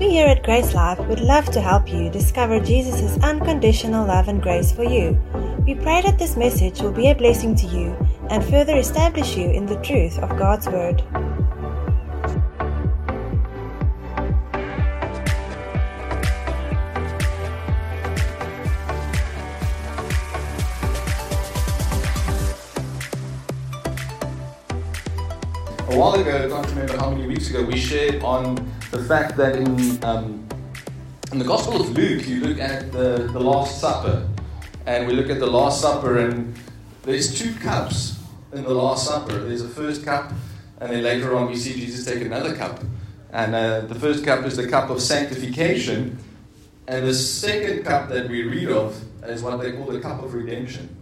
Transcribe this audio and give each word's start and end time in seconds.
We 0.00 0.08
here 0.08 0.28
at 0.28 0.42
Grace 0.44 0.72
Life 0.72 0.98
would 1.08 1.20
love 1.20 1.50
to 1.50 1.60
help 1.60 1.92
you 1.92 2.08
discover 2.08 2.58
Jesus' 2.58 3.22
unconditional 3.22 4.06
love 4.06 4.28
and 4.28 4.40
grace 4.40 4.72
for 4.72 4.82
you. 4.82 5.20
We 5.66 5.74
pray 5.74 6.00
that 6.00 6.18
this 6.18 6.38
message 6.38 6.80
will 6.80 6.90
be 6.90 7.10
a 7.10 7.14
blessing 7.14 7.54
to 7.56 7.66
you 7.66 7.94
and 8.30 8.42
further 8.42 8.78
establish 8.78 9.36
you 9.36 9.50
in 9.50 9.66
the 9.66 9.76
truth 9.82 10.18
of 10.20 10.38
God's 10.38 10.68
Word. 10.68 11.02
Weeks 27.40 27.50
ago, 27.54 27.62
we 27.62 27.78
shared 27.78 28.22
on 28.22 28.54
the 28.90 29.02
fact 29.04 29.34
that 29.34 29.56
in, 29.56 30.04
um, 30.04 30.46
in 31.32 31.38
the 31.38 31.44
Gospel 31.44 31.80
of 31.80 31.88
Luke, 31.96 32.28
you 32.28 32.40
look 32.40 32.58
at 32.58 32.92
the, 32.92 33.30
the 33.32 33.40
Last 33.40 33.80
Supper, 33.80 34.28
and 34.84 35.06
we 35.06 35.14
look 35.14 35.30
at 35.30 35.40
the 35.40 35.46
Last 35.46 35.80
Supper, 35.80 36.18
and 36.18 36.54
there's 37.02 37.38
two 37.38 37.54
cups 37.54 38.20
in 38.52 38.62
the 38.64 38.74
Last 38.74 39.06
Supper. 39.06 39.38
There's 39.38 39.62
a 39.62 39.70
first 39.70 40.04
cup, 40.04 40.34
and 40.80 40.92
then 40.92 41.02
later 41.02 41.34
on 41.34 41.48
we 41.48 41.56
see 41.56 41.72
Jesus 41.72 42.04
take 42.04 42.20
another 42.20 42.54
cup. 42.54 42.80
And 43.32 43.54
uh, 43.54 43.80
the 43.86 43.94
first 43.94 44.22
cup 44.22 44.44
is 44.44 44.58
the 44.58 44.68
cup 44.68 44.90
of 44.90 45.00
sanctification, 45.00 46.18
and 46.88 47.06
the 47.06 47.14
second 47.14 47.84
cup 47.84 48.10
that 48.10 48.28
we 48.28 48.42
read 48.42 48.68
of 48.68 49.02
is 49.24 49.42
what 49.42 49.58
they 49.62 49.72
call 49.72 49.86
the 49.86 50.00
cup 50.00 50.22
of 50.22 50.34
redemption. 50.34 50.94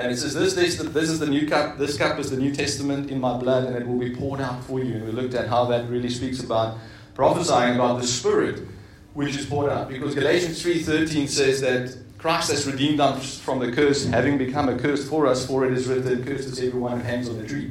And 0.00 0.10
it 0.10 0.16
says, 0.16 0.32
this, 0.32 0.54
this, 0.54 0.78
this 0.78 1.10
is 1.10 1.18
the 1.18 1.26
new 1.26 1.46
cup, 1.46 1.76
this 1.76 1.98
cup 1.98 2.18
is 2.18 2.30
the 2.30 2.36
New 2.38 2.54
Testament 2.54 3.10
in 3.10 3.20
my 3.20 3.36
blood, 3.36 3.64
and 3.64 3.76
it 3.76 3.86
will 3.86 3.98
be 3.98 4.14
poured 4.14 4.40
out 4.40 4.64
for 4.64 4.82
you. 4.82 4.94
And 4.94 5.04
we 5.04 5.12
looked 5.12 5.34
at 5.34 5.48
how 5.48 5.66
that 5.66 5.90
really 5.90 6.08
speaks 6.08 6.42
about 6.42 6.78
prophesying 7.14 7.74
about 7.74 8.00
the 8.00 8.06
Spirit 8.06 8.66
which 9.12 9.36
is 9.36 9.44
poured 9.44 9.70
out. 9.70 9.88
Because 9.88 10.14
Galatians 10.14 10.62
3.13 10.62 11.28
says 11.28 11.60
that 11.60 11.98
Christ 12.16 12.50
has 12.50 12.66
redeemed 12.66 13.00
us 13.00 13.38
from 13.38 13.58
the 13.58 13.72
curse, 13.72 14.06
having 14.06 14.38
become 14.38 14.70
a 14.70 14.78
curse 14.78 15.06
for 15.06 15.26
us, 15.26 15.46
for 15.46 15.66
it 15.66 15.74
is 15.74 15.86
written, 15.86 16.24
cursed 16.24 16.48
is 16.48 16.60
everyone 16.60 16.98
who 16.98 17.02
hangs 17.02 17.28
on 17.28 17.36
the 17.36 17.46
tree. 17.46 17.70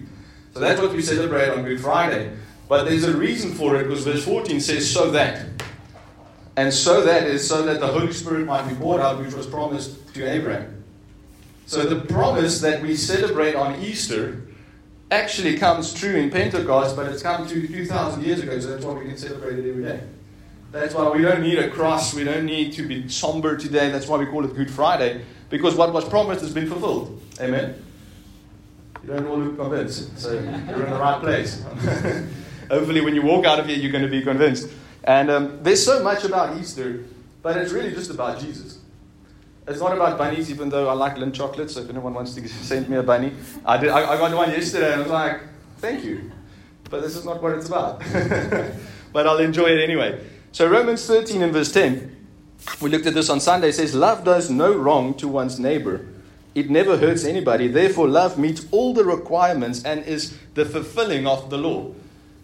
So 0.54 0.60
that's 0.60 0.80
what 0.80 0.92
we 0.92 1.02
celebrate 1.02 1.50
on 1.50 1.64
Good 1.64 1.80
Friday. 1.80 2.36
But 2.68 2.84
there's 2.84 3.06
a 3.06 3.18
reason 3.18 3.54
for 3.54 3.76
it, 3.78 3.88
because 3.88 4.04
verse 4.04 4.24
14 4.24 4.60
says, 4.60 4.92
so 4.92 5.10
that. 5.12 5.48
And 6.56 6.72
so 6.72 7.04
that 7.06 7.24
is 7.24 7.48
so 7.48 7.64
that 7.64 7.80
the 7.80 7.88
Holy 7.88 8.14
Spirit 8.14 8.46
might 8.46 8.68
be 8.68 8.76
poured 8.76 9.02
out, 9.02 9.20
which 9.20 9.34
was 9.34 9.48
promised 9.48 10.14
to 10.14 10.30
Abraham. 10.30 10.79
So 11.70 11.86
the 11.86 12.02
promise 12.02 12.62
that 12.62 12.82
we 12.82 12.96
celebrate 12.96 13.54
on 13.54 13.80
Easter 13.80 14.42
actually 15.12 15.56
comes 15.56 15.94
true 15.94 16.16
in 16.16 16.32
Pentecost, 16.32 16.96
but 16.96 17.06
it's 17.12 17.22
come 17.22 17.48
to 17.48 17.68
2,000 17.68 18.24
years 18.24 18.40
ago, 18.40 18.60
so 18.60 18.72
that's 18.72 18.84
why 18.84 18.94
we 18.94 19.06
can 19.06 19.16
celebrate 19.16 19.60
it 19.60 19.70
every 19.70 19.84
day. 19.84 20.02
That's 20.72 20.96
why 20.96 21.08
we 21.12 21.22
don't 21.22 21.44
need 21.44 21.60
a 21.60 21.70
cross, 21.70 22.12
we 22.16 22.24
don't 22.24 22.48
need 22.48 22.74
to 22.74 22.88
be 22.88 23.08
somber 23.08 23.56
today, 23.56 23.92
that's 23.92 24.08
why 24.08 24.18
we 24.18 24.26
call 24.26 24.46
it 24.46 24.56
Good 24.56 24.72
Friday, 24.72 25.24
because 25.52 25.76
what 25.76 25.94
was 25.94 26.10
promised 26.10 26.42
has 26.42 26.56
been 26.56 26.68
fulfilled. 26.68 27.22
Amen? 27.40 27.80
You 29.04 29.10
don't 29.10 29.28
all 29.28 29.38
look 29.38 29.56
convinced, 29.56 30.18
so 30.18 30.34
you're 30.34 30.42
in 30.42 30.66
the 30.66 31.00
right 31.00 31.22
place. 31.22 31.62
Hopefully, 32.72 33.02
when 33.02 33.14
you 33.14 33.22
walk 33.22 33.46
out 33.46 33.60
of 33.60 33.68
here, 33.68 33.78
you're 33.78 33.92
going 33.92 34.04
to 34.04 34.10
be 34.10 34.24
convinced. 34.24 34.70
And 35.04 35.30
um, 35.30 35.60
there's 35.62 35.86
so 35.86 36.04
much 36.04 36.24
about 36.24 36.60
Easter, 36.60 37.06
but 37.44 37.58
it's 37.58 37.72
really 37.72 37.92
just 37.92 38.10
about 38.10 38.40
Jesus. 38.40 38.79
It's 39.70 39.80
not 39.80 39.94
about 39.94 40.18
bunnies, 40.18 40.50
even 40.50 40.70
though 40.70 40.90
I 40.90 40.94
like 40.94 41.16
Lindt 41.18 41.36
chocolate. 41.36 41.70
So 41.70 41.82
if 41.82 41.90
anyone 41.90 42.16
wants 42.16 42.34
to 42.34 42.48
send 42.64 42.90
me 42.90 42.98
a 42.98 43.04
bunny, 43.04 43.32
I 43.64 43.78
did. 43.78 43.90
I, 43.90 44.14
I 44.14 44.18
got 44.18 44.36
one 44.36 44.50
yesterday, 44.50 44.94
and 44.94 45.02
I 45.02 45.04
was 45.04 45.12
like, 45.12 45.42
"Thank 45.78 46.04
you," 46.04 46.32
but 46.90 47.02
this 47.04 47.16
is 47.16 47.24
not 47.24 47.42
what 47.42 47.54
it's 47.54 47.68
about. 47.68 48.00
but 49.14 49.28
I'll 49.28 49.38
enjoy 49.38 49.68
it 49.68 49.84
anyway. 49.84 50.20
So 50.52 50.68
Romans 50.68 51.06
13 51.06 51.44
and 51.44 51.54
verse 51.54 51.72
10, 51.72 52.16
we 52.82 52.90
looked 52.90 53.06
at 53.06 53.14
this 53.14 53.30
on 53.30 53.40
Sunday. 53.40 53.72
Says, 53.72 53.94
"Love 53.94 54.24
does 54.24 54.50
no 54.50 54.74
wrong 54.74 55.14
to 55.16 55.28
one's 55.28 55.60
neighbor. 55.60 56.04
It 56.56 56.72
never 56.72 56.98
hurts 56.98 57.24
anybody. 57.24 57.68
Therefore, 57.68 58.08
love 58.08 58.40
meets 58.40 58.66
all 58.72 58.96
the 58.96 59.06
requirements 59.06 59.84
and 59.86 60.04
is 60.04 60.36
the 60.56 60.66
fulfilling 60.66 61.28
of 61.28 61.52
the 61.52 61.58
law." 61.60 61.94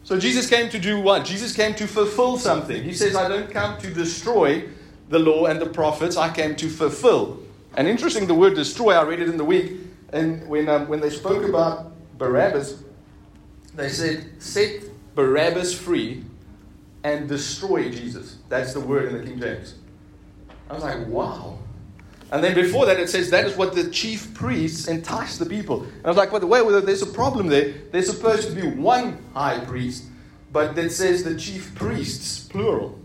So 0.03 0.19
Jesus 0.19 0.47
came 0.47 0.69
to 0.69 0.77
do 0.77 0.99
what? 0.99 1.25
Jesus 1.25 1.55
came 1.55 1.73
to 1.73 1.87
fulfill 1.87 2.37
something. 2.37 2.83
He 2.83 2.93
says, 2.93 3.15
"I 3.15 3.27
don't 3.27 3.49
come 3.49 3.79
to 3.79 3.91
destroy." 3.91 4.65
The 5.09 5.19
law 5.19 5.45
and 5.45 5.61
the 5.61 5.65
prophets 5.67 6.17
I 6.17 6.33
came 6.33 6.55
to 6.57 6.69
fulfill. 6.69 7.39
And 7.75 7.87
interesting, 7.87 8.27
the 8.27 8.35
word 8.35 8.55
destroy, 8.55 8.93
I 8.93 9.03
read 9.03 9.19
it 9.19 9.29
in 9.29 9.37
the 9.37 9.45
week, 9.45 9.73
and 10.13 10.47
when, 10.47 10.69
um, 10.69 10.87
when 10.87 11.01
they 11.01 11.09
spoke 11.09 11.43
about 11.47 11.91
Barabbas, 12.17 12.81
they 13.75 13.89
said, 13.89 14.41
set 14.41 14.83
Barabbas 15.15 15.77
free 15.77 16.23
and 17.03 17.27
destroy 17.27 17.89
Jesus. 17.91 18.37
That's 18.49 18.73
the 18.73 18.79
word 18.79 19.11
in 19.11 19.17
the 19.17 19.23
King 19.23 19.39
James. 19.39 19.75
I 20.69 20.73
was 20.73 20.83
like, 20.83 21.05
wow. 21.07 21.59
And 22.31 22.43
then 22.43 22.55
before 22.55 22.85
that, 22.87 22.99
it 22.99 23.09
says 23.09 23.29
that 23.29 23.45
is 23.45 23.55
what 23.55 23.75
the 23.75 23.89
chief 23.91 24.33
priests 24.33 24.87
entice 24.87 25.37
the 25.37 25.45
people. 25.45 25.83
And 25.83 26.05
I 26.05 26.07
was 26.07 26.17
like, 26.17 26.31
by 26.31 26.39
the 26.39 26.47
way, 26.47 26.61
there's 26.81 27.03
a 27.03 27.07
problem 27.07 27.47
there. 27.47 27.73
There's 27.91 28.07
supposed 28.07 28.49
to 28.49 28.55
be 28.55 28.67
one 28.67 29.23
high 29.33 29.59
priest, 29.59 30.05
but 30.51 30.77
it 30.77 30.91
says 30.91 31.23
the 31.23 31.35
chief 31.35 31.75
priests, 31.75 32.47
plural. 32.47 32.99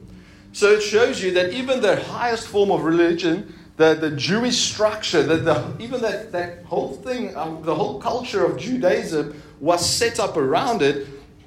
So 0.53 0.72
it 0.72 0.81
shows 0.81 1.22
you 1.22 1.33
that 1.33 1.53
even 1.53 1.81
the 1.81 2.03
highest 2.03 2.49
form 2.49 2.71
of 2.71 2.83
religion, 2.83 3.55
the, 3.77 3.94
the 3.94 4.11
Jewish 4.11 4.59
structure, 4.59 5.22
the, 5.22 5.37
the, 5.37 5.77
even 5.78 6.00
that, 6.03 6.33
that 6.33 6.65
whole 6.65 6.94
thing, 6.94 7.37
um, 7.37 7.62
the 7.62 7.75
whole 7.75 8.00
culture 8.00 8.44
of 8.44 8.59
Judaism 8.59 9.41
was 9.60 9.89
set 9.89 10.19
up 10.19 10.37
around 10.37 10.83
it 10.83 11.06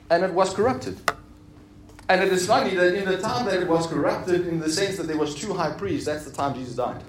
and 0.09 0.23
it 0.23 0.33
was 0.33 0.53
corrupted. 0.53 0.99
And 2.09 2.21
it 2.21 2.31
is 2.31 2.47
funny 2.47 2.75
that 2.75 2.95
in 2.95 3.05
the 3.05 3.17
time 3.17 3.45
that 3.45 3.61
it 3.61 3.67
was 3.67 3.87
corrupted, 3.87 4.47
in 4.47 4.59
the 4.59 4.69
sense 4.69 4.97
that 4.97 5.07
there 5.07 5.17
was 5.17 5.35
two 5.35 5.53
high 5.53 5.71
priests, 5.71 6.05
that's 6.05 6.25
the 6.25 6.31
time 6.31 6.53
Jesus 6.53 6.75
died. 6.75 7.03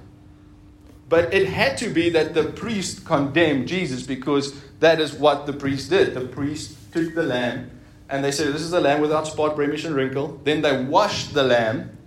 But 1.09 1.35
it 1.35 1.49
had 1.49 1.77
to 1.79 1.91
be 1.91 2.11
that 2.11 2.35
the 2.35 2.45
priest 2.45 3.05
condemned 3.05 3.69
Jesus 3.69 4.03
because 4.05 4.59
that 4.81 5.01
is 5.01 5.13
what 5.13 5.47
the 5.47 5.53
priest 5.53 5.91
did. 5.91 6.15
The 6.15 6.27
priest 6.27 6.77
took 6.93 7.15
the 7.15 7.23
lamb 7.23 7.71
and 8.15 8.25
they 8.25 8.31
said, 8.31 8.55
This 8.55 8.63
is 8.63 8.71
the 8.71 8.81
lamb 8.81 9.01
without 9.01 9.27
spot, 9.27 9.57
blemish, 9.57 9.85
and 9.85 9.93
wrinkle. 9.93 10.41
Then 10.45 10.63
they 10.63 10.85
washed 10.85 11.35
the 11.35 11.43
lamb. 11.43 11.99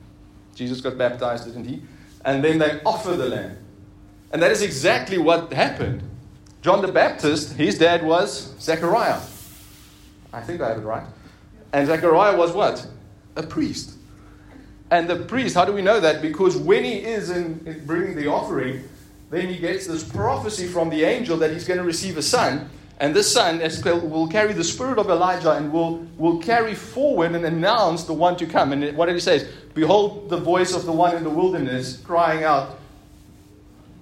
Jesus 0.56 0.80
got 0.80 0.98
baptized, 0.98 1.44
didn't 1.44 1.66
he? 1.66 1.82
And 2.24 2.42
then 2.42 2.60
they 2.60 2.80
offered 2.86 3.18
the 3.18 3.28
lamb. 3.28 3.58
And 4.32 4.42
that 4.42 4.50
is 4.52 4.62
exactly 4.62 5.18
what 5.18 5.52
happened. 5.52 6.02
John 6.62 6.82
the 6.82 6.88
Baptist, 6.88 7.58
his 7.58 7.78
dad 7.78 8.06
was 8.06 8.58
Zechariah. 8.58 9.20
I 10.32 10.40
think 10.40 10.62
I 10.62 10.70
have 10.70 10.78
it 10.78 10.86
right. 10.86 11.06
And 11.74 11.86
Zechariah 11.88 12.38
was 12.38 12.54
what? 12.54 12.88
A 13.36 13.44
priest. 13.44 13.98
And 14.90 15.10
the 15.10 15.18
priest, 15.18 15.56
how 15.56 15.66
do 15.66 15.74
we 15.74 15.82
know 15.82 16.00
that? 16.00 16.22
Because 16.22 16.56
when 16.56 16.86
he 16.86 17.00
is 17.00 17.32
in, 17.32 17.62
in 17.66 17.86
bringing 17.86 18.16
the 18.16 18.28
offering, 18.28 18.88
then 19.30 19.50
he 19.50 19.58
gets 19.58 19.88
this 19.88 20.06
prophecy 20.06 20.68
from 20.68 20.90
the 20.90 21.04
angel 21.04 21.36
that 21.40 21.52
he's 21.52 21.68
going 21.68 21.80
to 21.80 21.84
receive 21.84 22.16
a 22.18 22.22
son. 22.22 22.70
And 23.00 23.16
this 23.16 23.32
son 23.32 23.60
will 24.10 24.28
carry 24.28 24.54
the 24.54 24.64
spirit 24.64 24.98
of 24.98 25.10
Elijah 25.10 25.52
and 25.52 25.72
will, 25.72 25.98
will 26.18 26.40
carry 26.40 26.74
forward 26.74 27.34
and 27.34 27.46
announce 27.46 28.06
the 28.06 28.14
one 28.14 28.36
to 28.38 28.48
come. 28.48 28.74
And 28.74 28.98
what 28.98 29.06
did 29.06 29.14
he 29.14 29.22
say? 29.22 29.48
Behold 29.76 30.30
the 30.30 30.38
voice 30.38 30.74
of 30.74 30.86
the 30.86 30.92
one 30.92 31.16
in 31.16 31.24
the 31.24 31.30
wilderness 31.30 31.98
crying 31.98 32.44
out, 32.44 32.80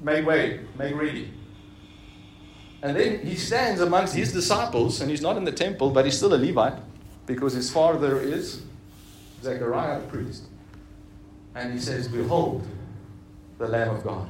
Make 0.02 0.26
way, 0.26 0.62
make 0.78 0.96
ready. 0.96 1.34
And 2.82 2.96
then 2.96 3.26
he 3.26 3.36
stands 3.36 3.82
amongst 3.82 4.14
his 4.14 4.32
disciples, 4.32 5.02
and 5.02 5.10
he's 5.10 5.22
not 5.22 5.38
in 5.38 5.44
the 5.44 5.52
temple, 5.52 5.90
but 5.90 6.06
he's 6.06 6.16
still 6.16 6.34
a 6.34 6.38
Levite, 6.38 6.80
because 7.26 7.54
his 7.54 7.72
father 7.72 8.22
is 8.22 8.62
Zechariah 9.42 10.02
the 10.02 10.08
priest. 10.08 10.44
And 11.56 11.74
he 11.74 11.80
says, 11.80 12.08
Behold 12.08 12.68
the 13.58 13.68
Lamb 13.68 13.90
of 13.90 14.04
God. 14.04 14.30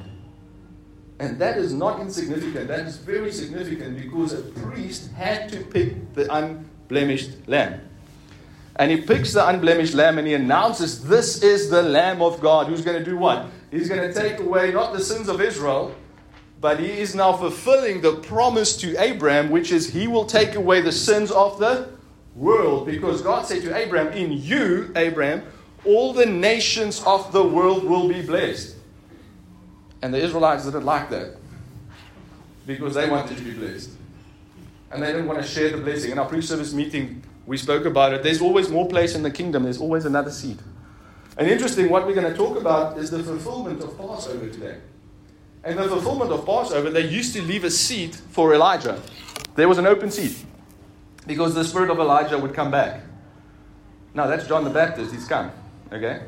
And 1.18 1.38
that 1.38 1.56
is 1.56 1.72
not 1.72 2.00
insignificant. 2.00 2.68
That 2.68 2.86
is 2.86 2.98
very 2.98 3.32
significant 3.32 3.96
because 3.98 4.32
a 4.34 4.42
priest 4.42 5.12
had 5.12 5.48
to 5.50 5.60
pick 5.60 6.12
the 6.14 6.32
unblemished 6.34 7.48
lamb. 7.48 7.80
And 8.78 8.90
he 8.90 8.98
picks 8.98 9.32
the 9.32 9.46
unblemished 9.48 9.94
lamb 9.94 10.18
and 10.18 10.26
he 10.26 10.34
announces, 10.34 11.02
This 11.04 11.42
is 11.42 11.70
the 11.70 11.82
Lamb 11.82 12.20
of 12.20 12.40
God 12.40 12.66
who's 12.66 12.82
going 12.82 12.98
to 12.98 13.04
do 13.04 13.16
what? 13.16 13.46
He's 13.70 13.88
going 13.88 14.12
to 14.12 14.12
take 14.12 14.38
away 14.38 14.70
not 14.72 14.92
the 14.92 15.00
sins 15.00 15.28
of 15.28 15.40
Israel, 15.40 15.94
but 16.60 16.78
he 16.78 16.90
is 16.90 17.14
now 17.14 17.32
fulfilling 17.32 18.02
the 18.02 18.16
promise 18.16 18.76
to 18.78 18.94
Abraham, 19.02 19.48
which 19.48 19.72
is 19.72 19.90
he 19.90 20.06
will 20.06 20.26
take 20.26 20.54
away 20.54 20.82
the 20.82 20.92
sins 20.92 21.30
of 21.30 21.58
the 21.58 21.88
world. 22.34 22.86
Because 22.86 23.22
God 23.22 23.46
said 23.46 23.62
to 23.62 23.74
Abraham, 23.74 24.12
In 24.12 24.32
you, 24.32 24.92
Abraham, 24.94 25.44
all 25.86 26.12
the 26.12 26.26
nations 26.26 27.02
of 27.06 27.32
the 27.32 27.42
world 27.42 27.84
will 27.84 28.08
be 28.08 28.20
blessed. 28.20 28.75
And 30.06 30.14
the 30.14 30.22
Israelites 30.22 30.64
didn't 30.64 30.84
like 30.84 31.10
that 31.10 31.34
because 32.64 32.94
they 32.94 33.10
wanted 33.10 33.36
to 33.38 33.42
be 33.42 33.54
blessed. 33.54 33.90
And 34.92 35.02
they 35.02 35.08
didn't 35.08 35.26
want 35.26 35.42
to 35.42 35.44
share 35.44 35.68
the 35.70 35.78
blessing. 35.78 36.12
In 36.12 36.18
our 36.20 36.28
pre 36.28 36.40
service 36.40 36.72
meeting, 36.72 37.24
we 37.44 37.56
spoke 37.56 37.86
about 37.86 38.12
it. 38.12 38.22
There's 38.22 38.40
always 38.40 38.68
more 38.68 38.86
place 38.86 39.16
in 39.16 39.24
the 39.24 39.32
kingdom, 39.32 39.64
there's 39.64 39.80
always 39.80 40.04
another 40.04 40.30
seat. 40.30 40.60
And 41.36 41.50
interesting, 41.50 41.90
what 41.90 42.06
we're 42.06 42.14
going 42.14 42.32
to 42.32 42.36
talk 42.36 42.56
about 42.56 42.98
is 42.98 43.10
the 43.10 43.20
fulfillment 43.20 43.82
of 43.82 43.98
Passover 43.98 44.48
today. 44.48 44.78
And 45.64 45.76
the 45.76 45.88
fulfillment 45.88 46.30
of 46.30 46.46
Passover, 46.46 46.88
they 46.88 47.08
used 47.08 47.34
to 47.34 47.42
leave 47.42 47.64
a 47.64 47.70
seat 47.72 48.14
for 48.14 48.54
Elijah. 48.54 49.02
There 49.56 49.68
was 49.68 49.78
an 49.78 49.88
open 49.88 50.12
seat 50.12 50.36
because 51.26 51.52
the 51.52 51.64
spirit 51.64 51.90
of 51.90 51.98
Elijah 51.98 52.38
would 52.38 52.54
come 52.54 52.70
back. 52.70 53.00
Now, 54.14 54.28
that's 54.28 54.46
John 54.46 54.62
the 54.62 54.70
Baptist, 54.70 55.12
he's 55.12 55.26
come. 55.26 55.50
Okay? 55.92 56.22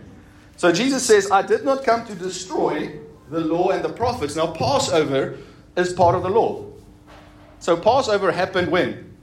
So 0.56 0.72
Jesus 0.72 1.06
says, 1.06 1.30
I 1.30 1.42
did 1.42 1.64
not 1.64 1.84
come 1.84 2.04
to 2.06 2.16
destroy 2.16 2.98
the 3.30 3.40
law 3.40 3.70
and 3.70 3.84
the 3.84 3.88
prophets. 3.88 4.36
Now, 4.36 4.48
Passover 4.48 5.38
is 5.76 5.92
part 5.92 6.14
of 6.14 6.22
the 6.22 6.30
law. 6.30 6.64
So, 7.60 7.76
Passover 7.76 8.32
happened 8.32 8.70
when? 8.70 9.14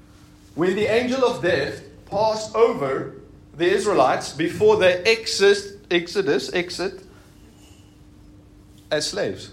When 0.55 0.75
the 0.75 0.85
angel 0.85 1.23
of 1.23 1.41
death 1.41 1.81
passed 2.09 2.55
over 2.55 3.15
the 3.55 3.65
Israelites 3.65 4.33
before 4.33 4.77
they 4.77 5.01
exit, 5.03 5.85
exodus, 5.89 6.53
exit 6.53 7.03
as 8.91 9.09
slaves. 9.09 9.51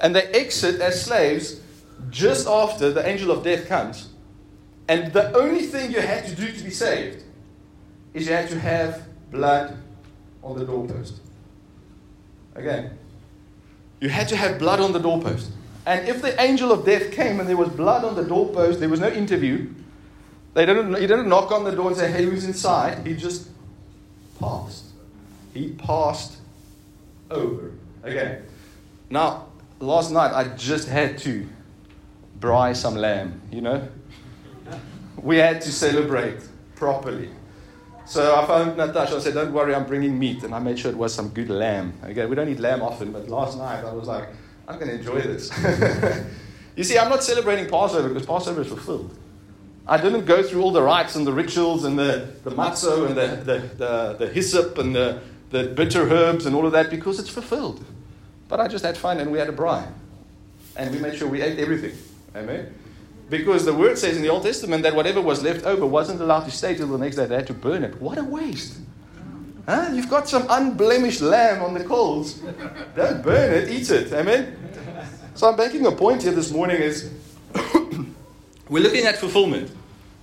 And 0.00 0.14
they 0.14 0.22
exit 0.22 0.80
as 0.80 1.04
slaves 1.04 1.60
just 2.10 2.46
after 2.46 2.90
the 2.92 3.06
angel 3.06 3.30
of 3.30 3.44
death 3.44 3.68
comes. 3.68 4.08
And 4.88 5.12
the 5.12 5.32
only 5.36 5.62
thing 5.62 5.92
you 5.92 6.00
had 6.00 6.26
to 6.26 6.34
do 6.34 6.50
to 6.52 6.64
be 6.64 6.70
saved 6.70 7.22
is 8.12 8.26
you 8.26 8.32
had 8.32 8.48
to 8.50 8.58
have 8.58 9.08
blood 9.30 9.78
on 10.42 10.58
the 10.58 10.64
doorpost. 10.64 11.20
Again, 12.54 12.98
you 14.02 14.08
had 14.08 14.28
to 14.28 14.36
have 14.36 14.58
blood 14.58 14.80
on 14.80 14.92
the 14.92 14.98
doorpost. 14.98 15.52
And 15.86 16.08
if 16.08 16.22
the 16.22 16.38
angel 16.42 16.72
of 16.72 16.84
death 16.84 17.12
came 17.12 17.38
and 17.38 17.48
there 17.48 17.56
was 17.56 17.68
blood 17.68 18.04
on 18.04 18.16
the 18.16 18.24
doorpost, 18.24 18.80
there 18.80 18.88
was 18.88 18.98
no 18.98 19.08
interview. 19.08 19.72
They 20.54 20.66
didn't, 20.66 20.94
he 20.94 21.06
didn't 21.06 21.28
knock 21.28 21.52
on 21.52 21.62
the 21.62 21.70
door 21.70 21.86
and 21.86 21.96
say, 21.96 22.10
hey, 22.10 22.24
who's 22.24 22.44
inside? 22.44 23.06
He 23.06 23.14
just 23.14 23.48
passed. 24.40 24.86
He 25.54 25.68
passed 25.74 26.38
over. 27.30 27.70
Again. 28.02 28.42
Now, 29.08 29.46
last 29.78 30.10
night 30.10 30.32
I 30.32 30.48
just 30.56 30.88
had 30.88 31.16
to 31.18 31.48
braai 32.40 32.74
some 32.74 32.96
lamb, 32.96 33.40
you 33.52 33.60
know? 33.60 33.88
We 35.16 35.36
had 35.36 35.60
to 35.60 35.70
celebrate 35.70 36.40
properly. 36.74 37.30
So 38.12 38.36
I 38.36 38.44
phoned 38.44 38.76
Natasha. 38.76 39.16
I 39.16 39.20
said, 39.20 39.32
Don't 39.32 39.54
worry, 39.54 39.74
I'm 39.74 39.86
bringing 39.86 40.18
meat. 40.18 40.44
And 40.44 40.54
I 40.54 40.58
made 40.58 40.78
sure 40.78 40.90
it 40.90 40.96
was 40.98 41.14
some 41.14 41.30
good 41.30 41.48
lamb. 41.48 41.94
Okay, 42.04 42.26
we 42.26 42.36
don't 42.36 42.46
eat 42.50 42.60
lamb 42.60 42.82
often, 42.82 43.10
but 43.10 43.30
last 43.30 43.56
night 43.56 43.82
I 43.86 43.92
was 43.94 44.06
like, 44.06 44.28
I'm 44.68 44.74
going 44.74 44.88
to 44.88 44.96
enjoy 44.96 45.22
this. 45.22 45.50
you 46.76 46.84
see, 46.84 46.98
I'm 46.98 47.08
not 47.08 47.24
celebrating 47.24 47.70
Passover 47.70 48.08
because 48.08 48.26
Passover 48.26 48.60
is 48.60 48.68
fulfilled. 48.68 49.16
I 49.86 49.96
didn't 49.96 50.26
go 50.26 50.42
through 50.42 50.60
all 50.62 50.72
the 50.72 50.82
rites 50.82 51.16
and 51.16 51.26
the 51.26 51.32
rituals 51.32 51.86
and 51.86 51.98
the, 51.98 52.28
the 52.44 52.50
matzo 52.50 53.06
and 53.06 53.16
the, 53.16 53.28
the, 53.50 53.58
the, 53.76 54.16
the 54.18 54.28
hyssop 54.28 54.76
and 54.76 54.94
the, 54.94 55.22
the 55.48 55.68
bitter 55.68 56.02
herbs 56.02 56.44
and 56.44 56.54
all 56.54 56.66
of 56.66 56.72
that 56.72 56.90
because 56.90 57.18
it's 57.18 57.30
fulfilled. 57.30 57.82
But 58.46 58.60
I 58.60 58.68
just 58.68 58.84
had 58.84 58.98
fun 58.98 59.20
and 59.20 59.32
we 59.32 59.38
had 59.38 59.48
a 59.48 59.52
braai. 59.52 59.90
And 60.76 60.94
we 60.94 61.00
made 61.00 61.16
sure 61.16 61.28
we 61.28 61.40
ate 61.40 61.58
everything. 61.58 61.96
Amen? 62.36 62.74
Because 63.28 63.64
the 63.64 63.74
word 63.74 63.98
says 63.98 64.16
in 64.16 64.22
the 64.22 64.28
Old 64.28 64.42
Testament 64.42 64.82
that 64.82 64.94
whatever 64.94 65.20
was 65.20 65.42
left 65.42 65.64
over 65.64 65.86
wasn't 65.86 66.20
allowed 66.20 66.44
to 66.44 66.50
stay 66.50 66.74
till 66.74 66.88
the 66.88 66.98
next 66.98 67.16
day. 67.16 67.26
They 67.26 67.36
had 67.36 67.46
to 67.46 67.54
burn 67.54 67.82
it. 67.82 68.00
What 68.00 68.18
a 68.18 68.24
waste. 68.24 68.78
Huh? 69.66 69.90
You've 69.92 70.10
got 70.10 70.28
some 70.28 70.46
unblemished 70.50 71.20
lamb 71.20 71.62
on 71.62 71.74
the 71.74 71.84
coals. 71.84 72.42
Don't 72.96 73.22
burn 73.22 73.54
it, 73.54 73.70
eat 73.70 73.90
it. 73.90 74.12
Amen? 74.12 74.56
So 75.34 75.48
I'm 75.48 75.56
making 75.56 75.86
a 75.86 75.92
point 75.92 76.22
here 76.22 76.32
this 76.32 76.50
morning 76.50 76.76
is 76.76 77.10
we're 78.68 78.82
looking 78.82 79.06
at 79.06 79.16
fulfillment. 79.16 79.70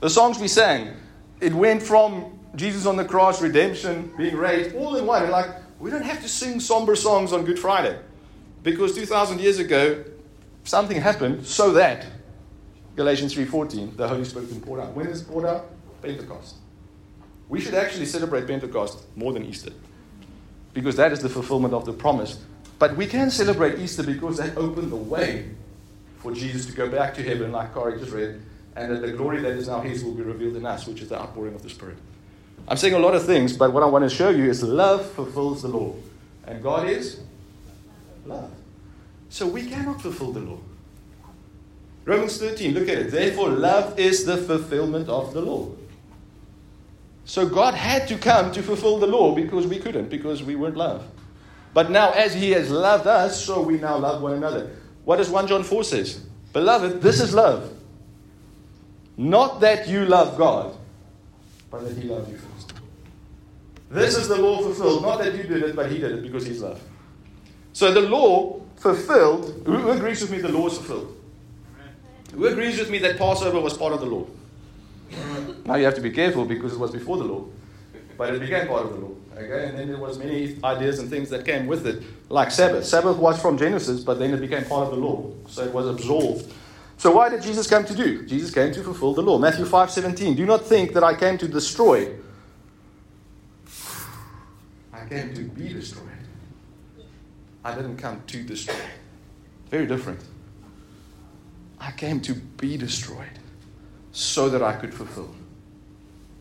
The 0.02 0.10
songs 0.10 0.40
we 0.40 0.48
sang, 0.48 0.96
it 1.42 1.54
went 1.54 1.82
from 1.82 2.40
Jesus 2.56 2.86
on 2.86 2.96
the 2.96 3.06
cross, 3.06 3.42
redemption, 3.42 4.14
being 4.18 4.36
raised, 4.36 4.76
all 4.76 4.96
in 4.98 5.06
one. 5.06 5.24
And 5.24 5.32
like, 5.32 5.50
we 5.80 5.90
don't 5.90 6.04
have 6.04 6.22
to 6.22 6.30
sing 6.30 6.60
somber 6.60 6.96
songs 6.96 7.32
on 7.32 7.46
Good 7.46 7.60
Friday. 7.60 7.98
Because 8.62 8.94
2,000 8.96 9.40
years 9.40 9.60
ago, 9.60 10.04
something 10.64 11.00
happened 11.00 11.46
so 11.46 11.72
that 11.74 12.06
Galatians 13.00 13.34
3.14, 13.34 13.96
the 13.96 14.10
Holy 14.10 14.26
Spirit 14.26 14.50
can 14.50 14.60
pour 14.60 14.82
out. 14.82 14.94
When 14.94 15.08
is 15.08 15.22
poured 15.22 15.46
out? 15.46 15.70
Pentecost. 16.02 16.56
We 17.48 17.62
should 17.62 17.74
actually 17.74 18.06
celebrate 18.06 18.46
Pentecost 18.46 19.06
more 19.16 19.32
than 19.32 19.46
Easter. 19.46 19.72
Because 20.74 20.98
that 20.98 21.14
is 21.14 21.22
the 21.22 21.30
fulfillment 21.30 21.74
of 21.74 21.86
the 21.86 21.94
promise. 21.94 22.40
But 22.78 22.98
we 22.98 23.08
can 23.08 23.32
celebrate 23.32 23.80
Easter 23.80 24.04
because 24.04 24.36
that 24.40 24.58
opened 24.58 24.92
the 24.92 24.98
way 24.98 25.50
for 26.18 26.34
Jesus 26.34 26.66
to 26.66 26.74
go 26.74 26.90
back 26.90 27.14
to 27.14 27.24
heaven, 27.24 27.54
like 27.54 27.74
Corey 27.74 27.98
just 27.98 28.12
read, 28.12 28.42
and 28.76 28.92
that 28.92 29.02
the 29.02 29.14
glory 29.14 29.40
that 29.44 29.54
is 29.54 29.70
now 29.70 29.80
his 29.80 30.04
will 30.04 30.14
be 30.14 30.24
revealed 30.24 30.58
in 30.58 30.66
us, 30.66 30.86
which 30.86 31.00
is 31.02 31.08
the 31.08 31.22
outpouring 31.22 31.56
of 31.56 31.64
the 31.64 31.70
Spirit. 31.70 31.96
I'm 32.68 32.76
saying 32.76 32.96
a 32.96 33.00
lot 33.00 33.16
of 33.16 33.26
things, 33.26 33.56
but 33.56 33.72
what 33.72 33.82
I 33.82 33.86
want 33.86 34.10
to 34.10 34.14
show 34.14 34.28
you 34.28 34.44
is 34.44 34.62
love 34.62 35.10
fulfills 35.12 35.62
the 35.62 35.70
law. 35.70 35.96
And 36.46 36.62
God 36.62 36.90
is 36.90 37.22
love. 38.26 38.52
So 39.30 39.48
we 39.48 39.70
cannot 39.70 40.02
fulfill 40.02 40.34
the 40.34 40.42
law. 40.42 40.60
Romans 42.10 42.40
13, 42.40 42.74
look 42.74 42.90
at 42.90 42.98
it. 42.98 43.12
Therefore, 43.12 43.50
love 43.50 44.00
is 44.00 44.26
the 44.26 44.36
fulfillment 44.36 45.08
of 45.10 45.32
the 45.32 45.42
law. 45.42 45.70
So 47.24 47.48
God 47.48 47.76
had 47.76 48.08
to 48.08 48.18
come 48.18 48.52
to 48.54 48.64
fulfill 48.64 48.98
the 48.98 49.06
law 49.06 49.36
because 49.36 49.68
we 49.68 49.78
couldn't, 49.78 50.10
because 50.10 50.42
we 50.42 50.56
weren't 50.56 50.76
love. 50.76 51.06
But 51.72 51.92
now, 51.92 52.10
as 52.10 52.34
He 52.34 52.50
has 52.52 52.72
loved 52.72 53.06
us, 53.06 53.46
so 53.46 53.62
we 53.62 53.78
now 53.78 53.98
love 53.98 54.24
one 54.24 54.34
another. 54.34 54.72
What 55.06 55.18
does 55.18 55.30
1 55.30 55.46
John 55.46 55.64
4 55.64 55.84
says? 55.84 56.24
Beloved, 56.52 57.00
this 57.00 57.22
is 57.22 57.36
love. 57.36 57.72
Not 59.16 59.60
that 59.60 59.88
you 59.88 60.06
love 60.06 60.36
God, 60.36 60.76
but 61.70 61.84
that 61.84 61.96
He 61.96 62.10
loved 62.10 62.32
you 62.32 62.40
first. 62.40 62.74
This 63.92 64.18
is 64.18 64.28
the 64.28 64.38
law 64.38 64.64
fulfilled. 64.64 65.04
Not 65.04 65.20
that 65.20 65.36
you 65.36 65.44
did 65.44 65.62
it, 65.62 65.76
but 65.76 65.92
He 65.92 66.00
did 66.00 66.12
it 66.14 66.24
because 66.24 66.48
He's 66.48 66.64
love. 66.64 66.82
So 67.72 67.94
the 67.94 68.02
law 68.02 68.62
fulfilled. 68.78 69.62
Who 69.68 69.92
agrees 69.92 70.22
with 70.22 70.32
me 70.32 70.40
the 70.40 70.50
law 70.50 70.66
is 70.66 70.74
fulfilled? 70.78 71.18
Who 72.34 72.46
agrees 72.46 72.80
with 72.80 72.90
me 72.90 73.00
that 73.00 73.18
Passover 73.18 73.60
was 73.60 73.78
part 73.78 73.94
of 73.94 74.00
the 74.00 74.06
law? 74.06 74.28
now 75.66 75.76
you 75.76 75.86
have 75.86 75.96
to 75.96 76.02
be 76.02 76.12
careful 76.12 76.46
because 76.46 76.74
it 76.74 76.80
was 76.80 76.92
before 76.92 77.18
the 77.18 77.24
law. 77.24 77.46
But 78.18 78.36
it 78.36 78.42
became 78.42 78.68
part 78.68 78.86
of 78.86 78.92
the 78.92 79.00
law. 79.00 79.12
Okay? 79.36 79.68
And 79.70 79.78
then 79.78 79.88
there 79.88 79.98
was 79.98 80.18
many 80.20 80.58
ideas 80.64 81.00
and 81.00 81.10
things 81.10 81.30
that 81.30 81.46
came 81.46 81.68
with 81.68 81.88
it, 81.88 82.04
like 82.30 82.52
Sabbath. 82.52 82.86
Sabbath 82.86 83.18
was 83.18 83.42
from 83.42 83.58
Genesis, 83.58 84.02
but 84.04 84.20
then 84.20 84.34
it 84.34 84.42
became 84.42 84.66
part 84.66 84.88
of 84.88 84.92
the 84.92 84.98
law. 84.98 85.32
So 85.48 85.64
it 85.64 85.74
was 85.74 85.88
absorbed. 85.88 86.52
So 86.98 87.12
why 87.12 87.30
did 87.30 87.42
Jesus 87.42 87.68
come 87.68 87.86
to 87.86 87.96
do? 87.96 88.26
Jesus 88.26 88.54
came 88.54 88.74
to 88.74 88.84
fulfill 88.84 89.14
the 89.14 89.22
law. 89.22 89.40
Matthew 89.40 89.64
5 89.64 89.90
17. 89.90 90.36
Do 90.36 90.46
not 90.46 90.66
think 90.66 90.94
that 90.94 91.04
I 91.04 91.16
came 91.16 91.38
to 91.38 91.48
destroy. 91.48 92.14
I 94.92 95.06
came 95.08 95.34
to 95.34 95.44
be 95.44 95.70
destroyed. 95.70 96.04
I 97.64 97.74
didn't 97.74 97.98
come 97.98 98.22
to 98.28 98.44
destroy. 98.44 98.76
Very 99.70 99.86
different. 99.86 100.20
I 101.80 101.92
came 101.92 102.20
to 102.22 102.34
be 102.34 102.78
destroyed 102.78 103.40
so 104.12 104.50
that 104.50 104.62
I 104.62 104.74
could 104.74 104.94
fulfill. 104.94 105.34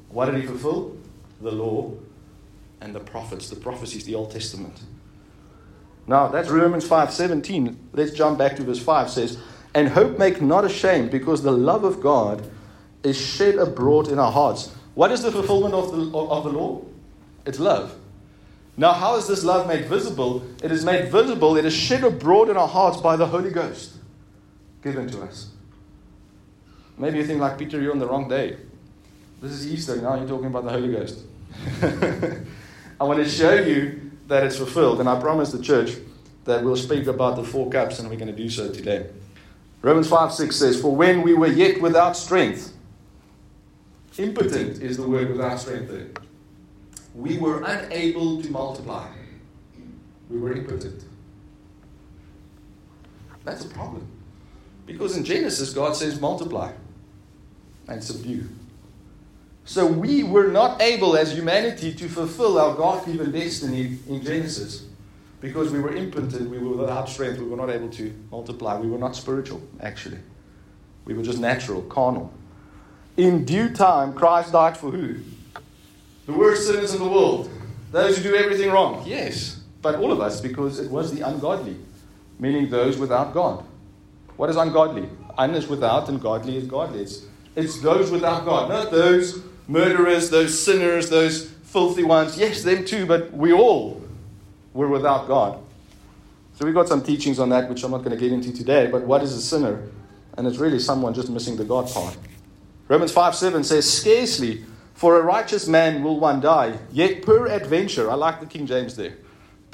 What 0.08 0.26
did 0.26 0.40
he 0.40 0.46
fulfill? 0.46 0.96
The 1.40 1.52
law 1.52 1.92
and 2.80 2.94
the 2.94 3.00
prophets, 3.00 3.48
the 3.48 3.56
prophecies, 3.56 4.04
the 4.04 4.14
Old 4.14 4.32
Testament. 4.32 4.80
Now, 6.06 6.28
that's 6.28 6.48
Romans 6.48 6.88
5:17. 6.88 7.76
Let's 7.92 8.12
jump 8.12 8.38
back 8.38 8.56
to 8.56 8.62
verse 8.62 8.78
5 8.78 9.10
says, 9.10 9.36
"And 9.74 9.88
hope 9.90 10.18
make 10.18 10.40
not 10.40 10.64
ashamed, 10.64 11.10
because 11.10 11.42
the 11.42 11.52
love 11.52 11.84
of 11.84 12.00
God 12.00 12.48
is 13.02 13.16
shed 13.16 13.56
abroad 13.56 14.08
in 14.08 14.18
our 14.18 14.32
hearts." 14.32 14.70
What 14.94 15.12
is 15.12 15.22
the 15.22 15.30
fulfillment 15.30 15.74
of 15.74 15.92
the, 15.92 16.18
of 16.18 16.44
the 16.44 16.50
law? 16.50 16.80
It's 17.46 17.60
love. 17.60 17.94
Now, 18.76 18.92
how 18.92 19.16
is 19.16 19.26
this 19.26 19.44
love 19.44 19.68
made 19.68 19.84
visible? 19.86 20.42
It 20.62 20.72
is 20.72 20.84
made 20.84 21.12
visible, 21.12 21.56
it 21.56 21.64
is 21.64 21.74
shed 21.74 22.02
abroad 22.02 22.48
in 22.48 22.56
our 22.56 22.68
hearts 22.68 23.00
by 23.00 23.16
the 23.16 23.26
Holy 23.26 23.50
Ghost 23.50 23.97
given 24.82 25.08
to 25.08 25.22
us. 25.22 25.50
Maybe 26.96 27.18
you 27.18 27.24
think, 27.24 27.40
like 27.40 27.58
Peter, 27.58 27.80
you're 27.80 27.92
on 27.92 27.98
the 27.98 28.06
wrong 28.06 28.28
day. 28.28 28.56
This 29.40 29.52
is 29.52 29.72
Easter, 29.72 29.96
now 30.00 30.16
you're 30.16 30.26
talking 30.26 30.46
about 30.46 30.64
the 30.64 30.70
Holy 30.70 30.92
Ghost. 30.92 31.20
I 33.00 33.04
want 33.04 33.22
to 33.22 33.28
show 33.28 33.54
you 33.54 34.10
that 34.26 34.44
it's 34.44 34.56
fulfilled, 34.56 34.98
and 35.00 35.08
I 35.08 35.20
promise 35.20 35.52
the 35.52 35.62
church 35.62 35.92
that 36.44 36.64
we'll 36.64 36.76
speak 36.76 37.06
about 37.06 37.36
the 37.36 37.44
four 37.44 37.70
cups, 37.70 38.00
and 38.00 38.10
we're 38.10 38.16
going 38.16 38.34
to 38.34 38.36
do 38.36 38.50
so 38.50 38.72
today. 38.72 39.06
Romans 39.80 40.08
5 40.08 40.32
6 40.32 40.56
says, 40.56 40.80
For 40.80 40.94
when 40.94 41.22
we 41.22 41.34
were 41.34 41.46
yet 41.46 41.80
without 41.80 42.16
strength, 42.16 42.74
impotent 44.16 44.82
is 44.82 44.96
the 44.96 45.08
word 45.08 45.30
without 45.30 45.60
strength 45.60 45.90
there. 45.90 46.08
We 47.14 47.38
were 47.38 47.62
unable 47.62 48.42
to 48.42 48.50
multiply. 48.50 49.08
We 50.28 50.38
were 50.38 50.52
impotent. 50.52 51.04
That's 53.44 53.64
a 53.64 53.68
problem. 53.68 54.06
Because 54.88 55.16
in 55.16 55.24
Genesis, 55.24 55.72
God 55.74 55.94
says 55.94 56.18
multiply 56.18 56.72
and 57.86 58.02
subdue. 58.02 58.48
So 59.66 59.86
we 59.86 60.22
were 60.22 60.48
not 60.48 60.80
able 60.80 61.14
as 61.14 61.34
humanity 61.34 61.94
to 61.94 62.08
fulfill 62.08 62.58
our 62.58 62.74
God 62.74 63.04
given 63.04 63.30
destiny 63.30 63.98
in 64.08 64.24
Genesis 64.24 64.86
because 65.42 65.70
we 65.70 65.78
were 65.78 65.94
impotent, 65.94 66.48
we 66.48 66.58
were 66.58 66.74
without 66.74 67.06
strength, 67.06 67.38
we 67.38 67.46
were 67.46 67.56
not 67.56 67.68
able 67.68 67.90
to 67.90 68.12
multiply. 68.30 68.78
We 68.78 68.88
were 68.88 68.98
not 68.98 69.14
spiritual, 69.14 69.60
actually. 69.80 70.18
We 71.04 71.12
were 71.12 71.22
just 71.22 71.38
natural, 71.38 71.82
carnal. 71.82 72.32
In 73.18 73.44
due 73.44 73.68
time, 73.68 74.14
Christ 74.14 74.52
died 74.52 74.76
for 74.76 74.90
who? 74.90 75.16
The 76.24 76.32
worst 76.32 76.66
sinners 76.66 76.94
in 76.94 77.02
the 77.02 77.08
world. 77.08 77.50
Those 77.92 78.16
who 78.16 78.22
do 78.22 78.36
everything 78.36 78.70
wrong. 78.70 79.02
Yes, 79.06 79.60
but 79.82 79.96
all 79.96 80.12
of 80.12 80.20
us 80.20 80.40
because 80.40 80.78
it 80.78 80.90
was 80.90 81.14
the 81.14 81.28
ungodly, 81.28 81.76
meaning 82.38 82.70
those 82.70 82.96
without 82.96 83.34
God. 83.34 83.64
What 84.38 84.48
is 84.50 84.56
ungodly? 84.56 85.08
Un 85.36 85.54
is 85.56 85.66
without, 85.66 86.08
and 86.08 86.20
godly 86.20 86.56
is 86.56 86.64
godly. 86.64 87.06
It's, 87.56 87.80
those 87.80 88.12
without 88.12 88.44
God, 88.44 88.68
not 88.68 88.92
those 88.92 89.42
murderers, 89.66 90.30
those 90.30 90.56
sinners, 90.56 91.10
those 91.10 91.50
filthy 91.64 92.04
ones. 92.04 92.38
Yes, 92.38 92.62
them 92.62 92.84
too, 92.84 93.04
but 93.04 93.32
we 93.32 93.52
all 93.52 94.00
were 94.72 94.86
without 94.86 95.26
God. 95.26 95.60
So 96.54 96.64
we've 96.64 96.74
got 96.74 96.86
some 96.86 97.02
teachings 97.02 97.40
on 97.40 97.48
that, 97.48 97.68
which 97.68 97.82
I'm 97.82 97.90
not 97.90 97.98
going 97.98 98.12
to 98.12 98.16
get 98.16 98.30
into 98.30 98.52
today. 98.52 98.86
But 98.86 99.02
what 99.02 99.24
is 99.24 99.32
a 99.32 99.42
sinner? 99.42 99.88
And 100.36 100.46
it's 100.46 100.58
really 100.58 100.78
someone 100.78 101.14
just 101.14 101.28
missing 101.28 101.56
the 101.56 101.64
God 101.64 101.90
part. 101.90 102.16
Romans 102.86 103.10
5 103.10 103.34
7 103.34 103.64
says, 103.64 103.92
Scarcely 103.92 104.64
for 104.94 105.18
a 105.18 105.22
righteous 105.22 105.66
man 105.66 106.04
will 106.04 106.20
one 106.20 106.40
die, 106.40 106.78
yet 106.92 107.22
per 107.22 107.48
adventure, 107.48 108.08
I 108.08 108.14
like 108.14 108.38
the 108.38 108.46
King 108.46 108.66
James 108.66 108.94
there. 108.94 109.16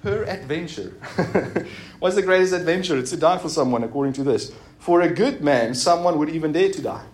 Per 0.04 0.24
adventure. 0.24 0.92
What's 1.98 2.14
the 2.14 2.20
greatest 2.20 2.52
adventure? 2.52 2.98
It's 2.98 3.08
to 3.12 3.16
die 3.16 3.38
for 3.38 3.48
someone, 3.48 3.84
according 3.84 4.12
to 4.14 4.22
this. 4.22 4.52
For 4.78 5.00
a 5.00 5.08
good 5.08 5.40
man, 5.40 5.74
someone 5.74 6.18
would 6.18 6.28
even 6.28 6.52
dare 6.52 6.70
to 6.72 6.82
die. 6.82 7.06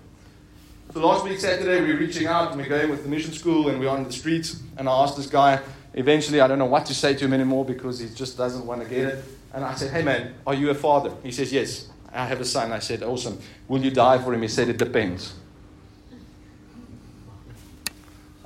So 0.92 1.06
last 1.06 1.23
week, 1.23 1.38
Saturday, 1.38 1.82
we 1.82 1.92
were 1.92 2.00
reaching 2.00 2.26
out 2.26 2.50
and 2.50 2.61
we're 2.61 2.68
going 2.68 2.90
with 2.90 3.04
the 3.04 3.09
mission 3.09 3.32
school 3.32 3.68
and 3.68 3.78
we're 3.78 3.88
on 3.88 4.02
the 4.02 4.11
streets. 4.11 4.61
And 4.76 4.88
I 4.88 5.04
asked 5.04 5.16
this 5.16 5.28
guy, 5.28 5.61
eventually, 5.94 6.40
I 6.40 6.49
don't 6.49 6.59
know 6.59 6.66
what 6.66 6.85
to 6.87 6.94
say 6.97 7.14
to 7.14 7.26
him 7.26 7.32
anymore 7.32 7.64
because 7.64 8.00
he 8.00 8.09
just 8.09 8.37
doesn't 8.37 8.66
want 8.66 8.82
to 8.82 8.88
get 8.88 9.06
it. 9.06 9.25
And 9.54 9.64
I 9.64 9.75
said, 9.75 9.92
Hey 9.92 10.02
man, 10.02 10.35
are 10.44 10.54
you 10.54 10.70
a 10.70 10.75
father? 10.75 11.12
He 11.23 11.30
says, 11.30 11.52
Yes, 11.52 11.88
I 12.12 12.26
have 12.26 12.40
a 12.40 12.44
son. 12.44 12.73
I 12.73 12.80
said, 12.80 13.04
Awesome. 13.04 13.38
Will 13.68 13.85
you 13.85 13.92
die 13.92 14.18
for 14.18 14.35
him? 14.35 14.42
He 14.42 14.49
said, 14.49 14.68
It 14.68 14.78
depends. 14.78 15.32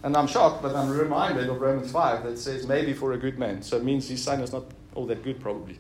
And 0.05 0.15
I'm 0.19 0.27
shocked, 0.27 0.61
but 0.63 0.77
I'm 0.77 0.91
reminded 0.91 1.49
of 1.49 1.59
Romans 1.59 1.91
5 1.91 2.25
that 2.25 2.39
says, 2.39 2.67
Maybe 2.67 2.93
for 2.93 3.15
a 3.15 3.19
good 3.19 3.39
man. 3.39 3.63
So 3.63 3.79
it 3.79 3.85
means 3.85 4.07
his 4.07 4.23
son 4.23 4.41
is 4.41 4.53
not 4.53 4.65
all 4.95 5.07
that 5.07 5.25
good, 5.25 5.41
probably. 5.41 5.79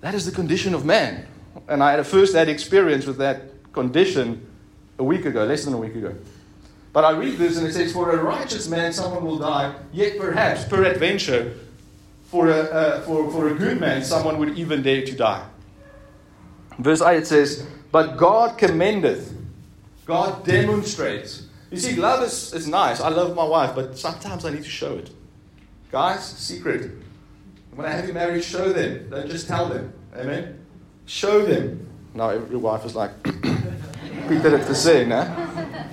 That 0.00 0.14
is 0.14 0.26
the 0.26 0.32
condition 0.32 0.74
of 0.74 0.84
man. 0.84 1.28
And 1.68 1.80
I 1.80 1.92
had 1.92 2.00
a 2.00 2.04
first 2.04 2.34
hand 2.34 2.50
experience 2.50 3.06
with 3.06 3.18
that 3.18 3.72
condition 3.72 4.44
a 4.98 5.04
week 5.04 5.26
ago, 5.26 5.44
less 5.44 5.64
than 5.64 5.74
a 5.74 5.78
week 5.78 5.94
ago. 5.94 6.12
But 6.92 7.04
I 7.04 7.12
read 7.12 7.38
this 7.38 7.56
and 7.56 7.64
it 7.64 7.72
says, 7.72 7.92
For 7.92 8.10
a 8.10 8.20
righteous 8.20 8.68
man, 8.68 8.92
someone 8.92 9.24
will 9.24 9.38
die, 9.38 9.76
yet 9.92 10.18
perhaps, 10.18 10.64
peradventure, 10.64 11.54
for 12.24 12.48
a, 12.48 12.58
uh, 12.58 13.00
for, 13.02 13.30
for 13.30 13.48
a 13.48 13.54
good 13.54 13.78
man, 13.78 14.02
someone 14.02 14.38
would 14.38 14.58
even 14.58 14.82
dare 14.82 15.06
to 15.06 15.14
die. 15.14 15.46
Verse 16.80 17.00
8 17.00 17.24
says, 17.24 17.64
But 17.92 18.16
God 18.16 18.58
commendeth, 18.58 19.32
God 20.04 20.44
demonstrates. 20.44 21.47
You 21.70 21.78
see, 21.78 21.96
love 21.96 22.22
is, 22.24 22.52
is 22.54 22.66
nice. 22.66 23.00
I 23.00 23.08
love 23.08 23.34
my 23.34 23.44
wife, 23.44 23.74
but 23.74 23.98
sometimes 23.98 24.44
I 24.44 24.50
need 24.50 24.64
to 24.64 24.70
show 24.70 24.96
it. 24.96 25.10
Guys, 25.90 26.24
secret. 26.24 26.92
When 27.74 27.86
I 27.86 27.90
have 27.90 28.06
you 28.06 28.14
married, 28.14 28.42
show 28.42 28.72
them. 28.72 29.10
Don't 29.10 29.30
just 29.30 29.48
tell 29.48 29.68
them. 29.68 29.92
Amen? 30.16 30.64
Show 31.06 31.44
them. 31.44 31.86
Now, 32.14 32.30
your 32.30 32.58
wife 32.58 32.84
is 32.84 32.94
like, 32.94 33.22
Peter 33.22 34.56
at 34.56 34.66
the 34.66 34.74
saying, 34.74 35.10
huh? 35.10 35.84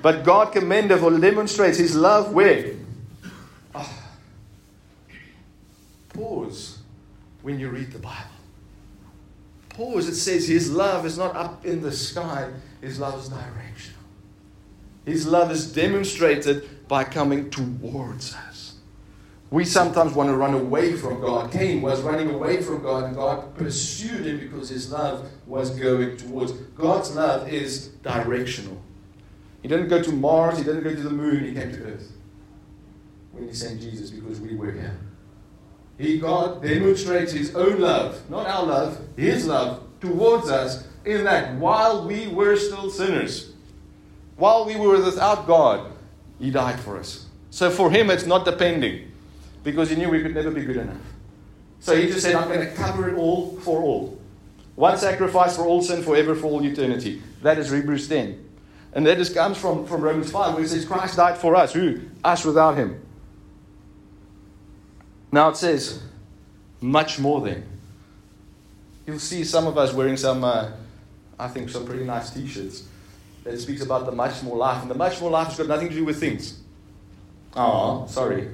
But 0.00 0.24
God 0.24 0.52
commendeth 0.52 1.02
or 1.02 1.16
demonstrates 1.18 1.78
his 1.78 1.94
love 1.94 2.32
where? 2.32 2.74
Ah. 3.74 3.88
Pause 6.08 6.78
when 7.42 7.58
you 7.58 7.68
read 7.68 7.92
the 7.92 7.98
Bible. 7.98 8.32
Pause. 9.70 10.08
It 10.08 10.14
says 10.16 10.48
His 10.48 10.70
love 10.70 11.06
is 11.06 11.16
not 11.16 11.34
up 11.34 11.64
in 11.64 11.80
the 11.80 11.92
sky, 11.92 12.50
His 12.80 12.98
love 12.98 13.20
is 13.20 13.28
directional. 13.28 13.91
His 15.04 15.26
love 15.26 15.50
is 15.50 15.72
demonstrated 15.72 16.88
by 16.88 17.04
coming 17.04 17.50
towards 17.50 18.34
us. 18.34 18.74
We 19.50 19.64
sometimes 19.64 20.14
want 20.14 20.30
to 20.30 20.36
run 20.36 20.54
away 20.54 20.96
from 20.96 21.20
God. 21.20 21.52
Cain 21.52 21.82
was 21.82 22.00
running 22.00 22.30
away 22.30 22.62
from 22.62 22.82
God, 22.82 23.04
and 23.04 23.14
God 23.14 23.54
pursued 23.54 24.24
him 24.24 24.38
because 24.38 24.70
his 24.70 24.90
love 24.90 25.30
was 25.46 25.70
going 25.70 26.16
towards. 26.16 26.52
God's 26.52 27.14
love 27.14 27.52
is 27.52 27.88
directional. 28.02 28.80
He 29.60 29.68
didn't 29.68 29.88
go 29.88 30.02
to 30.02 30.12
Mars, 30.12 30.58
he 30.58 30.64
didn't 30.64 30.84
go 30.84 30.94
to 30.94 31.02
the 31.02 31.10
moon, 31.10 31.44
he 31.44 31.52
came 31.52 31.70
to 31.72 31.84
earth 31.84 32.12
when 33.32 33.46
he 33.46 33.54
sent 33.54 33.80
Jesus 33.80 34.10
because 34.10 34.40
we 34.40 34.54
were 34.54 34.72
here. 34.72 34.98
He, 35.98 36.18
God 36.18 36.62
demonstrates 36.62 37.32
His 37.32 37.54
own 37.54 37.80
love, 37.80 38.28
not 38.30 38.46
our 38.46 38.64
love, 38.64 38.98
His 39.16 39.46
love 39.46 39.84
towards 40.00 40.50
us, 40.50 40.86
in 41.04 41.24
that 41.24 41.54
while 41.56 42.06
we 42.06 42.28
were 42.28 42.56
still 42.56 42.90
sinners, 42.90 43.51
while 44.42 44.64
we 44.64 44.74
were 44.74 45.00
without 45.00 45.46
God, 45.46 45.92
He 46.40 46.50
died 46.50 46.80
for 46.80 46.98
us. 46.98 47.26
So 47.50 47.70
for 47.70 47.92
Him, 47.92 48.10
it's 48.10 48.26
not 48.26 48.44
depending, 48.44 49.12
because 49.62 49.88
He 49.88 49.94
knew 49.94 50.08
we 50.08 50.20
could 50.20 50.34
never 50.34 50.50
be 50.50 50.64
good 50.64 50.78
enough. 50.78 50.96
So 51.78 51.94
He 51.94 52.08
just 52.08 52.22
said, 52.22 52.34
I'm 52.34 52.48
going 52.48 52.58
to 52.58 52.74
cover 52.74 53.08
it 53.08 53.14
all 53.14 53.56
for 53.58 53.80
all. 53.80 54.20
One 54.74 54.98
sacrifice 54.98 55.54
for 55.54 55.62
all 55.62 55.80
sin, 55.80 56.02
forever, 56.02 56.34
for 56.34 56.48
all 56.48 56.64
eternity. 56.64 57.22
That 57.42 57.56
is 57.56 57.70
Hebrews 57.70 58.08
10. 58.08 58.44
And 58.94 59.06
that 59.06 59.16
just 59.16 59.32
comes 59.32 59.58
from, 59.58 59.86
from 59.86 60.00
Romans 60.00 60.32
5, 60.32 60.54
where 60.54 60.64
it 60.64 60.68
says, 60.68 60.86
Christ 60.86 61.18
died 61.18 61.38
for 61.38 61.54
us. 61.54 61.72
Who? 61.72 62.00
Us 62.24 62.44
without 62.44 62.76
Him. 62.76 63.00
Now 65.30 65.50
it 65.50 65.56
says, 65.56 66.02
much 66.80 67.20
more 67.20 67.42
than. 67.42 67.62
You'll 69.06 69.20
see 69.20 69.44
some 69.44 69.68
of 69.68 69.78
us 69.78 69.92
wearing 69.92 70.16
some, 70.16 70.42
uh, 70.42 70.72
I 71.38 71.46
think, 71.46 71.70
some 71.70 71.86
pretty 71.86 72.02
nice 72.02 72.30
t 72.30 72.48
shirts 72.48 72.88
that 73.44 73.58
speaks 73.58 73.82
about 73.82 74.06
the 74.06 74.12
much 74.12 74.42
more 74.42 74.56
life. 74.56 74.82
And 74.82 74.90
the 74.90 74.94
much 74.94 75.20
more 75.20 75.30
life 75.30 75.48
has 75.48 75.58
got 75.58 75.68
nothing 75.68 75.88
to 75.88 75.94
do 75.94 76.04
with 76.04 76.20
things. 76.20 76.60
Oh, 77.54 78.06
sorry. 78.08 78.48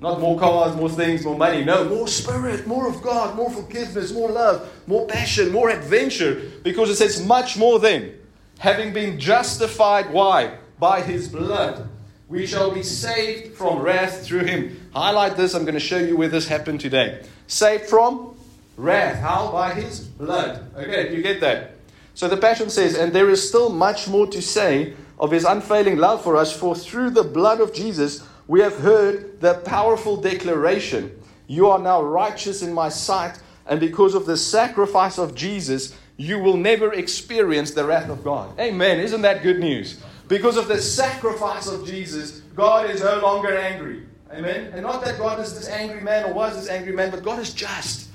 Not 0.00 0.20
more 0.20 0.38
cars, 0.38 0.76
more 0.76 0.90
things, 0.90 1.24
more 1.24 1.36
money. 1.36 1.64
No, 1.64 1.84
more 1.84 2.08
spirit, 2.08 2.66
more 2.66 2.88
of 2.88 3.00
God, 3.02 3.36
more 3.36 3.50
forgiveness, 3.50 4.12
more 4.12 4.30
love, 4.30 4.70
more 4.86 5.06
passion, 5.06 5.50
more 5.50 5.70
adventure. 5.70 6.50
Because 6.62 6.90
it 6.90 6.96
says 6.96 7.24
much 7.24 7.56
more 7.56 7.78
than. 7.78 8.14
Having 8.58 8.92
been 8.92 9.18
justified, 9.18 10.12
why? 10.12 10.58
By 10.78 11.00
his 11.00 11.28
blood 11.28 11.88
we 12.28 12.46
shall 12.46 12.70
be 12.70 12.82
saved 12.82 13.54
from 13.54 13.80
wrath 13.80 14.26
through 14.26 14.44
him. 14.44 14.90
Highlight 14.94 15.36
this. 15.36 15.54
I'm 15.54 15.62
going 15.62 15.74
to 15.74 15.80
show 15.80 15.98
you 15.98 16.16
where 16.16 16.28
this 16.28 16.48
happened 16.48 16.80
today. 16.80 17.22
Saved 17.46 17.84
from 17.84 18.36
wrath. 18.76 19.20
How? 19.20 19.52
By 19.52 19.74
his 19.74 20.00
blood. 20.00 20.70
Okay, 20.76 21.14
you 21.14 21.22
get 21.22 21.40
that? 21.40 21.73
So 22.14 22.28
the 22.28 22.36
Passion 22.36 22.70
says, 22.70 22.96
and 22.96 23.12
there 23.12 23.28
is 23.28 23.46
still 23.46 23.70
much 23.70 24.08
more 24.08 24.26
to 24.28 24.40
say 24.40 24.94
of 25.18 25.30
his 25.30 25.44
unfailing 25.44 25.98
love 25.98 26.22
for 26.22 26.36
us, 26.36 26.56
for 26.56 26.74
through 26.74 27.10
the 27.10 27.24
blood 27.24 27.60
of 27.60 27.74
Jesus 27.74 28.24
we 28.46 28.60
have 28.60 28.78
heard 28.78 29.40
the 29.40 29.54
powerful 29.54 30.16
declaration 30.16 31.20
You 31.46 31.68
are 31.68 31.78
now 31.78 32.02
righteous 32.02 32.62
in 32.62 32.72
my 32.72 32.88
sight, 32.88 33.38
and 33.66 33.80
because 33.80 34.14
of 34.14 34.26
the 34.26 34.36
sacrifice 34.36 35.18
of 35.18 35.34
Jesus, 35.34 35.94
you 36.16 36.38
will 36.38 36.56
never 36.56 36.92
experience 36.92 37.72
the 37.72 37.84
wrath 37.84 38.08
of 38.08 38.24
God. 38.24 38.58
Amen. 38.58 39.00
Isn't 39.00 39.22
that 39.22 39.42
good 39.42 39.58
news? 39.58 40.00
Because 40.28 40.56
of 40.56 40.68
the 40.68 40.80
sacrifice 40.80 41.66
of 41.66 41.86
Jesus, 41.86 42.40
God 42.54 42.88
is 42.88 43.02
no 43.02 43.18
longer 43.18 43.56
angry. 43.56 44.06
Amen? 44.32 44.72
And 44.72 44.82
not 44.82 45.04
that 45.04 45.18
God 45.18 45.38
is 45.40 45.54
this 45.54 45.68
angry 45.68 46.00
man 46.00 46.24
or 46.24 46.32
was 46.32 46.56
this 46.56 46.68
angry 46.68 46.92
man, 46.92 47.10
but 47.10 47.22
God 47.22 47.40
is 47.40 47.52
just. 47.52 48.08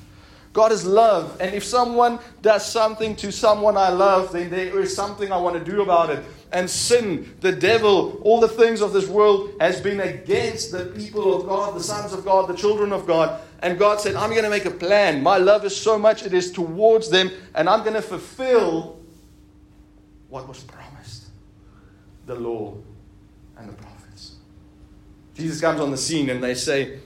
God 0.53 0.71
is 0.71 0.85
love. 0.85 1.37
And 1.39 1.53
if 1.53 1.63
someone 1.63 2.19
does 2.41 2.69
something 2.69 3.15
to 3.17 3.31
someone 3.31 3.77
I 3.77 3.89
love, 3.89 4.33
then 4.33 4.49
there 4.49 4.79
is 4.79 4.95
something 4.95 5.31
I 5.31 5.37
want 5.37 5.63
to 5.63 5.71
do 5.71 5.81
about 5.81 6.09
it. 6.09 6.23
And 6.51 6.67
sin, 6.67 7.35
the 7.41 7.51
devil, 7.51 8.19
all 8.23 8.39
the 8.39 8.47
things 8.47 8.81
of 8.81 8.91
this 8.91 9.07
world 9.07 9.51
has 9.59 9.79
been 9.79 9.99
against 9.99 10.71
the 10.71 10.85
people 10.85 11.39
of 11.39 11.47
God, 11.47 11.75
the 11.75 11.83
sons 11.83 12.11
of 12.13 12.25
God, 12.25 12.49
the 12.49 12.55
children 12.55 12.91
of 12.91 13.05
God. 13.05 13.39
And 13.61 13.77
God 13.77 14.01
said, 14.01 14.15
I'm 14.15 14.31
going 14.31 14.43
to 14.43 14.49
make 14.49 14.65
a 14.65 14.71
plan. 14.71 15.21
My 15.21 15.37
love 15.37 15.65
is 15.65 15.75
so 15.75 15.99
much, 15.99 16.23
it 16.23 16.33
is 16.33 16.51
towards 16.51 17.09
them, 17.09 17.29
and 17.53 17.69
I'm 17.69 17.81
going 17.81 17.93
to 17.93 18.01
fulfill 18.01 18.99
what 20.29 20.47
was 20.47 20.63
promised 20.63 21.25
the 22.25 22.35
law 22.35 22.75
and 23.57 23.69
the 23.69 23.73
prophets. 23.73 24.35
Jesus 25.35 25.59
comes 25.59 25.79
on 25.79 25.91
the 25.91 25.97
scene 25.97 26.29
and 26.29 26.43
they 26.43 26.53
say, 26.53 26.99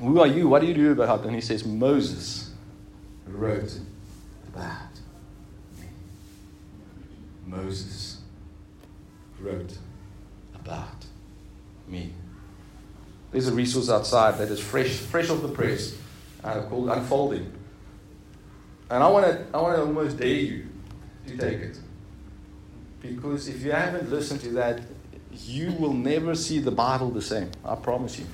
Who 0.00 0.20
are 0.20 0.26
you? 0.26 0.48
What 0.48 0.60
do 0.60 0.66
you 0.66 0.74
do 0.74 0.92
about 0.92 1.20
it? 1.20 1.26
And 1.26 1.34
he 1.34 1.40
says, 1.40 1.64
Moses 1.64 2.52
wrote 3.26 3.78
about 4.48 4.90
me. 5.80 5.86
Moses 7.46 8.18
wrote 9.40 9.78
about 10.54 11.06
me. 11.86 12.12
There's 13.30 13.48
a 13.48 13.52
resource 13.52 13.90
outside 13.90 14.38
that 14.38 14.48
is 14.48 14.60
fresh, 14.60 14.90
fresh 14.90 15.28
off 15.30 15.42
the 15.42 15.48
press, 15.48 15.96
uh, 16.42 16.62
called 16.62 16.88
Unfolding. 16.88 17.52
And 18.90 19.02
I 19.02 19.08
want 19.08 19.26
to 19.26 19.46
I 19.52 19.60
want 19.60 19.76
to 19.76 19.82
almost 19.82 20.18
dare 20.18 20.28
you 20.28 20.68
to 21.26 21.36
take 21.36 21.58
it. 21.58 21.78
Because 23.00 23.48
if 23.48 23.62
you 23.62 23.72
haven't 23.72 24.10
listened 24.10 24.40
to 24.42 24.50
that, 24.50 24.82
you 25.46 25.72
will 25.72 25.92
never 25.92 26.34
see 26.34 26.58
the 26.58 26.70
Bible 26.70 27.10
the 27.10 27.22
same. 27.22 27.50
I 27.64 27.74
promise 27.74 28.18
you. 28.18 28.26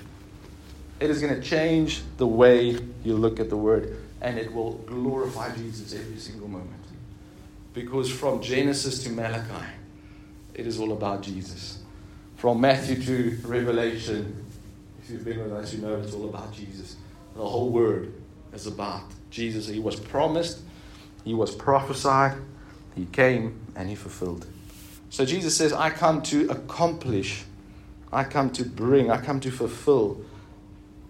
It 1.01 1.11
is 1.11 1.21
going 1.21 1.35
to 1.35 1.41
change 1.41 2.03
the 2.19 2.27
way 2.27 2.79
you 3.03 3.15
look 3.15 3.41
at 3.41 3.49
the 3.49 3.57
Word, 3.57 3.97
and 4.21 4.39
it 4.39 4.53
will 4.53 4.75
glorify 4.87 5.55
Jesus 5.55 5.95
every 5.95 6.19
single 6.19 6.49
moment. 6.49 6.71
Because 7.73 8.11
from 8.11 8.43
Genesis 8.43 9.03
to 9.05 9.11
Malachi, 9.11 9.67
it 10.55 10.67
is 10.67 10.79
all 10.79 10.93
about 10.93 11.23
Jesus. 11.23 11.79
From 12.37 12.61
Matthew 12.61 13.03
to 13.03 13.39
Revelation, 13.47 14.45
if 15.03 15.11
you've 15.11 15.25
been 15.25 15.43
with 15.43 15.53
us, 15.53 15.73
you 15.73 15.81
know 15.81 15.97
it's 15.97 16.15
all 16.15 16.29
about 16.29 16.53
Jesus. 16.53 16.97
The 17.35 17.47
whole 17.47 17.71
Word 17.71 18.13
is 18.53 18.67
about 18.67 19.05
Jesus. 19.31 19.67
He 19.67 19.79
was 19.79 19.99
promised, 19.99 20.61
He 21.25 21.33
was 21.33 21.55
prophesied, 21.55 22.37
He 22.95 23.07
came, 23.07 23.59
and 23.75 23.89
He 23.89 23.95
fulfilled. 23.95 24.47
So 25.09 25.25
Jesus 25.25 25.57
says, 25.57 25.73
I 25.73 25.91
come 25.91 26.23
to 26.23 26.49
accomplish 26.51 27.45
I 28.13 28.25
come 28.25 28.51
to 28.51 28.65
bring, 28.65 29.11
I 29.11 29.21
come 29.21 29.41
to 29.41 29.51
fulfill. 29.51 30.21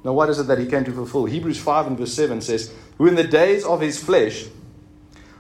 Now, 0.03 0.13
what 0.13 0.31
is 0.31 0.39
it 0.39 0.45
that 0.45 0.59
he 0.59 0.67
came 0.67 0.85
to 0.85 0.93
fulfill? 0.93 1.27
Hebrews 1.27 1.59
5 1.59 1.89
and 1.89 1.99
verse 1.99 2.15
7 2.15 2.41
says, 2.41 2.73
Who 2.97 3.07
in 3.07 3.17
the 3.17 3.25
days 3.25 3.65
of 3.65 3.81
his 3.81 4.03
flesh, 4.03 4.47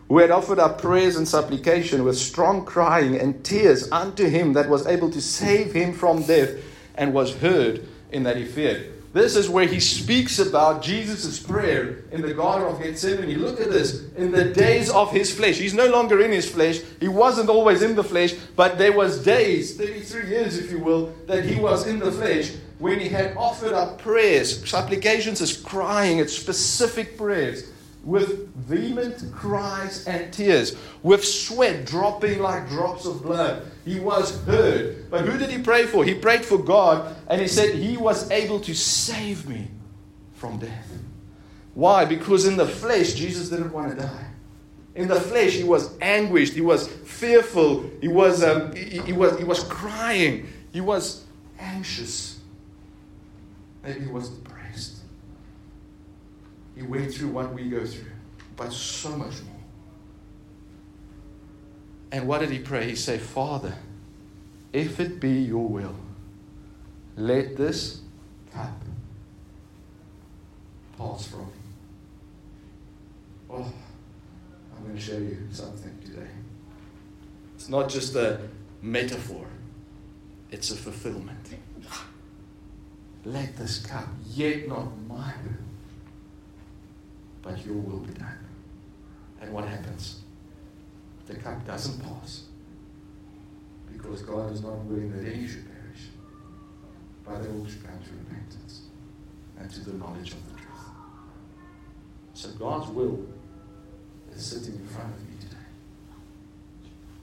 who 0.09 0.19
had 0.19 0.31
offered 0.31 0.59
up 0.59 0.81
prayers 0.81 1.17
and 1.17 1.27
supplication 1.27 2.05
with 2.05 2.19
strong 2.19 2.65
crying 2.65 3.17
and 3.17 3.45
tears 3.45 3.91
unto 3.93 4.29
him 4.29 4.53
that 4.55 4.69
was 4.69 4.87
able 4.87 5.11
to 5.13 5.21
save 5.21 5.73
him 5.73 5.93
from 5.93 6.25
death, 6.25 6.51
and 6.97 7.15
was 7.15 7.37
heard 7.37 7.87
in 8.11 8.25
that 8.25 8.37
he 8.37 8.45
feared. 8.45 8.93
This 9.13 9.35
is 9.35 9.49
where 9.49 9.67
he 9.67 9.81
speaks 9.81 10.39
about 10.39 10.83
Jesus' 10.83 11.41
prayer 11.41 12.05
in 12.13 12.23
the 12.23 12.35
Garden 12.35 12.69
of 12.69 12.81
Gethsemane. 12.81 13.39
Look 13.39 13.61
at 13.61 13.71
this. 13.71 14.05
In 14.15 14.31
the 14.31 14.45
days 14.45 14.89
of 14.91 15.11
his 15.11 15.35
flesh. 15.35 15.57
He's 15.57 15.75
no 15.75 15.89
longer 15.89 16.21
in 16.21 16.31
his 16.31 16.49
flesh. 16.49 16.81
He 17.01 17.09
wasn't 17.09 17.49
always 17.49 17.83
in 17.83 17.97
the 17.97 18.05
flesh, 18.05 18.35
but 18.55 18.79
there 18.79 18.93
was 18.93 19.25
days, 19.25 19.77
33 19.77 20.29
years 20.29 20.59
if 20.59 20.71
you 20.71 20.79
will, 20.79 21.07
that 21.27 21.45
he 21.45 21.59
was 21.59 21.89
in 21.89 21.99
the 21.99 22.13
flesh 22.13 22.53
when 22.81 22.99
he 22.99 23.09
had 23.09 23.37
offered 23.37 23.73
up 23.73 23.99
prayers. 23.99 24.69
Supplications 24.69 25.41
is 25.41 25.57
crying. 25.57 26.19
It's 26.19 26.37
specific 26.37 27.17
prayers 27.17 27.71
with 28.03 28.49
vehement 28.55 29.23
cries 29.35 30.07
and 30.07 30.33
tears, 30.33 30.77
with 31.03 31.23
sweat 31.23 31.85
dropping 31.85 32.41
like 32.41 32.69
drops 32.69 33.05
of 33.05 33.23
blood. 33.23 33.71
He 33.85 34.01
was 34.01 34.43
heard. 34.45 35.11
But 35.11 35.27
who 35.27 35.37
did 35.37 35.51
he 35.51 35.63
pray 35.63 35.87
for? 35.87 36.05
He 36.05 36.15
prayed 36.15 36.45
for 36.45 36.59
God, 36.59 37.15
and 37.29 37.41
he 37.41 37.47
said 37.47 37.75
he 37.75 37.97
was 37.97 38.31
able 38.31 38.61
to 38.61 38.75
save 38.75 39.49
me 39.49 39.69
from 40.35 40.59
death. 40.59 40.91
Why? 41.75 42.05
Because 42.05 42.47
in 42.47 42.57
the 42.57 42.67
flesh, 42.67 43.13
Jesus 43.15 43.51
didn't 43.51 43.73
want 43.73 43.91
to 43.91 44.03
die. 44.03 44.27
In 44.95 45.07
the 45.07 45.21
flesh, 45.21 45.53
he 45.53 45.65
was 45.65 45.97
anguished, 46.01 46.55
he 46.55 46.61
was 46.61 46.89
fearful, 46.89 47.89
he 48.01 48.09
was, 48.09 48.43
um, 48.43 48.75
he, 48.75 48.99
he 49.01 49.13
was, 49.13 49.39
he 49.39 49.45
was 49.45 49.63
crying, 49.65 50.49
he 50.73 50.81
was 50.81 51.25
anxious. 51.59 52.40
Maybe 53.83 54.01
he 54.01 54.07
was 54.07 54.29
depressed. 54.29 54.99
He 56.77 56.83
went 56.83 57.13
through 57.15 57.29
what 57.29 57.53
we 57.53 57.69
go 57.69 57.85
through, 57.85 58.11
but 58.57 58.73
so 58.73 59.11
much 59.11 59.43
more. 59.43 59.61
And 62.13 62.27
what 62.27 62.41
did 62.41 62.51
he 62.51 62.59
pray? 62.59 62.89
He 62.89 62.97
said, 62.97 63.21
Father, 63.21 63.75
if 64.73 65.01
it 65.01 65.21
be 65.21 65.33
your 65.43 65.67
will, 65.69 65.97
let 67.17 67.57
this 67.57 68.01
cup 68.53 68.83
pass 70.97 71.27
from 71.27 71.47
me. 71.47 71.53
Oh, 73.51 73.73
I'm 74.77 74.85
going 74.85 74.97
to 74.97 75.01
show 75.01 75.19
you 75.19 75.39
something 75.51 75.99
today. 76.05 76.29
It's 77.55 77.69
not 77.69 77.89
just 77.89 78.15
a 78.15 78.41
metaphor, 78.81 79.47
it's 80.51 80.71
a 80.71 80.77
fulfillment. 80.77 81.55
Let 83.25 83.57
this 83.57 83.85
cup, 83.85 84.09
yet 84.27 84.67
not 84.69 84.87
mine, 85.07 85.59
but 87.43 87.65
your 87.65 87.77
will 87.77 87.99
be 87.99 88.15
done. 88.15 88.39
And 89.41 89.53
what 89.53 89.65
happens? 89.65 90.21
The 91.27 91.35
cup 91.37 91.67
doesn't 91.67 92.03
pass 92.03 92.45
because 93.93 94.23
God 94.23 94.53
is 94.53 94.63
not 94.63 94.79
willing 94.85 95.13
that 95.13 95.33
any 95.33 95.47
should 95.47 95.67
perish, 95.67 96.09
but 97.25 97.43
they 97.43 97.49
all 97.51 97.67
should 97.67 97.85
come 97.85 97.99
to 98.03 98.11
repentance 98.11 98.83
and 99.59 99.71
to 99.71 99.81
the 99.81 99.93
knowledge 99.97 100.33
of 100.33 100.47
the 100.49 100.55
truth. 100.55 100.89
So 102.35 102.49
God's 102.51 102.91
will 102.91 103.27
is 104.35 104.45
sitting 104.45 104.81
in 104.81 104.87
front 104.87 105.15
of 105.15 105.21
today. 105.21 105.30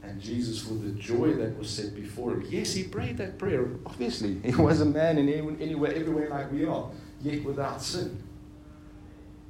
And 0.07 0.21
Jesus, 0.21 0.61
for 0.61 0.73
the 0.73 0.91
joy 0.91 1.34
that 1.34 1.58
was 1.58 1.69
set 1.69 1.93
before 1.93 2.32
him, 2.32 2.45
yes, 2.49 2.73
he 2.73 2.84
prayed 2.84 3.17
that 3.17 3.38
prayer. 3.38 3.67
Obviously, 3.86 4.39
he 4.43 4.51
hmm. 4.51 4.63
was 4.63 4.79
a 4.79 4.86
man 4.86 5.17
in 5.17 5.27
anywhere, 5.27 5.93
everywhere 5.93 6.29
like 6.29 6.49
we 6.51 6.65
are, 6.65 6.89
yet 7.21 7.43
without 7.43 7.82
sin 7.82 8.23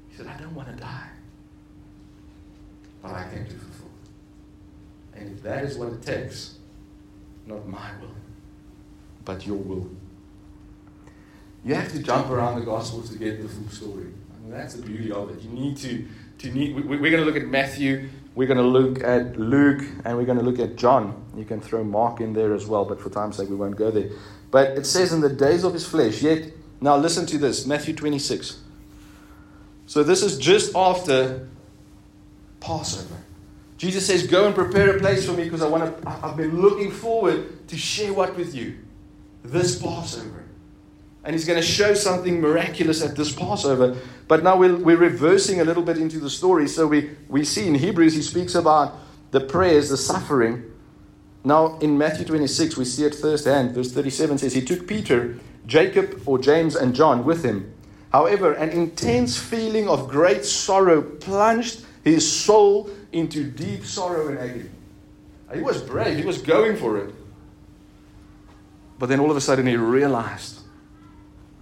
He 0.09 0.17
said, 0.17 0.25
I 0.25 0.37
don't 0.37 0.55
want 0.55 0.69
to 0.69 0.75
die. 0.75 1.09
But 3.03 3.11
I 3.11 3.29
came 3.29 3.45
to 3.45 3.51
fulfill. 3.51 3.91
And 5.13 5.37
if 5.37 5.43
that 5.43 5.63
is 5.63 5.77
what 5.77 5.89
it 5.89 6.01
takes, 6.01 6.57
not 7.45 7.67
my 7.67 7.91
will, 8.01 8.09
but 9.23 9.45
your 9.45 9.57
will. 9.57 9.87
You 11.63 11.75
have 11.75 11.91
to 11.91 11.99
jump 11.99 12.31
around 12.31 12.59
the 12.59 12.65
Gospels 12.65 13.11
to 13.11 13.17
get 13.19 13.41
the 13.41 13.47
full 13.47 13.69
story. 13.69 14.07
I 14.07 14.41
mean, 14.41 14.51
that's 14.51 14.73
the 14.73 14.81
beauty 14.81 15.11
of 15.11 15.29
it. 15.29 15.41
You 15.43 15.49
need 15.49 15.77
to, 15.77 16.07
to 16.39 16.51
need, 16.51 16.75
we, 16.75 16.81
we're 16.81 17.11
going 17.11 17.23
to 17.23 17.25
look 17.25 17.35
at 17.35 17.47
Matthew, 17.47 18.09
we're 18.37 18.45
going 18.47 18.59
to 18.59 18.63
look 18.63 19.03
at 19.03 19.39
Luke, 19.39 19.81
and 20.05 20.15
we're 20.15 20.25
going 20.25 20.37
to 20.37 20.43
look 20.43 20.59
at 20.59 20.75
John. 20.75 21.25
You 21.35 21.43
can 21.43 21.59
throw 21.59 21.83
Mark 21.83 22.21
in 22.21 22.33
there 22.33 22.53
as 22.53 22.67
well, 22.67 22.85
but 22.85 23.01
for 23.01 23.09
time's 23.09 23.35
sake, 23.37 23.49
we 23.49 23.55
won't 23.55 23.75
go 23.75 23.89
there. 23.89 24.11
But 24.51 24.77
it 24.77 24.85
says, 24.85 25.11
in 25.11 25.21
the 25.21 25.29
days 25.29 25.63
of 25.63 25.73
his 25.73 25.87
flesh, 25.87 26.21
yet, 26.21 26.51
now 26.79 26.97
listen 26.97 27.25
to 27.25 27.39
this 27.39 27.65
Matthew 27.65 27.95
26. 27.95 28.59
So 29.87 30.03
this 30.03 30.21
is 30.21 30.37
just 30.37 30.75
after 30.75 31.49
Passover. 32.59 33.15
Jesus 33.79 34.05
says, 34.05 34.27
Go 34.27 34.45
and 34.45 34.53
prepare 34.53 34.95
a 34.95 34.99
place 34.99 35.25
for 35.25 35.33
me 35.33 35.45
because 35.45 35.63
I 35.63 35.67
want 35.67 35.99
to, 35.99 36.07
I've 36.07 36.37
been 36.37 36.61
looking 36.61 36.91
forward 36.91 37.67
to 37.69 37.75
share 37.75 38.13
what 38.13 38.37
with 38.37 38.53
you? 38.53 38.77
This 39.43 39.81
Passover. 39.81 40.43
And 41.27 41.35
he's 41.35 41.45
going 41.45 41.59
to 41.59 41.65
show 41.65 41.93
something 41.93 42.39
miraculous 42.39 43.03
at 43.03 43.15
this 43.15 43.31
Passover. 43.31 43.97
But 44.27 44.43
now 44.43 44.55
we're, 44.57 44.77
we're 44.77 44.97
reversing 44.97 45.59
a 45.59 45.65
little 45.65 45.83
bit 45.83 45.97
into 45.97 46.19
the 46.19 46.29
story. 46.29 46.67
So 46.67 46.87
we, 46.87 47.11
we 47.27 47.43
see 47.43 47.67
in 47.67 47.75
Hebrews, 47.75 48.15
he 48.15 48.21
speaks 48.21 48.55
about 48.55 48.95
the 49.31 49.41
prayers, 49.41 49.89
the 49.89 49.97
suffering. 49.97 50.63
Now 51.43 51.77
in 51.79 51.97
Matthew 51.97 52.25
26, 52.25 52.77
we 52.77 52.85
see 52.85 53.03
it 53.03 53.13
firsthand. 53.13 53.75
Verse 53.75 53.91
37 53.91 54.37
says, 54.39 54.53
He 54.53 54.63
took 54.63 54.87
Peter, 54.87 55.37
Jacob, 55.67 56.23
or 56.25 56.39
James, 56.39 56.75
and 56.75 56.95
John 56.95 57.25
with 57.25 57.43
him 57.43 57.73
However, 58.11 58.53
an 58.53 58.69
intense 58.69 59.37
feeling 59.37 59.89
of 59.89 60.07
great 60.07 60.45
sorrow 60.45 61.01
plunged 61.01 61.85
his 62.03 62.29
soul 62.29 62.89
into 63.11 63.43
deep 63.43 63.85
sorrow 63.85 64.29
and 64.29 64.39
agony. 64.39 64.69
He 65.53 65.61
was 65.61 65.81
brave, 65.81 66.17
he 66.17 66.25
was 66.25 66.41
going 66.41 66.77
for 66.77 66.97
it. 66.97 67.13
But 68.99 69.09
then 69.09 69.19
all 69.19 69.29
of 69.29 69.37
a 69.37 69.41
sudden 69.41 69.67
he 69.67 69.75
realized 69.75 70.56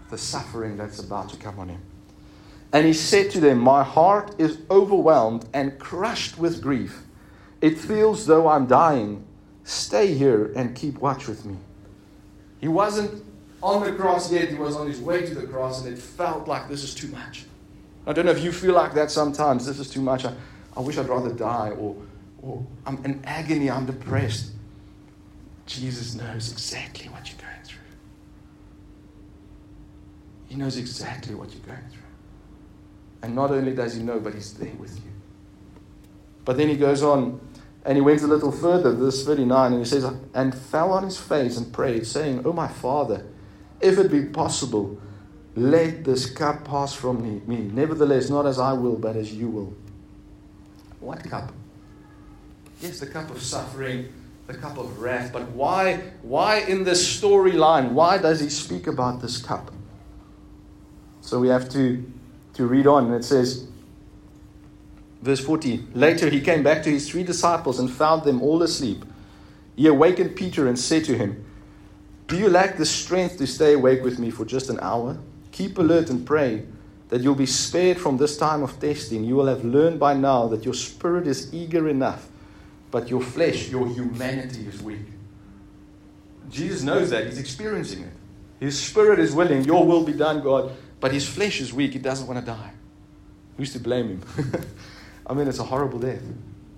the 0.09 0.17
suffering 0.17 0.77
that's 0.77 0.99
about 0.99 1.29
to 1.29 1.37
come 1.37 1.59
on 1.59 1.69
him. 1.69 1.81
And 2.71 2.85
he 2.85 2.93
said 2.93 3.31
to 3.31 3.39
them, 3.39 3.59
My 3.59 3.83
heart 3.83 4.35
is 4.37 4.57
overwhelmed 4.69 5.45
and 5.53 5.79
crushed 5.79 6.37
with 6.37 6.61
grief. 6.61 7.03
It 7.61 7.77
feels 7.77 8.25
though 8.25 8.47
I'm 8.47 8.65
dying. 8.65 9.25
Stay 9.63 10.13
here 10.13 10.51
and 10.55 10.75
keep 10.75 10.99
watch 10.99 11.27
with 11.27 11.45
me. 11.45 11.57
He 12.59 12.67
wasn't 12.67 13.23
on 13.63 13.83
the 13.83 13.93
cross 13.93 14.31
yet. 14.31 14.49
He 14.49 14.55
was 14.55 14.75
on 14.75 14.87
his 14.87 14.99
way 14.99 15.25
to 15.25 15.33
the 15.33 15.47
cross, 15.47 15.83
and 15.83 15.91
it 15.91 15.99
felt 15.99 16.47
like 16.47 16.67
this 16.67 16.83
is 16.83 16.93
too 16.93 17.07
much. 17.07 17.45
I 18.05 18.13
don't 18.13 18.25
know 18.25 18.31
if 18.31 18.43
you 18.43 18.51
feel 18.51 18.73
like 18.73 18.93
that 18.93 19.09
sometimes. 19.09 19.65
This 19.65 19.79
is 19.79 19.89
too 19.89 20.01
much. 20.01 20.25
I, 20.25 20.33
I 20.77 20.81
wish 20.81 20.97
I'd 20.97 21.09
rather 21.09 21.31
die, 21.31 21.71
or, 21.71 21.95
or 22.41 22.65
I'm 22.85 23.03
in 23.05 23.23
agony, 23.25 23.71
I'm 23.71 23.85
depressed. 23.85 24.51
Jesus 25.65 26.13
knows 26.13 26.51
exactly 26.51 27.09
what 27.09 27.27
you're 27.27 27.39
going 27.39 27.63
through. 27.63 27.79
He 30.55 30.61
knows 30.61 30.77
exactly 30.77 31.35
what 31.35 31.51
you're 31.51 31.65
going 31.65 31.89
through. 31.91 32.01
And 33.23 33.35
not 33.35 33.51
only 33.51 33.75
does 33.75 33.95
he 33.95 34.01
know, 34.01 34.21
but 34.21 34.33
he's 34.33 34.53
there 34.53 34.73
with 34.75 34.95
you. 34.95 35.11
But 36.45 36.55
then 36.55 36.69
he 36.69 36.77
goes 36.77 37.03
on 37.03 37.41
and 37.83 37.97
he 37.97 38.01
went 38.01 38.21
a 38.21 38.27
little 38.27 38.53
further, 38.53 38.93
verse 38.93 39.25
39, 39.25 39.73
and 39.73 39.81
he 39.81 39.85
says, 39.85 40.05
And 40.33 40.55
fell 40.55 40.93
on 40.93 41.03
his 41.03 41.19
face 41.19 41.57
and 41.57 41.73
prayed, 41.73 42.07
saying, 42.07 42.43
Oh, 42.45 42.53
my 42.53 42.69
father, 42.69 43.25
if 43.81 43.97
it 43.97 44.09
be 44.09 44.27
possible, 44.27 44.97
let 45.57 46.05
this 46.05 46.25
cup 46.25 46.63
pass 46.63 46.93
from 46.93 47.21
me. 47.45 47.57
Nevertheless, 47.57 48.29
not 48.29 48.45
as 48.45 48.57
I 48.57 48.71
will, 48.71 48.95
but 48.95 49.17
as 49.17 49.33
you 49.33 49.49
will. 49.49 49.73
What 51.01 51.21
cup? 51.29 51.51
Yes, 52.79 53.01
the 53.01 53.07
cup 53.07 53.29
of 53.29 53.41
suffering, 53.41 54.07
the 54.47 54.53
cup 54.53 54.77
of 54.77 54.99
wrath. 54.99 55.33
But 55.33 55.49
why, 55.49 55.97
why 56.21 56.59
in 56.59 56.85
this 56.85 57.21
storyline, 57.21 57.91
why 57.91 58.19
does 58.19 58.39
he 58.39 58.47
speak 58.47 58.87
about 58.87 59.21
this 59.21 59.37
cup? 59.37 59.74
So 61.25 61.39
we 61.39 61.47
have 61.47 61.69
to, 61.69 62.05
to 62.53 62.67
read 62.67 62.87
on. 62.87 63.11
It 63.13 63.23
says, 63.23 63.67
verse 65.21 65.43
40 65.43 65.87
Later 65.93 66.29
he 66.29 66.39
came 66.39 66.63
back 66.63 66.83
to 66.83 66.91
his 66.91 67.09
three 67.09 67.23
disciples 67.23 67.79
and 67.79 67.91
found 67.91 68.23
them 68.23 68.41
all 68.41 68.61
asleep. 68.61 69.03
He 69.75 69.87
awakened 69.87 70.35
Peter 70.35 70.67
and 70.67 70.79
said 70.79 71.03
to 71.05 71.17
him, 71.17 71.45
do 72.27 72.37
you 72.37 72.49
lack 72.49 72.77
the 72.77 72.85
strength 72.85 73.37
to 73.37 73.45
stay 73.45 73.73
awake 73.73 74.03
with 74.03 74.17
me 74.17 74.31
for 74.31 74.45
just 74.45 74.69
an 74.69 74.79
hour? 74.81 75.17
Keep 75.51 75.77
alert 75.77 76.09
and 76.09 76.25
pray 76.25 76.65
that 77.09 77.21
you'll 77.21 77.35
be 77.35 77.45
spared 77.45 77.99
from 77.99 78.17
this 78.17 78.35
time 78.35 78.63
of 78.63 78.79
testing. 78.79 79.23
You 79.23 79.35
will 79.35 79.45
have 79.45 79.63
learned 79.63 79.99
by 79.99 80.15
now 80.15 80.47
that 80.47 80.65
your 80.65 80.73
spirit 80.73 81.27
is 81.27 81.53
eager 81.53 81.87
enough, 81.87 82.27
but 82.89 83.09
your 83.09 83.21
flesh, 83.21 83.69
your 83.69 83.87
humanity 83.87 84.65
is 84.65 84.81
weak. 84.81 85.05
Jesus 86.49 86.81
knows 86.81 87.11
that. 87.11 87.25
He's 87.25 87.37
experiencing 87.37 88.03
it. 88.03 88.13
His 88.59 88.79
spirit 88.79 89.19
is 89.19 89.33
willing. 89.33 89.63
Your 89.63 89.85
will 89.85 90.03
be 90.03 90.13
done, 90.13 90.41
God. 90.41 90.71
But 90.99 91.11
his 91.11 91.27
flesh 91.27 91.61
is 91.61 91.73
weak. 91.73 91.93
He 91.93 91.99
doesn't 91.99 92.27
want 92.27 92.39
to 92.39 92.45
die. 92.45 92.71
Who's 93.57 93.73
to 93.73 93.79
blame 93.79 94.07
him? 94.07 94.21
I 95.27 95.33
mean, 95.33 95.47
it's 95.47 95.59
a 95.59 95.63
horrible 95.63 95.99
death. 95.99 96.21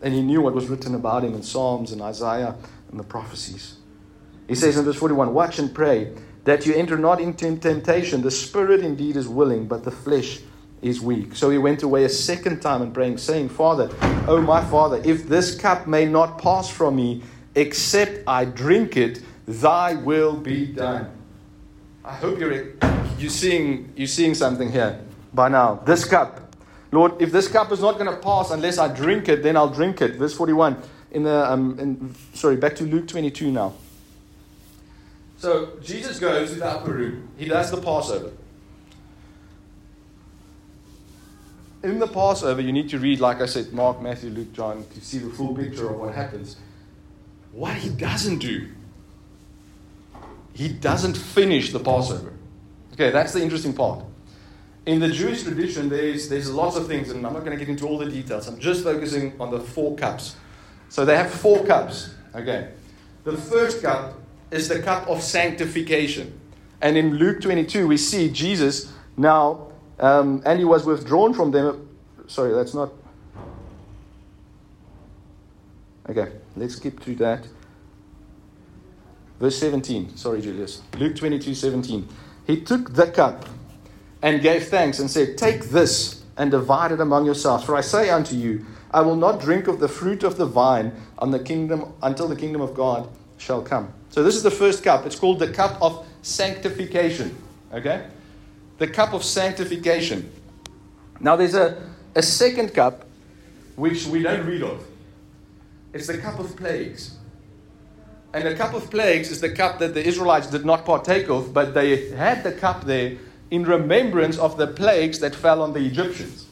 And 0.02 0.14
he 0.14 0.22
knew 0.22 0.42
what 0.42 0.54
was 0.54 0.68
written 0.68 0.96
about 0.96 1.24
him 1.24 1.34
in 1.34 1.44
Psalms 1.44 1.92
and 1.92 2.02
Isaiah 2.02 2.56
and 2.92 3.00
the 3.00 3.04
prophecies. 3.04 3.78
He 4.48 4.56
says 4.56 4.78
in 4.78 4.86
verse 4.86 4.96
41 4.96 5.34
Watch 5.34 5.60
and 5.60 5.74
pray 5.74 6.14
that 6.46 6.66
you 6.66 6.74
enter 6.74 6.98
not 6.98 7.20
into 7.20 7.58
temptation. 7.58 8.22
The 8.22 8.32
spirit 8.32 8.82
indeed 8.82 9.18
is 9.18 9.28
willing, 9.28 9.68
but 9.68 9.84
the 9.84 9.92
flesh 9.92 10.40
is 10.82 11.02
weak. 11.02 11.36
So 11.36 11.50
he 11.50 11.58
went 11.58 11.84
away 11.84 12.06
a 12.06 12.10
second 12.10 12.62
time 12.62 12.82
and 12.82 12.94
praying, 12.94 13.18
saying, 13.18 13.50
Father, 13.50 13.90
oh 14.28 14.42
my 14.42 14.64
Father, 14.64 15.02
if 15.04 15.28
this 15.28 15.56
cup 15.56 15.88
may 15.88 16.06
not 16.06 16.38
pass 16.38 16.70
from 16.70 16.96
me, 16.96 17.24
except 17.56 18.24
I 18.28 18.46
drink 18.46 18.96
it, 18.96 19.22
thy 19.48 19.96
will 19.96 20.38
be 20.38 20.68
done. 20.68 21.12
I 22.06 22.14
hope 22.14 22.40
you're, 22.40 22.74
you're, 23.18 23.30
seeing, 23.30 23.92
you're 23.96 24.08
seeing 24.08 24.34
something 24.34 24.72
here 24.72 25.00
by 25.34 25.50
now. 25.50 25.76
This 25.86 26.06
cup. 26.06 26.56
Lord, 26.92 27.22
if 27.22 27.32
this 27.32 27.48
cup 27.48 27.72
is 27.72 27.82
not 27.82 27.98
going 28.00 28.10
to 28.10 28.18
pass 28.18 28.52
unless 28.52 28.78
I 28.78 28.94
drink 28.94 29.28
it, 29.28 29.44
then 29.44 29.58
I'll 29.58 29.70
drink 29.70 30.02
it. 30.02 30.16
Verse 30.16 30.36
41. 30.36 30.82
In 31.12 31.24
the, 31.24 31.52
um, 31.52 31.80
in, 31.80 32.16
sorry, 32.34 32.56
back 32.56 32.76
to 32.78 32.84
Luke 32.84 33.08
22 33.08 33.52
now. 33.52 33.74
So 35.38 35.78
Jesus 35.82 36.20
goes 36.20 36.52
to 36.52 36.56
the 36.56 36.66
upper 36.66 36.92
room. 36.92 37.30
He 37.38 37.46
does 37.46 37.72
the 37.72 37.82
Passover. 37.82 38.32
in 41.84 42.00
the 42.00 42.08
Passover, 42.08 42.62
you 42.62 42.72
need 42.72 42.90
to 42.90 43.00
read, 43.00 43.20
like 43.20 43.42
I 43.42 43.46
said, 43.46 43.72
Mark, 43.72 44.02
Matthew, 44.02 44.30
Luke, 44.30 44.52
John, 44.54 44.86
to 44.94 45.02
see 45.02 45.20
the 45.20 45.30
full 45.30 45.56
picture 45.56 45.90
of 45.90 46.00
what 46.00 46.14
happens. 46.14 46.58
What 47.52 47.76
he 47.76 47.90
doesn't 47.90 48.40
do, 48.40 48.70
he 50.54 50.70
doesn't 50.70 51.16
finish 51.16 51.72
the 51.72 51.80
Passover. 51.80 52.34
Okay, 52.98 53.12
that's 53.12 53.32
the 53.32 53.44
interesting 53.44 53.74
part. 53.74 54.04
In 54.88 55.00
the 55.00 55.10
Jewish 55.10 55.44
tradition, 55.44 55.88
there's, 55.88 56.30
there's 56.30 56.52
lots 56.52 56.76
of 56.76 56.88
things, 56.88 57.12
and 57.12 57.24
I'm 57.28 57.34
not 57.34 57.46
going 57.46 57.56
to 57.56 57.64
get 57.64 57.70
into 57.70 57.86
all 57.86 58.00
the 58.00 58.10
details. 58.10 58.48
I'm 58.48 58.60
just 58.60 58.84
focusing 58.84 59.40
on 59.40 59.52
the 59.52 59.60
four 59.60 59.96
cups. 59.96 60.36
So 60.90 61.06
they 61.06 61.16
have 61.16 61.30
four 61.30 61.64
cups. 61.64 62.16
Okay. 62.34 62.72
The 63.24 63.38
first 63.38 63.84
cup 63.84 64.16
is 64.50 64.68
the 64.68 64.82
cup 64.82 65.08
of 65.08 65.22
sanctification. 65.22 66.40
And 66.82 66.98
in 66.98 67.16
Luke 67.18 67.40
22, 67.42 67.88
we 67.88 67.98
see 67.98 68.32
Jesus 68.32 68.92
now 69.16 69.68
um, 70.00 70.42
and 70.46 70.60
he 70.60 70.66
was 70.66 70.86
withdrawn 70.86 71.34
from 71.34 71.52
them. 71.52 71.90
Sorry, 72.28 72.54
that's 72.54 72.74
not. 72.74 72.92
Okay, 76.10 76.32
let's 76.56 76.76
skip 76.76 77.00
through 77.00 77.16
that. 77.16 77.48
Verse 79.40 79.58
17. 79.60 80.16
Sorry, 80.16 80.42
Julius. 80.42 80.82
Luke 80.98 81.16
22 81.16 81.54
17. 81.54 82.08
He 82.48 82.60
took 82.62 82.94
the 82.94 83.08
cup 83.08 83.48
and 84.24 84.42
gave 84.42 84.68
thanks 84.68 84.98
and 84.98 85.12
said, 85.12 85.38
Take 85.38 85.66
this 85.66 86.24
and 86.36 86.50
divide 86.50 86.92
it 86.92 87.00
among 87.00 87.26
yourselves. 87.26 87.64
For 87.64 87.76
I 87.76 87.82
say 87.82 88.10
unto 88.10 88.36
you, 88.36 88.66
I 88.90 89.02
will 89.02 89.16
not 89.16 89.40
drink 89.40 89.68
of 89.68 89.80
the 89.80 89.88
fruit 89.88 90.24
of 90.24 90.38
the 90.38 90.46
vine 90.46 90.94
on 91.20 91.30
the 91.30 91.40
kingdom 91.40 91.94
until 92.02 92.28
the 92.28 92.36
kingdom 92.36 92.62
of 92.62 92.74
God 92.74 93.08
shall 93.38 93.62
come. 93.62 93.94
So 94.10 94.24
this 94.24 94.36
is 94.36 94.44
the 94.44 94.52
first 94.52 94.84
cup. 94.84 95.06
It's 95.06 95.20
called 95.20 95.38
the 95.38 95.52
cup 95.52 95.80
of 95.82 96.08
sanctification. 96.24 97.38
Okay? 97.72 98.08
the 98.78 98.88
cup 98.88 99.14
of 99.14 99.24
sanctification. 99.24 100.32
Now, 101.20 101.36
there's 101.36 101.56
a, 101.56 101.84
a 102.16 102.22
second 102.22 102.74
cup 102.74 103.06
which 103.76 104.06
we 104.06 104.24
don't 104.24 104.46
read 104.46 104.64
of. 104.64 104.86
It's 105.94 106.08
the 106.08 106.18
cup 106.18 106.40
of 106.40 106.56
plagues. 106.56 107.17
And 108.38 108.46
the 108.46 108.54
cup 108.54 108.76
of 108.76 108.92
plagues 108.92 109.32
is 109.32 109.42
the 109.42 109.50
cup 109.50 109.80
that 109.80 109.96
the 109.96 110.06
Israelites 110.06 110.46
did 110.46 110.64
not 110.64 110.86
partake 110.86 111.28
of, 111.28 111.56
but 111.56 111.74
they 111.74 112.12
had 112.12 112.44
the 112.44 112.52
cup 112.52 112.84
there 112.84 113.18
in 113.50 113.64
remembrance 113.64 114.38
of 114.38 114.58
the 114.58 114.68
plagues 114.68 115.20
that 115.22 115.34
fell 115.34 115.60
on 115.60 115.74
the 115.74 115.80
Egyptians. 115.80 116.46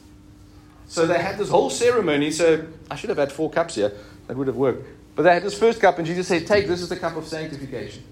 So 0.88 1.06
they 1.06 1.20
had 1.20 1.38
this 1.38 1.48
whole 1.48 1.70
ceremony. 1.70 2.32
So 2.32 2.66
I 2.90 2.96
should 2.96 3.10
have 3.10 3.18
had 3.18 3.30
four 3.30 3.50
cups 3.50 3.76
here. 3.76 3.92
That 4.26 4.36
would 4.36 4.48
have 4.48 4.56
worked. 4.56 4.84
But 5.14 5.22
they 5.22 5.34
had 5.34 5.44
this 5.44 5.56
first 5.56 5.80
cup, 5.80 5.98
and 5.98 6.06
Jesus 6.06 6.26
said, 6.26 6.44
Take, 6.44 6.66
this 6.66 6.82
is 6.82 6.88
the 6.88 6.96
cup 6.96 7.14
of 7.14 7.24
sanctification. 7.24 8.02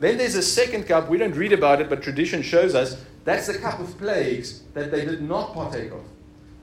Then 0.00 0.16
there's 0.16 0.34
a 0.34 0.42
second 0.42 0.84
cup. 0.84 1.10
We 1.10 1.18
don't 1.18 1.36
read 1.36 1.52
about 1.52 1.82
it, 1.82 1.90
but 1.90 2.02
tradition 2.02 2.40
shows 2.40 2.74
us 2.74 2.96
that's 3.24 3.46
the 3.46 3.58
cup 3.58 3.78
of 3.78 3.98
plagues 3.98 4.62
that 4.72 4.90
they 4.90 5.04
did 5.04 5.20
not 5.20 5.52
partake 5.52 5.92
of. 5.92 6.00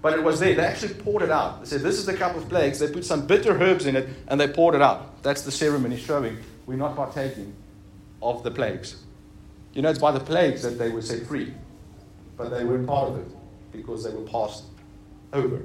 But 0.02 0.14
it 0.14 0.24
was 0.24 0.40
there. 0.40 0.56
They 0.56 0.64
actually 0.64 0.94
poured 0.94 1.24
it 1.24 1.30
out. 1.30 1.60
They 1.60 1.66
said, 1.68 1.82
This 1.82 1.98
is 1.98 2.06
the 2.06 2.14
cup 2.14 2.36
of 2.36 2.48
plagues. 2.48 2.80
They 2.80 2.92
put 2.92 3.04
some 3.04 3.28
bitter 3.28 3.52
herbs 3.52 3.86
in 3.86 3.96
it 3.96 4.08
and 4.28 4.40
they 4.40 4.48
poured 4.48 4.76
it 4.76 4.82
out. 4.82 5.22
That's 5.24 5.42
the 5.42 5.52
ceremony 5.52 5.98
showing 5.98 6.38
we're 6.66 6.78
not 6.78 6.96
partaking 6.96 7.54
of 8.22 8.44
the 8.44 8.52
plagues. 8.52 9.04
You 9.74 9.82
know, 9.82 9.90
it's 9.90 10.00
by 10.00 10.12
the 10.12 10.20
plagues 10.20 10.62
that 10.64 10.78
they 10.78 10.90
were 10.90 11.02
set 11.02 11.26
free. 11.28 11.54
But 12.38 12.50
they 12.50 12.64
weren't 12.64 12.88
part 12.88 13.10
of 13.10 13.18
it 13.20 13.28
because 13.72 14.04
they 14.04 14.12
were 14.12 14.26
passed 14.26 14.64
over. 15.34 15.62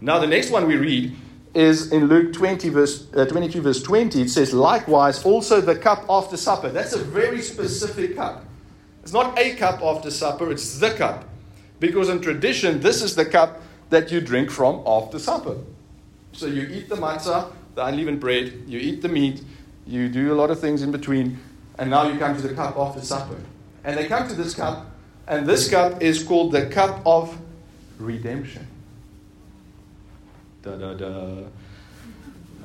Now, 0.00 0.18
the 0.18 0.26
next 0.26 0.50
one 0.50 0.66
we 0.66 0.76
read 0.76 1.16
is 1.54 1.92
in 1.92 2.06
Luke 2.06 2.32
20, 2.32 2.68
verse, 2.68 3.06
uh, 3.14 3.24
22, 3.24 3.62
verse 3.62 3.82
20. 3.82 4.22
It 4.22 4.30
says, 4.30 4.52
Likewise, 4.52 5.24
also 5.24 5.60
the 5.60 5.76
cup 5.76 6.04
after 6.08 6.36
supper. 6.36 6.68
That's 6.68 6.94
a 6.94 7.02
very 7.02 7.40
specific 7.40 8.16
cup. 8.16 8.44
It's 9.02 9.12
not 9.12 9.38
a 9.38 9.54
cup 9.54 9.82
after 9.82 10.10
supper, 10.10 10.50
it's 10.50 10.78
the 10.78 10.90
cup. 10.90 11.28
Because 11.80 12.08
in 12.08 12.20
tradition, 12.20 12.80
this 12.80 13.02
is 13.02 13.14
the 13.14 13.24
cup 13.24 13.60
that 13.90 14.10
you 14.10 14.20
drink 14.20 14.50
from 14.50 14.82
after 14.86 15.18
supper. 15.18 15.56
So 16.32 16.46
you 16.46 16.62
eat 16.62 16.88
the 16.88 16.96
matzah, 16.96 17.52
the 17.74 17.84
unleavened 17.84 18.20
bread, 18.20 18.64
you 18.66 18.78
eat 18.78 19.02
the 19.02 19.08
meat, 19.08 19.42
you 19.86 20.08
do 20.08 20.32
a 20.32 20.36
lot 20.36 20.50
of 20.50 20.60
things 20.60 20.82
in 20.82 20.90
between, 20.90 21.38
and 21.78 21.90
now 21.90 22.08
you 22.08 22.18
come 22.18 22.36
to 22.36 22.42
the 22.42 22.54
cup 22.54 22.76
after 22.76 23.00
supper. 23.00 23.36
And 23.84 23.98
they 23.98 24.06
come 24.06 24.28
to 24.28 24.34
this 24.34 24.54
cup, 24.54 24.86
and 25.26 25.46
this 25.46 25.68
cup 25.68 26.02
is 26.02 26.22
called 26.22 26.52
the 26.52 26.66
cup 26.66 27.02
of 27.06 27.36
redemption. 27.98 28.66
Da 30.62 30.76
da 30.76 30.94
da. 30.94 31.42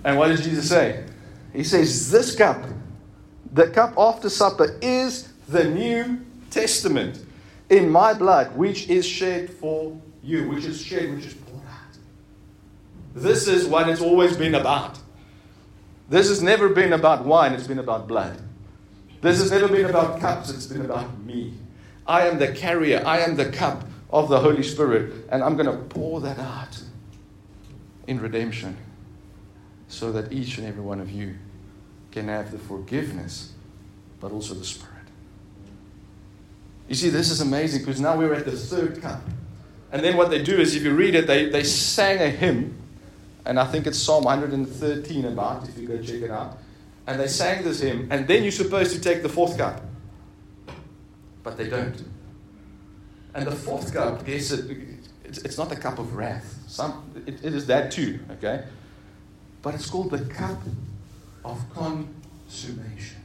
And 0.04 0.18
what 0.18 0.30
does 0.30 0.44
Jesus 0.44 0.70
say? 0.70 1.06
He 1.54 1.64
says, 1.64 2.10
This 2.10 2.36
cup, 2.36 2.64
the 3.52 3.68
cup 3.68 3.94
after 3.98 4.30
supper, 4.30 4.78
is 4.82 5.28
the 5.48 5.66
new 5.66 6.26
testament 6.50 7.24
in 7.70 7.90
my 7.90 8.14
blood, 8.14 8.56
which 8.56 8.90
is 8.90 9.06
shed 9.06 9.50
for 9.50 10.00
you, 10.24 10.50
which 10.50 10.66
is 10.66 10.82
shed, 10.82 11.14
which 11.16 11.26
is 11.26 11.34
poured 11.34 11.66
out. 11.66 11.98
This 13.16 13.48
is 13.48 13.68
what 13.68 13.88
it's 13.90 14.02
always 14.02 14.36
been 14.36 14.56
about. 14.56 15.00
This 16.10 16.30
has 16.30 16.42
never 16.42 16.70
been 16.70 16.94
about 16.94 17.26
wine, 17.26 17.54
it's 17.54 17.68
been 17.68 17.80
about 17.80 18.08
blood. 18.08 18.42
This 19.22 19.40
has 19.40 19.52
never 19.52 19.68
been 19.68 19.86
about 19.86 20.20
cups, 20.20 20.50
it's 20.50 20.66
been 20.66 20.84
about 20.84 21.20
me. 21.20 21.54
I 22.08 22.28
am 22.28 22.40
the 22.40 22.52
carrier, 22.54 23.04
I 23.06 23.20
am 23.20 23.36
the 23.36 23.52
cup 23.52 23.84
of 24.10 24.30
the 24.30 24.40
Holy 24.40 24.64
Spirit, 24.64 25.28
and 25.30 25.44
I'm 25.44 25.56
going 25.56 25.68
to 25.68 25.84
pour 25.86 26.20
that 26.22 26.40
out 26.40 26.82
in 28.08 28.20
redemption 28.20 28.76
so 29.88 30.12
that 30.12 30.34
each 30.34 30.58
and 30.58 30.66
every 30.66 30.82
one 30.82 31.00
of 31.00 31.12
you 31.12 31.36
can 32.12 32.28
have 32.28 32.52
the 32.52 32.58
forgiveness, 32.58 33.54
but 34.20 34.32
also 34.32 34.56
the 34.56 34.66
Spirit. 34.66 34.89
You 36.90 36.96
see, 36.96 37.10
this 37.10 37.30
is 37.30 37.40
amazing 37.40 37.82
because 37.82 38.02
now 38.02 38.18
we're 38.18 38.34
at 38.34 38.46
the 38.46 38.52
third 38.52 39.00
cup. 39.00 39.22
And 39.92 40.04
then 40.04 40.18
what 40.18 40.32
they 40.32 40.42
do 40.42 40.58
is, 40.58 40.76
if 40.76 40.84
you 40.84 40.96
read 40.96 41.14
it, 41.14 41.28
they, 41.28 41.48
they 41.50 41.64
sang 41.64 42.20
a 42.20 42.30
hymn, 42.30 42.76
and 43.46 43.60
I 43.60 43.66
think 43.66 43.86
it's 43.86 43.98
Psalm 44.00 44.24
113 44.24 45.26
about, 45.26 45.70
if 45.70 45.78
you 45.78 45.88
go 45.88 46.02
check 46.02 46.22
it 46.22 46.32
out. 46.32 46.58
And 47.06 47.20
they 47.20 47.28
sang 47.28 47.64
this 47.64 47.80
hymn, 47.80 48.08
and 48.12 48.28
then 48.28 48.42
you're 48.42 48.52
supposed 48.52 48.92
to 48.94 49.02
take 49.02 49.22
the 49.22 49.30
fourth 49.30 49.58
cup. 49.58 49.82
But 51.44 51.58
they 51.58 51.70
don't. 51.70 52.04
And 53.36 53.46
the 53.46 53.56
fourth 53.56 53.94
cup, 53.94 54.26
guess 54.26 54.52
it, 54.52 54.76
it's, 55.24 55.58
not 55.60 55.70
the 55.70 55.76
cup 55.76 56.00
of 56.00 56.16
wrath. 56.16 56.58
Some, 56.68 57.12
it, 57.28 57.44
it 57.44 57.54
is 57.54 57.68
that 57.68 57.92
too, 57.92 58.20
okay? 58.32 58.64
But 59.62 59.76
it's 59.76 59.88
called 59.88 60.10
the 60.10 60.26
cup 60.26 60.62
of 61.46 61.64
consummation. 61.72 63.19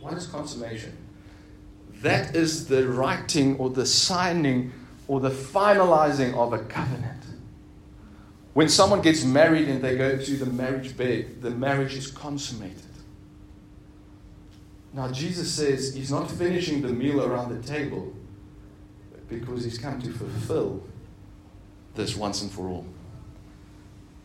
What 0.00 0.14
is 0.14 0.26
consummation? 0.26 0.96
That 2.02 2.36
is 2.36 2.68
the 2.68 2.86
writing 2.86 3.56
or 3.56 3.70
the 3.70 3.86
signing 3.86 4.72
or 5.08 5.20
the 5.20 5.30
finalizing 5.30 6.34
of 6.34 6.52
a 6.52 6.58
covenant. 6.58 7.24
When 8.54 8.68
someone 8.68 9.02
gets 9.02 9.24
married 9.24 9.68
and 9.68 9.82
they 9.82 9.96
go 9.96 10.18
to 10.18 10.36
the 10.36 10.46
marriage 10.46 10.96
bed, 10.96 11.42
the 11.42 11.50
marriage 11.50 11.94
is 11.94 12.10
consummated. 12.10 12.82
Now, 14.92 15.10
Jesus 15.12 15.52
says 15.52 15.94
he's 15.94 16.10
not 16.10 16.30
finishing 16.30 16.82
the 16.82 16.88
meal 16.88 17.22
around 17.22 17.50
the 17.50 17.66
table 17.66 18.12
because 19.28 19.64
he's 19.64 19.78
come 19.78 20.00
to 20.02 20.10
fulfill 20.10 20.82
this 21.94 22.16
once 22.16 22.42
and 22.42 22.50
for 22.50 22.68
all. 22.68 22.86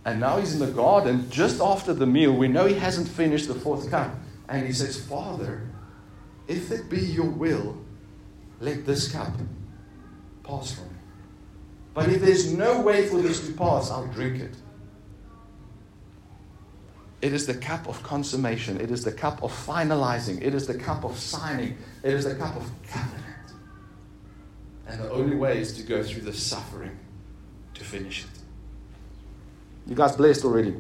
And 0.06 0.20
now 0.20 0.38
he's 0.40 0.54
in 0.54 0.60
the 0.60 0.72
garden 0.72 1.30
just 1.30 1.62
after 1.62 1.94
the 1.94 2.06
meal. 2.06 2.34
We 2.34 2.48
know 2.48 2.66
he 2.66 2.76
hasn't 2.76 3.08
finished 3.08 3.48
the 3.48 3.56
fourth 3.56 3.90
cup. 3.90 4.16
And 4.50 4.66
he 4.68 4.74
says, 4.74 5.00
Father, 5.06 5.68
if 6.48 6.72
it 6.72 6.90
be 6.90 7.00
your 7.00 7.30
will, 7.30 7.78
let 8.60 8.86
this 8.86 9.12
cup 9.12 9.34
pass 10.44 10.74
from 10.74 10.86
me. 10.86 11.00
But 11.94 12.10
if 12.10 12.22
there's 12.22 12.52
no 12.52 12.82
way 12.82 13.08
for 13.08 13.22
this 13.22 13.46
to 13.48 13.54
pass, 13.54 13.92
I'll 13.92 14.08
drink 14.08 14.42
it. 14.42 14.56
It 17.22 17.32
is 17.34 17.46
the 17.46 17.54
cup 17.54 17.88
of 17.88 18.04
consummation. 18.04 18.82
It 18.82 18.92
is 18.92 19.06
the 19.06 19.12
cup 19.12 19.44
of 19.44 19.52
finalizing. 19.52 20.42
It 20.42 20.54
is 20.54 20.68
the 20.68 20.74
cup 20.74 21.06
of 21.06 21.18
signing. 21.18 21.78
It 22.04 22.14
is 22.14 22.26
the 22.26 22.36
cup 22.36 22.56
of 22.58 22.70
covenant. 22.86 23.24
And 24.88 25.00
the 25.00 25.10
only 25.10 25.38
way 25.38 25.60
is 25.60 25.78
to 25.78 25.84
go 25.84 26.04
through 26.04 26.24
the 26.24 26.34
suffering 26.34 27.00
to 27.76 27.84
finish 27.84 28.26
it. 28.26 28.40
You 29.88 29.96
guys 29.96 30.16
blessed 30.16 30.44
already? 30.44 30.76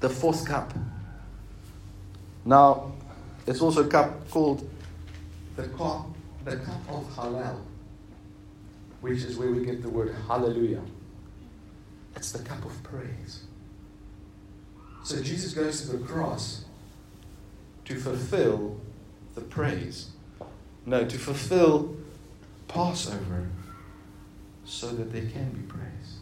The 0.00 0.10
fourth 0.10 0.46
cup 0.46 0.74
Now, 2.44 2.92
it's 3.46 3.60
also 3.60 3.86
a 3.86 3.88
cup 3.88 4.28
called 4.30 4.68
the 5.56 5.64
cup, 5.68 6.06
the 6.44 6.56
cup 6.56 6.80
of 6.88 7.04
Hallel, 7.14 7.60
which 9.00 9.22
is 9.24 9.36
where 9.36 9.50
we 9.50 9.64
get 9.64 9.82
the 9.82 9.88
word 9.88 10.14
hallelujah. 10.26 10.82
It's 12.14 12.32
the 12.32 12.42
cup 12.42 12.64
of 12.64 12.82
praise. 12.82 13.44
So 15.04 15.22
Jesus 15.22 15.54
goes 15.54 15.82
to 15.82 15.96
the 15.96 16.04
cross 16.04 16.64
to 17.84 17.96
fulfill 17.96 18.78
the 19.34 19.40
praise. 19.40 20.10
No, 20.84 21.06
to 21.06 21.18
fulfill 21.18 21.96
Passover 22.66 23.48
so 24.64 24.88
that 24.88 25.12
there 25.12 25.22
can 25.22 25.50
be 25.50 25.62
praise. 25.62 26.18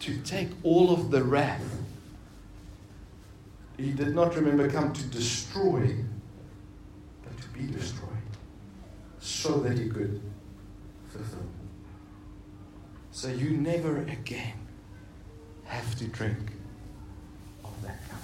To 0.00 0.16
take 0.18 0.48
all 0.62 0.92
of 0.92 1.10
the 1.10 1.22
wrath. 1.22 1.62
He 3.76 3.92
did 3.92 4.14
not 4.14 4.34
remember 4.36 4.68
come 4.68 4.92
to 4.92 5.02
destroy, 5.04 5.96
but 7.22 7.40
to 7.40 7.48
be 7.48 7.66
destroyed 7.66 8.10
so 9.18 9.60
that 9.60 9.78
he 9.78 9.88
could 9.88 10.20
fulfill. 11.10 11.46
So 13.12 13.28
you 13.28 13.50
never 13.50 13.98
again 13.98 14.54
have 15.64 15.94
to 15.96 16.06
drink 16.06 16.52
of 17.64 17.82
that 17.82 18.08
cup. 18.08 18.20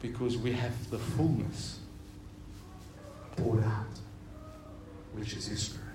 Because 0.00 0.36
we 0.36 0.52
have 0.52 0.90
the 0.90 0.98
fullness 0.98 1.78
poured 3.36 3.64
out, 3.64 3.98
which 5.12 5.34
is 5.34 5.46
His 5.46 5.62
Spirit. 5.62 5.86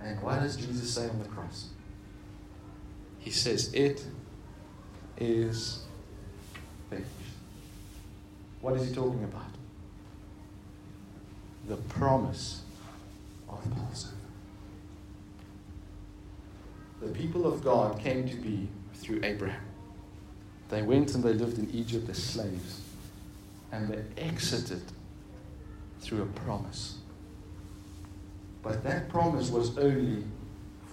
And 0.00 0.20
what 0.22 0.40
does 0.40 0.56
Jesus 0.56 0.94
say 0.94 1.08
on 1.08 1.18
the 1.22 1.28
cross? 1.28 1.68
He 3.18 3.30
says, 3.30 3.72
It 3.72 4.04
is. 5.18 5.80
What 8.60 8.76
is 8.76 8.88
he 8.88 8.94
talking 8.94 9.24
about? 9.24 9.42
The 11.68 11.76
promise 11.76 12.62
of 13.48 13.62
Passover. 13.74 14.14
The 17.02 17.08
people 17.08 17.46
of 17.46 17.62
God 17.62 17.98
came 18.00 18.28
to 18.28 18.36
be 18.36 18.68
through 18.94 19.20
Abraham. 19.22 19.60
They 20.70 20.82
went 20.82 21.14
and 21.14 21.22
they 21.22 21.34
lived 21.34 21.58
in 21.58 21.70
Egypt 21.70 22.08
as 22.08 22.22
slaves. 22.22 22.80
And 23.70 23.88
they 23.88 24.02
exited 24.16 24.82
through 26.00 26.22
a 26.22 26.26
promise. 26.26 26.96
But 28.62 28.82
that 28.84 29.08
promise 29.10 29.50
was 29.50 29.76
only 29.76 30.24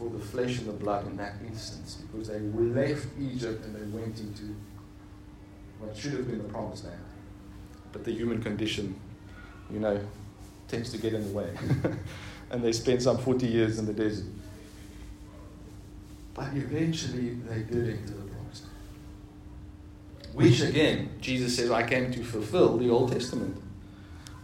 for 0.01 0.09
the 0.09 0.19
flesh 0.23 0.57
and 0.57 0.67
the 0.67 0.73
blood 0.73 1.05
in 1.05 1.15
that 1.17 1.35
instance 1.45 1.99
because 2.11 2.27
they 2.27 2.39
left 2.39 3.07
Egypt 3.19 3.63
and 3.65 3.75
they 3.75 3.97
went 3.97 4.19
into 4.19 4.55
what 5.79 5.95
should 5.95 6.13
have 6.13 6.27
been 6.27 6.39
the 6.39 6.49
promised 6.49 6.85
land. 6.85 6.97
But 7.91 8.03
the 8.03 8.11
human 8.11 8.41
condition, 8.41 8.99
you 9.71 9.79
know, 9.79 9.99
tends 10.67 10.91
to 10.91 10.97
get 10.97 11.13
in 11.13 11.23
the 11.27 11.37
way. 11.37 11.51
and 12.51 12.63
they 12.63 12.71
spent 12.71 13.03
some 13.03 13.17
40 13.19 13.45
years 13.45 13.77
in 13.77 13.85
the 13.85 13.93
desert. 13.93 14.25
But 16.33 16.47
eventually 16.55 17.35
they 17.47 17.61
did 17.61 17.89
enter 17.89 18.13
the 18.13 18.31
promised 18.31 18.63
land. 18.63 20.33
Which 20.33 20.61
again, 20.61 21.11
Jesus 21.21 21.55
says, 21.55 21.69
I 21.69 21.83
came 21.83 22.11
to 22.11 22.23
fulfill 22.23 22.77
the 22.77 22.89
Old 22.89 23.11
Testament. 23.11 23.61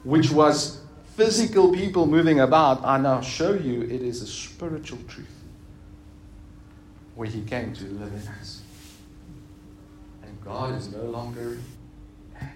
Which 0.03 0.29
was 0.29 0.81
physical 1.15 1.73
people 1.73 2.05
moving 2.05 2.41
about. 2.41 2.85
I 2.85 2.99
now 2.99 3.21
show 3.21 3.53
you 3.53 3.81
it 3.81 4.03
is 4.03 4.21
a 4.21 4.27
spiritual 4.27 4.99
truth 5.07 5.37
where 7.17 7.27
He 7.27 7.41
came 7.41 7.73
to 7.73 7.84
live 7.84 8.13
in 8.13 8.27
us. 8.39 8.62
And 10.23 10.39
God 10.45 10.75
is 10.75 10.93
no 10.93 11.01
longer 11.01 11.58
angry. 12.39 12.53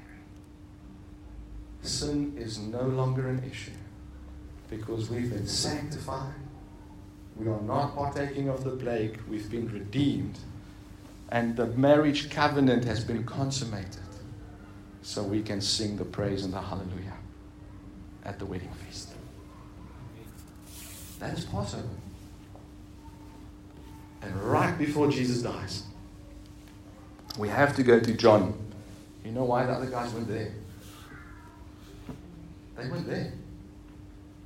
Sin 1.81 2.35
is 2.37 2.59
no 2.59 2.83
longer 2.83 3.27
an 3.27 3.43
issue 3.49 3.71
because 4.69 5.09
we've 5.09 5.31
been 5.31 5.47
sanctified. 5.47 6.35
We 7.35 7.47
are 7.47 7.61
not 7.61 7.95
partaking 7.95 8.49
of 8.49 8.63
the 8.63 8.71
plague. 8.71 9.19
We've 9.27 9.49
been 9.49 9.67
redeemed. 9.67 10.37
And 11.29 11.55
the 11.55 11.65
marriage 11.65 12.29
covenant 12.29 12.85
has 12.85 13.03
been 13.03 13.23
consummated. 13.23 13.97
So 15.01 15.23
we 15.23 15.41
can 15.41 15.59
sing 15.59 15.97
the 15.97 16.05
praise 16.05 16.43
and 16.43 16.53
the 16.53 16.61
hallelujah 16.61 17.17
at 18.23 18.37
the 18.37 18.45
wedding 18.45 18.69
feast. 18.85 19.09
That 21.19 21.35
is 21.35 21.45
Passover. 21.45 21.87
And 24.21 24.35
right 24.43 24.77
before 24.77 25.09
Jesus 25.09 25.41
dies, 25.41 25.83
we 27.37 27.49
have 27.49 27.75
to 27.75 27.83
go 27.83 27.99
to 27.99 28.13
John. 28.13 28.53
You 29.25 29.31
know 29.31 29.43
why 29.43 29.65
the 29.65 29.73
other 29.73 29.87
guys 29.87 30.11
went 30.13 30.27
there? 30.27 30.51
They 32.77 32.89
went 32.89 33.07
there. 33.07 33.33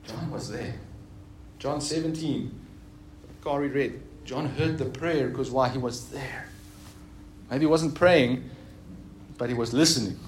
John 0.08 0.32
was 0.32 0.50
there. 0.50 0.76
John 1.60 1.82
17. 1.82 2.60
Kari 3.44 3.70
read. 3.70 4.02
John 4.26 4.48
heard 4.48 4.78
the 4.78 4.86
prayer 4.86 5.30
because 5.30 5.52
why? 5.52 5.70
He 5.70 5.78
was 5.78 6.10
there. 6.10 6.48
Maybe 7.50 7.62
he 7.62 7.68
wasn't 7.68 7.96
praying, 7.96 8.50
but 9.38 9.50
he 9.50 9.56
was 9.56 9.74
listening. 9.74 10.20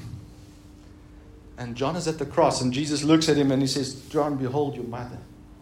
And 1.57 1.75
John 1.75 1.95
is 1.95 2.07
at 2.07 2.19
the 2.19 2.25
cross, 2.25 2.62
and 2.62 2.71
Jesus 2.71 3.03
looks 3.03 3.27
at 3.29 3.36
him 3.36 3.51
and 3.51 3.62
he 3.62 3.67
says, 3.67 4.01
John, 4.10 4.38
behold 4.38 4.75
your 4.75 4.86
mother, 4.86 5.17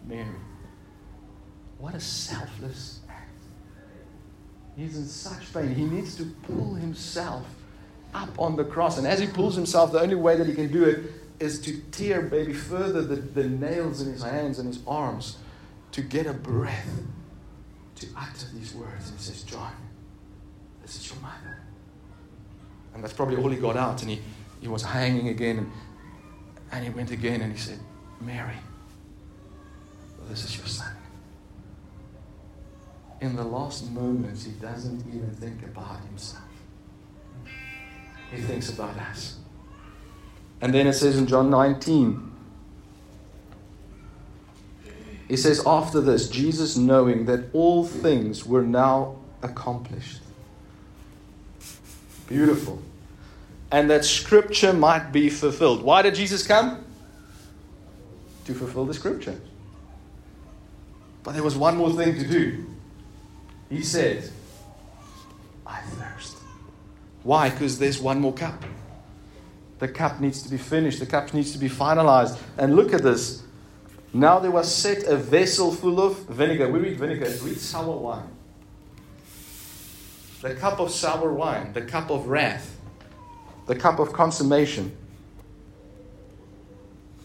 Mary. 0.06 0.26
What 1.78 1.94
a 1.94 2.00
selfless. 2.00 3.00
He's 4.76 4.96
in 4.96 5.06
such 5.06 5.52
pain. 5.54 5.74
He 5.74 5.84
needs 5.84 6.16
to 6.16 6.24
pull 6.46 6.74
himself 6.74 7.46
up 8.14 8.28
on 8.38 8.56
the 8.56 8.64
cross. 8.64 8.98
And 8.98 9.06
as 9.06 9.18
he 9.18 9.26
pulls 9.26 9.56
himself, 9.56 9.92
the 9.92 10.00
only 10.00 10.14
way 10.14 10.36
that 10.36 10.46
he 10.46 10.54
can 10.54 10.70
do 10.70 10.84
it 10.84 11.10
is 11.40 11.60
to 11.62 11.80
tear 11.90 12.22
maybe 12.22 12.52
further 12.52 13.02
the, 13.02 13.16
the 13.16 13.48
nails 13.48 14.00
in 14.00 14.12
his 14.12 14.22
hands 14.22 14.58
and 14.58 14.68
his 14.68 14.82
arms 14.86 15.38
to 15.92 16.02
get 16.02 16.26
a 16.26 16.32
breath 16.32 17.02
to 17.96 18.06
utter 18.16 18.46
these 18.54 18.74
words. 18.74 19.08
And 19.08 19.18
he 19.18 19.24
says, 19.24 19.42
John, 19.42 19.72
this 20.82 20.96
is 20.96 21.10
your 21.10 21.20
mother. 21.20 21.58
And 22.94 23.02
that's 23.02 23.12
probably 23.12 23.36
all 23.36 23.48
he 23.48 23.56
got 23.56 23.76
out. 23.76 24.02
And 24.02 24.10
he, 24.10 24.20
he 24.60 24.68
was 24.68 24.82
hanging 24.82 25.28
again. 25.28 25.58
And, 25.58 25.72
and 26.72 26.84
he 26.84 26.90
went 26.90 27.10
again 27.10 27.40
and 27.40 27.52
he 27.52 27.58
said, 27.58 27.78
Mary, 28.20 28.56
this 30.28 30.44
is 30.44 30.56
your 30.56 30.66
son. 30.66 30.95
In 33.20 33.34
the 33.34 33.44
last 33.44 33.90
moments, 33.90 34.44
he 34.44 34.52
doesn't 34.52 35.06
even 35.08 35.30
think 35.30 35.62
about 35.62 36.00
himself. 36.04 36.42
He 38.30 38.40
thinks 38.40 38.70
about 38.70 38.96
us. 38.96 39.38
And 40.60 40.74
then 40.74 40.86
it 40.86 40.94
says 40.94 41.16
in 41.16 41.26
John 41.26 41.50
19, 41.50 42.32
he 45.28 45.36
says, 45.36 45.62
After 45.66 46.00
this, 46.00 46.28
Jesus, 46.28 46.76
knowing 46.76 47.26
that 47.26 47.46
all 47.52 47.84
things 47.84 48.46
were 48.46 48.62
now 48.62 49.16
accomplished. 49.42 50.20
Beautiful. 52.28 52.82
And 53.70 53.90
that 53.90 54.04
scripture 54.04 54.72
might 54.72 55.10
be 55.12 55.28
fulfilled. 55.28 55.82
Why 55.82 56.02
did 56.02 56.14
Jesus 56.14 56.46
come? 56.46 56.84
To 58.44 58.54
fulfill 58.54 58.84
the 58.84 58.94
scripture. 58.94 59.40
But 61.24 61.32
there 61.32 61.42
was 61.42 61.56
one 61.56 61.76
more 61.76 61.92
thing 61.92 62.14
to 62.14 62.26
do. 62.26 62.66
He 63.68 63.82
said, 63.82 64.30
I 65.66 65.80
thirst. 65.80 66.36
Why? 67.22 67.50
Because 67.50 67.78
there's 67.78 67.98
one 68.00 68.20
more 68.20 68.32
cup. 68.32 68.64
The 69.78 69.88
cup 69.88 70.20
needs 70.20 70.42
to 70.42 70.48
be 70.48 70.56
finished, 70.56 71.00
the 71.00 71.06
cup 71.06 71.34
needs 71.34 71.52
to 71.52 71.58
be 71.58 71.68
finalized. 71.68 72.38
And 72.56 72.76
look 72.76 72.94
at 72.94 73.02
this. 73.02 73.42
Now 74.12 74.38
there 74.38 74.50
was 74.50 74.72
set 74.72 75.02
a 75.04 75.16
vessel 75.16 75.72
full 75.72 76.00
of 76.00 76.18
vinegar. 76.28 76.68
We 76.68 76.78
read 76.78 76.98
vinegar, 76.98 77.26
we 77.42 77.50
read 77.50 77.58
sour 77.58 77.96
wine. 77.96 78.28
The 80.40 80.54
cup 80.54 80.80
of 80.80 80.90
sour 80.90 81.32
wine, 81.32 81.72
the 81.72 81.82
cup 81.82 82.10
of 82.10 82.28
wrath, 82.28 82.78
the 83.66 83.74
cup 83.74 83.98
of 83.98 84.12
consummation. 84.12 84.96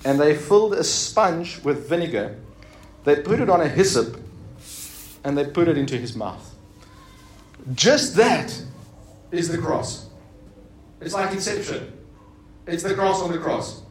And 0.03 0.19
they 0.19 0.35
filled 0.35 0.73
a 0.73 0.83
sponge 0.83 1.61
with 1.63 1.87
vinegar. 1.87 2.37
They 3.03 3.17
put 3.17 3.39
it 3.39 3.49
on 3.49 3.61
a 3.61 3.67
hyssop 3.67 4.19
and 5.23 5.37
they 5.37 5.45
put 5.45 5.67
it 5.67 5.77
into 5.77 5.97
his 5.97 6.15
mouth. 6.15 6.55
Just 7.73 8.15
that 8.15 8.61
is 9.31 9.49
the 9.49 9.57
cross. 9.57 10.09
It's 10.99 11.13
like 11.13 11.31
Inception. 11.31 11.91
It's 12.67 12.83
the 12.83 12.93
cross 12.93 13.21
on 13.21 13.31
the 13.31 13.37
cross. 13.37 13.81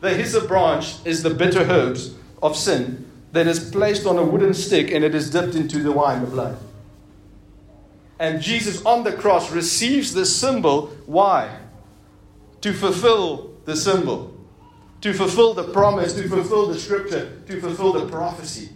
The 0.00 0.10
hyssop 0.14 0.48
branch 0.48 0.96
is 1.04 1.22
the 1.22 1.30
bitter 1.30 1.60
herbs 1.60 2.14
of 2.42 2.56
sin 2.56 3.08
that 3.32 3.46
is 3.46 3.70
placed 3.70 4.06
on 4.06 4.18
a 4.18 4.24
wooden 4.24 4.52
stick 4.52 4.90
and 4.90 5.04
it 5.04 5.14
is 5.14 5.30
dipped 5.30 5.54
into 5.54 5.82
the 5.82 5.92
wine, 5.92 6.20
the 6.20 6.26
blood. 6.26 6.58
And 8.18 8.40
Jesus 8.42 8.84
on 8.84 9.04
the 9.04 9.12
cross 9.12 9.50
receives 9.50 10.14
this 10.14 10.34
symbol. 10.34 10.88
Why? 11.06 11.58
To 12.60 12.72
fulfill 12.72 13.54
the 13.64 13.76
symbol, 13.76 14.36
to 15.00 15.12
fulfill 15.12 15.54
the 15.54 15.64
promise, 15.64 16.14
to 16.14 16.28
fulfill 16.28 16.66
the 16.66 16.78
scripture, 16.78 17.40
to 17.46 17.60
fulfill 17.60 17.92
the 17.92 18.06
prophecy. 18.06 18.70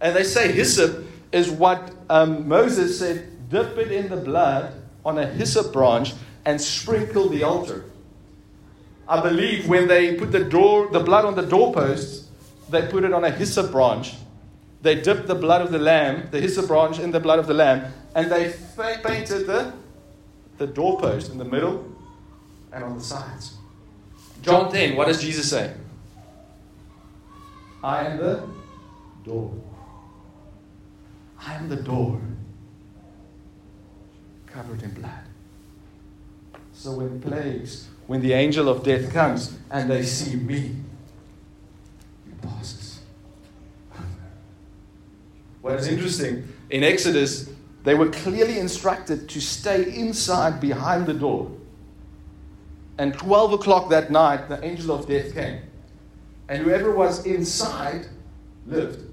And 0.00 0.14
they 0.14 0.24
say 0.24 0.52
hyssop 0.52 1.06
is 1.32 1.50
what 1.50 1.92
um, 2.08 2.48
Moses 2.48 2.98
said 2.98 3.48
dip 3.48 3.78
it 3.78 3.92
in 3.92 4.08
the 4.08 4.16
blood 4.16 4.72
on 5.04 5.18
a 5.18 5.26
hyssop 5.26 5.72
branch 5.72 6.14
and 6.44 6.60
sprinkle 6.60 7.28
the 7.28 7.42
altar. 7.42 7.84
I 9.08 9.20
believe 9.20 9.68
when 9.68 9.86
they 9.86 10.16
put 10.16 10.32
the 10.32 10.44
door, 10.44 10.88
the 10.88 11.00
blood 11.00 11.24
on 11.24 11.36
the 11.36 11.42
doorposts, 11.42 12.28
they 12.68 12.86
put 12.88 13.04
it 13.04 13.12
on 13.12 13.24
a 13.24 13.30
hyssop 13.30 13.70
branch. 13.70 14.14
They 14.82 15.00
dipped 15.00 15.26
the 15.26 15.34
blood 15.34 15.62
of 15.62 15.70
the 15.70 15.78
lamb, 15.78 16.28
the 16.30 16.40
hyssop 16.40 16.66
branch, 16.66 16.98
in 16.98 17.12
the 17.12 17.20
blood 17.20 17.38
of 17.38 17.46
the 17.46 17.54
lamb, 17.54 17.92
and 18.14 18.30
they 18.30 18.54
painted 18.76 19.46
the, 19.46 19.72
the 20.58 20.66
doorpost 20.66 21.30
in 21.30 21.38
the 21.38 21.44
middle 21.44 21.84
and 22.72 22.84
on 22.84 22.98
the 22.98 23.02
sides. 23.02 23.54
John 24.42 24.70
10, 24.70 24.96
what 24.96 25.06
does 25.06 25.20
Jesus 25.20 25.48
say? 25.48 25.74
I 27.82 28.06
am 28.06 28.18
the 28.18 28.48
door. 29.24 29.54
I 31.46 31.54
am 31.54 31.68
the 31.68 31.76
door 31.76 32.20
covered 34.46 34.82
in 34.82 34.90
blood. 34.90 35.22
So 36.72 36.92
when 36.92 37.20
plagues, 37.20 37.88
when 38.06 38.20
the 38.20 38.32
angel 38.32 38.68
of 38.68 38.82
death 38.82 39.12
comes 39.12 39.56
and 39.70 39.90
they 39.90 40.02
see 40.02 40.36
me, 40.36 40.74
he 42.24 42.32
passes. 42.42 43.00
What 45.60 45.74
is 45.74 45.88
interesting, 45.88 46.48
in 46.70 46.82
Exodus, 46.82 47.50
they 47.84 47.94
were 47.94 48.10
clearly 48.10 48.58
instructed 48.58 49.28
to 49.28 49.40
stay 49.40 49.94
inside 49.96 50.60
behind 50.60 51.06
the 51.06 51.14
door. 51.14 51.50
And 52.98 53.14
12 53.14 53.52
o'clock 53.52 53.90
that 53.90 54.10
night, 54.10 54.48
the 54.48 54.64
angel 54.64 54.92
of 54.92 55.06
death 55.06 55.34
came. 55.34 55.60
And 56.48 56.62
whoever 56.62 56.92
was 56.92 57.26
inside 57.26 58.06
lived. 58.66 59.05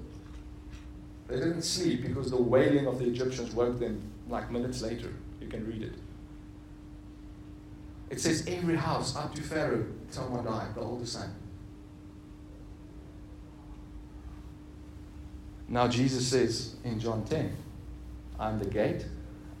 They 1.28 1.36
didn't 1.36 1.62
sleep 1.62 2.02
because 2.02 2.30
the 2.30 2.40
wailing 2.40 2.86
of 2.86 2.98
the 2.98 3.06
Egyptians 3.06 3.52
woke 3.54 3.78
them 3.78 4.02
like 4.28 4.50
minutes 4.50 4.82
later. 4.82 5.08
You 5.40 5.48
can 5.48 5.66
read 5.66 5.82
it. 5.82 5.94
It 8.10 8.20
says 8.20 8.44
every 8.46 8.76
house 8.76 9.16
up 9.16 9.34
to 9.34 9.42
Pharaoh, 9.42 9.86
someone 10.10 10.44
died, 10.44 10.74
the 10.74 10.80
oldest 10.80 11.14
son. 11.14 11.34
Now 15.68 15.88
Jesus 15.88 16.28
says 16.28 16.76
in 16.84 17.00
John 17.00 17.24
10, 17.24 17.56
I 18.38 18.50
am 18.50 18.58
the 18.58 18.66
gate, 18.66 19.06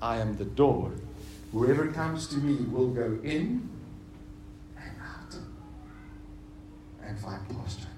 I 0.02 0.18
am 0.18 0.36
the 0.36 0.44
door. 0.44 0.92
Whoever 1.52 1.88
comes 1.88 2.26
to 2.28 2.36
me 2.36 2.64
will 2.66 2.88
go 2.88 3.18
in 3.22 3.68
and 4.76 4.92
out 5.00 5.34
and 7.02 7.18
find 7.18 7.48
pasture. 7.48 7.88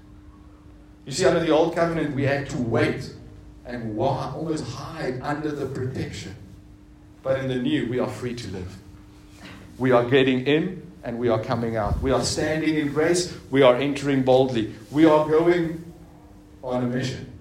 You 1.05 1.11
see, 1.11 1.25
under 1.25 1.39
the 1.39 1.51
old 1.51 1.75
covenant, 1.75 2.15
we 2.15 2.23
had 2.23 2.49
to 2.49 2.57
wait 2.57 3.13
and 3.67 3.99
almost 3.99 4.63
hide 4.65 5.19
under 5.21 5.51
the 5.51 5.65
protection. 5.65 6.35
But 7.21 7.39
in 7.39 7.49
the 7.49 7.57
new, 7.57 7.87
we 7.89 7.99
are 7.99 8.09
free 8.09 8.33
to 8.33 8.47
live. 8.51 8.77
We 9.77 9.91
are 9.91 10.05
getting 10.05 10.47
in 10.47 10.81
and 11.03 11.19
we 11.19 11.29
are 11.29 11.43
coming 11.43 11.75
out. 11.75 12.01
We 12.01 12.11
are 12.11 12.23
standing 12.23 12.75
in 12.75 12.93
grace. 12.93 13.37
We 13.51 13.61
are 13.61 13.75
entering 13.75 14.23
boldly. 14.23 14.73
We 14.89 15.05
are 15.05 15.27
going 15.27 15.83
on 16.63 16.83
a 16.83 16.87
mission. 16.87 17.31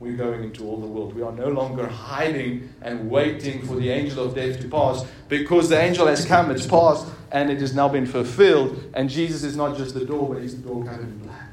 We're 0.00 0.16
going 0.16 0.44
into 0.44 0.64
all 0.66 0.76
the 0.78 0.86
world. 0.86 1.14
We 1.14 1.22
are 1.22 1.32
no 1.32 1.48
longer 1.48 1.86
hiding 1.86 2.74
and 2.82 3.08
waiting 3.08 3.66
for 3.66 3.76
the 3.76 3.88
angel 3.90 4.24
of 4.24 4.34
death 4.34 4.60
to 4.60 4.68
pass 4.68 5.06
because 5.28 5.68
the 5.68 5.80
angel 5.80 6.06
has 6.08 6.26
come, 6.26 6.50
it's 6.50 6.66
passed, 6.66 7.06
and 7.32 7.50
it 7.50 7.60
has 7.60 7.74
now 7.74 7.88
been 7.88 8.04
fulfilled. 8.04 8.90
And 8.92 9.08
Jesus 9.08 9.44
is 9.44 9.56
not 9.56 9.76
just 9.76 9.94
the 9.94 10.04
door, 10.04 10.34
but 10.34 10.42
he's 10.42 10.60
the 10.60 10.68
door 10.68 10.84
covered 10.84 11.00
in 11.00 11.18
blood. 11.18 11.43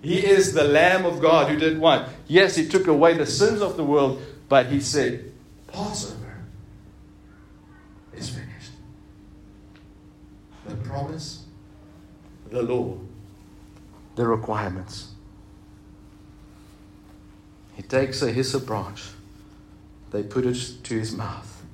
He 0.00 0.24
is 0.24 0.52
the 0.54 0.64
Lamb 0.64 1.04
of 1.04 1.20
God 1.20 1.50
who 1.50 1.56
did 1.56 1.78
what? 1.78 2.08
Yes, 2.28 2.54
he 2.56 2.68
took 2.68 2.86
away 2.86 3.14
the 3.14 3.26
sins 3.26 3.60
of 3.60 3.76
the 3.76 3.84
world, 3.84 4.22
but 4.48 4.66
he 4.66 4.80
said, 4.80 5.32
Passover 5.66 6.38
is 8.14 8.30
finished. 8.30 8.72
The 10.66 10.76
promise, 10.76 11.44
the 12.50 12.62
law, 12.62 12.96
the 14.14 14.26
requirements. 14.26 15.08
He 17.74 17.82
takes 17.82 18.22
a 18.22 18.30
hyssop 18.30 18.66
branch, 18.66 19.04
they 20.10 20.22
put 20.22 20.46
it 20.46 20.84
to 20.84 20.98
his 20.98 21.12
mouth. 21.12 21.64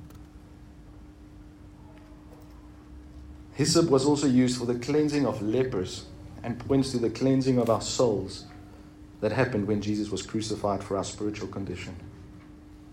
Hyssop 3.53 3.89
was 3.89 4.05
also 4.05 4.27
used 4.27 4.57
for 4.57 4.65
the 4.65 4.75
cleansing 4.75 5.25
of 5.25 5.41
lepers 5.41 6.05
and 6.45 6.59
points 6.59 6.91
to 6.91 6.99
the 6.99 7.09
cleansing 7.09 7.57
of 7.57 7.71
our 7.71 7.81
souls 7.81 8.45
that 9.19 9.31
happened 9.31 9.67
when 9.67 9.81
Jesus 9.81 10.11
was 10.11 10.21
crucified 10.21 10.83
for 10.83 10.95
our 10.95 11.03
spiritual 11.03 11.47
condition. 11.47 11.95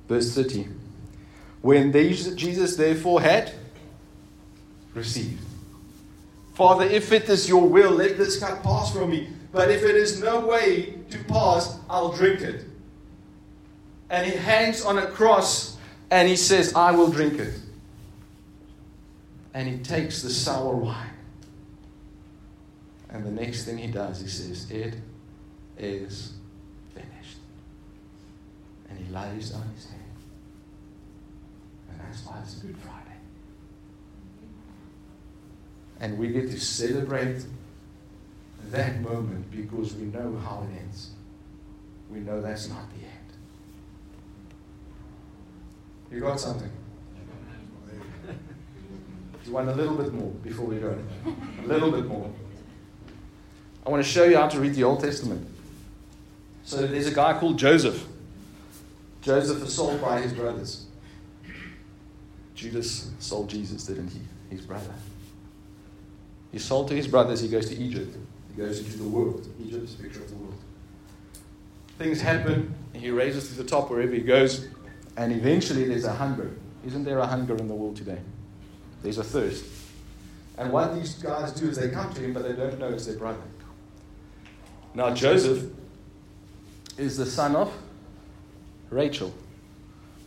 Verse 0.09 0.35
30 0.35 0.69
When 1.61 1.93
Jesus 1.93 2.77
therefore 2.77 3.21
had 3.21 3.53
received, 4.95 5.39
Father, 6.55 6.87
if 6.87 7.13
it 7.13 7.29
is 7.29 7.47
your 7.47 7.69
will, 7.69 7.91
let 7.91 8.17
this 8.17 8.41
cup 8.41 8.63
pass 8.63 8.91
from 8.91 9.11
me. 9.11 9.29
But 9.53 9.71
if 9.71 9.83
it 9.83 9.97
is 9.97 10.23
no 10.23 10.41
way 10.47 10.95
to 11.11 11.19
pass, 11.25 11.79
I'll 11.91 12.13
drink 12.13 12.41
it. 12.41 12.65
And 14.09 14.27
he 14.27 14.35
hangs 14.35 14.83
on 14.83 14.97
a 14.97 15.07
cross 15.07 15.77
and 16.11 16.27
he 16.27 16.37
says, 16.37 16.75
I 16.75 16.93
will 16.93 17.11
drink 17.11 17.39
it. 17.39 17.55
And 19.53 19.69
he 19.69 19.77
takes 19.79 20.23
the 20.23 20.31
sour 20.31 20.75
wine 20.75 21.11
and 23.13 23.25
the 23.27 23.31
next 23.31 23.65
thing 23.65 23.77
he 23.77 23.89
does, 23.89 24.21
he 24.21 24.29
says, 24.29 24.71
It 24.71 24.95
is 25.79 26.33
finished. 26.95 27.39
And 28.89 28.99
he 28.99 29.13
lays 29.13 29.53
on 29.53 29.63
his 29.75 29.91
head. 29.91 30.01
And 31.91 32.01
that's 32.01 32.25
why 32.25 32.41
it's 32.43 32.57
a 32.63 32.67
Good 32.67 32.77
Friday. 32.79 32.99
And 36.01 36.19
we 36.19 36.29
get 36.29 36.51
to 36.51 36.59
celebrate 36.59 37.45
that 38.71 39.01
moment 39.03 39.51
because 39.51 39.95
we 39.95 40.07
know 40.07 40.37
how 40.39 40.67
it 40.69 40.79
ends. 40.81 41.11
We 42.11 42.21
know 42.21 42.41
that's 42.41 42.69
not 42.69 42.89
the 42.91 43.05
end. 43.05 43.13
You 46.11 46.21
got 46.21 46.41
something? 46.41 46.71
You 49.45 49.53
want 49.53 49.69
a 49.69 49.75
little 49.75 49.97
bit 49.97 50.13
more 50.13 50.31
before 50.43 50.67
we 50.67 50.77
go? 50.77 50.97
A 51.63 51.67
little 51.67 51.91
bit 51.91 52.07
more. 52.07 52.31
I 53.85 53.91
want 53.91 54.03
to 54.03 54.09
show 54.09 54.25
you 54.25 54.37
how 54.37 54.49
to 54.49 54.61
read 54.61 54.75
the 54.75 54.85
Old 54.85 55.01
Testament. 55.01 55.47
So 56.65 56.87
there's 56.87 57.09
a 57.09 57.15
guy 57.15 57.39
called 57.39 57.59
Joseph. 57.59 58.07
Joseph 59.23 59.61
was 59.61 59.75
sold 59.75 60.01
by 60.01 60.21
his 60.21 60.33
brothers. 60.33 60.87
Judas 62.55 63.11
sold 63.19 63.51
Jesus, 63.51 63.85
didn't 63.85 64.11
he? 64.11 64.21
His 64.51 64.65
brother. 64.65 64.95
He 66.53 66.59
sold 66.59 66.89
to 66.89 66.95
his 66.95 67.09
brothers, 67.09 67.41
he 67.41 67.49
goes 67.49 67.69
to 67.71 67.77
Egypt. 67.77 68.17
He 68.55 68.63
goes 68.63 68.79
into 68.79 68.99
the 68.99 69.09
world. 69.09 69.49
Egypt 69.61 69.85
is 69.85 69.95
a 69.95 70.03
picture 70.03 70.21
of 70.21 70.29
the 70.29 70.37
world. 70.37 70.55
Things 71.99 72.21
happen, 72.21 72.75
he 72.93 73.11
raises 73.11 73.49
to 73.49 73.55
the 73.55 73.65
top 73.65 73.91
wherever 73.91 74.13
he 74.13 74.21
goes, 74.21 74.69
and 75.17 75.33
eventually 75.33 75.85
there's 75.85 76.05
a 76.05 76.13
hunger. 76.13 76.51
Isn't 76.87 77.05
there 77.05 77.19
a 77.19 77.27
hunger 77.27 77.57
in 77.57 77.69
the 77.69 77.75
world 77.75 77.97
today? 77.97 78.19
There's 79.03 79.19
a 79.19 79.25
thirst. 79.25 79.65
And 80.59 80.73
what 80.73 80.95
these 80.95 81.15
guys 81.15 81.53
do 81.53 81.69
is 81.69 81.77
they 81.77 81.89
come 81.89 82.13
to 82.13 82.21
him, 82.21 82.33
but 82.33 82.43
they 82.43 82.53
don't 82.53 82.79
know 82.79 82.89
it's 82.89 83.07
their 83.07 83.17
brother. 83.17 83.43
Now, 84.95 85.15
Joseph 85.15 85.71
is 86.99 87.17
the 87.17 87.27
son 87.27 87.57
of 87.57 87.73
Rachel. 88.91 89.33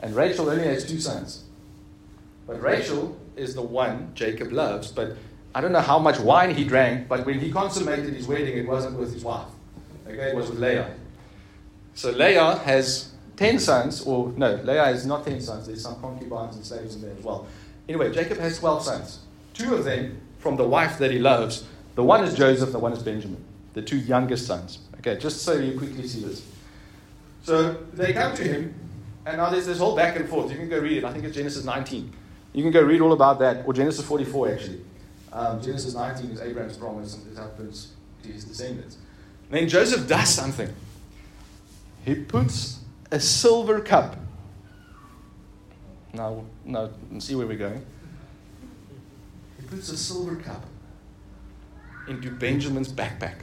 And 0.01 0.15
Rachel 0.15 0.49
only 0.49 0.63
has 0.63 0.88
two 0.88 0.99
sons. 0.99 1.43
But 2.47 2.62
Rachel 2.62 3.17
is 3.36 3.56
the 3.56 3.62
one 3.62 4.12
Jacob 4.15 4.52
loves. 4.52 4.92
But 4.92 5.17
I 5.54 5.62
don't 5.62 5.71
know 5.71 5.81
how 5.81 6.00
much 6.00 6.19
wine 6.19 6.54
he 6.54 6.63
drank, 6.63 7.08
but 7.08 7.25
when 7.25 7.40
he 7.40 7.52
consummated 7.52 8.13
his 8.13 8.27
wedding, 8.27 8.58
it 8.58 8.67
wasn't 8.67 8.98
with 8.98 9.13
his 9.13 9.23
wife. 9.23 9.48
Okay, 10.08 10.29
it 10.29 10.35
was 10.35 10.50
with 10.50 10.60
Leah. 10.60 10.94
So 11.94 12.12
Leah 12.12 12.58
has 12.58 13.12
10 13.37 13.60
sons, 13.60 14.02
or 14.02 14.33
no, 14.35 14.56
Leah 14.63 14.85
has 14.85 15.06
not 15.06 15.25
10 15.25 15.42
sons. 15.42 15.67
There's 15.67 15.81
some 15.81 16.00
concubines 16.02 16.56
and 16.56 16.65
slaves 16.65 16.96
in 16.96 17.02
there 17.02 17.15
as 17.17 17.23
well. 17.23 17.48
Anyway, 17.87 18.12
Jacob 18.12 18.37
has 18.40 18.60
12 18.60 18.83
sons. 18.83 19.19
Two 19.54 19.75
of 19.75 19.85
them 19.85 20.19
from 20.40 20.58
the 20.58 20.67
wife 20.67 20.98
that 20.98 21.12
he 21.12 21.19
loves. 21.19 21.63
The 21.96 22.04
one 22.04 22.23
is 22.23 22.35
Joseph, 22.35 22.71
the 22.71 22.79
one 22.79 22.94
is 22.94 23.02
Benjamin 23.02 23.44
the 23.76 23.82
two 23.82 23.98
youngest 23.98 24.48
sons. 24.48 24.80
Okay, 25.00 25.17
just 25.19 25.44
so 25.44 25.54
you 25.54 25.78
quickly 25.78 26.08
see 26.08 26.21
this. 26.21 26.44
So 27.44 27.73
they 27.94 28.13
come 28.13 28.34
to 28.36 28.44
him, 28.44 28.73
and 29.26 29.38
now 29.38 29.52
there's 29.52 29.67
this 29.67 29.78
whole 29.78 29.96
back 29.96 30.15
and 30.15 30.28
forth. 30.28 30.50
You 30.50 30.58
can 30.58 30.69
go 30.69 30.80
read 30.80 30.98
it. 30.98 31.04
I 31.04 31.13
think 31.13 31.26
it's 31.26 31.36
Genesis 31.36 31.63
19. 31.63 32.12
You 32.54 32.63
can 32.63 32.71
go 32.71 32.82
read 32.82 33.02
all 33.02 33.13
about 33.13 33.38
that, 33.40 33.67
or 33.67 33.73
Genesis 33.73 34.04
44 34.06 34.50
actually. 34.50 34.82
Um, 35.32 35.62
Genesis 35.62 35.94
19 35.94 36.32
is 36.32 36.42
Abraham's 36.42 36.78
promise 36.78 37.15
and 37.15 37.30
it 37.30 37.38
happens 37.38 37.92
to 38.23 38.30
his 38.30 38.46
descendants. 38.46 38.98
And 39.50 39.60
then 39.60 39.67
Joseph 39.67 40.08
does 40.08 40.30
something. 40.30 40.73
He 42.06 42.15
puts 42.15 42.80
a 43.12 43.19
silver 43.19 43.82
cup. 43.82 44.15
Now, 46.13 46.46
now, 46.63 46.92
see 47.19 47.36
where 47.36 47.46
we're 47.46 47.58
going. 47.58 47.86
He 49.60 49.67
puts 49.67 49.90
a 49.90 49.98
silver 49.98 50.38
cup 50.38 50.63
into 52.08 52.32
Benjamin's 52.32 52.94
backpack. 52.94 53.42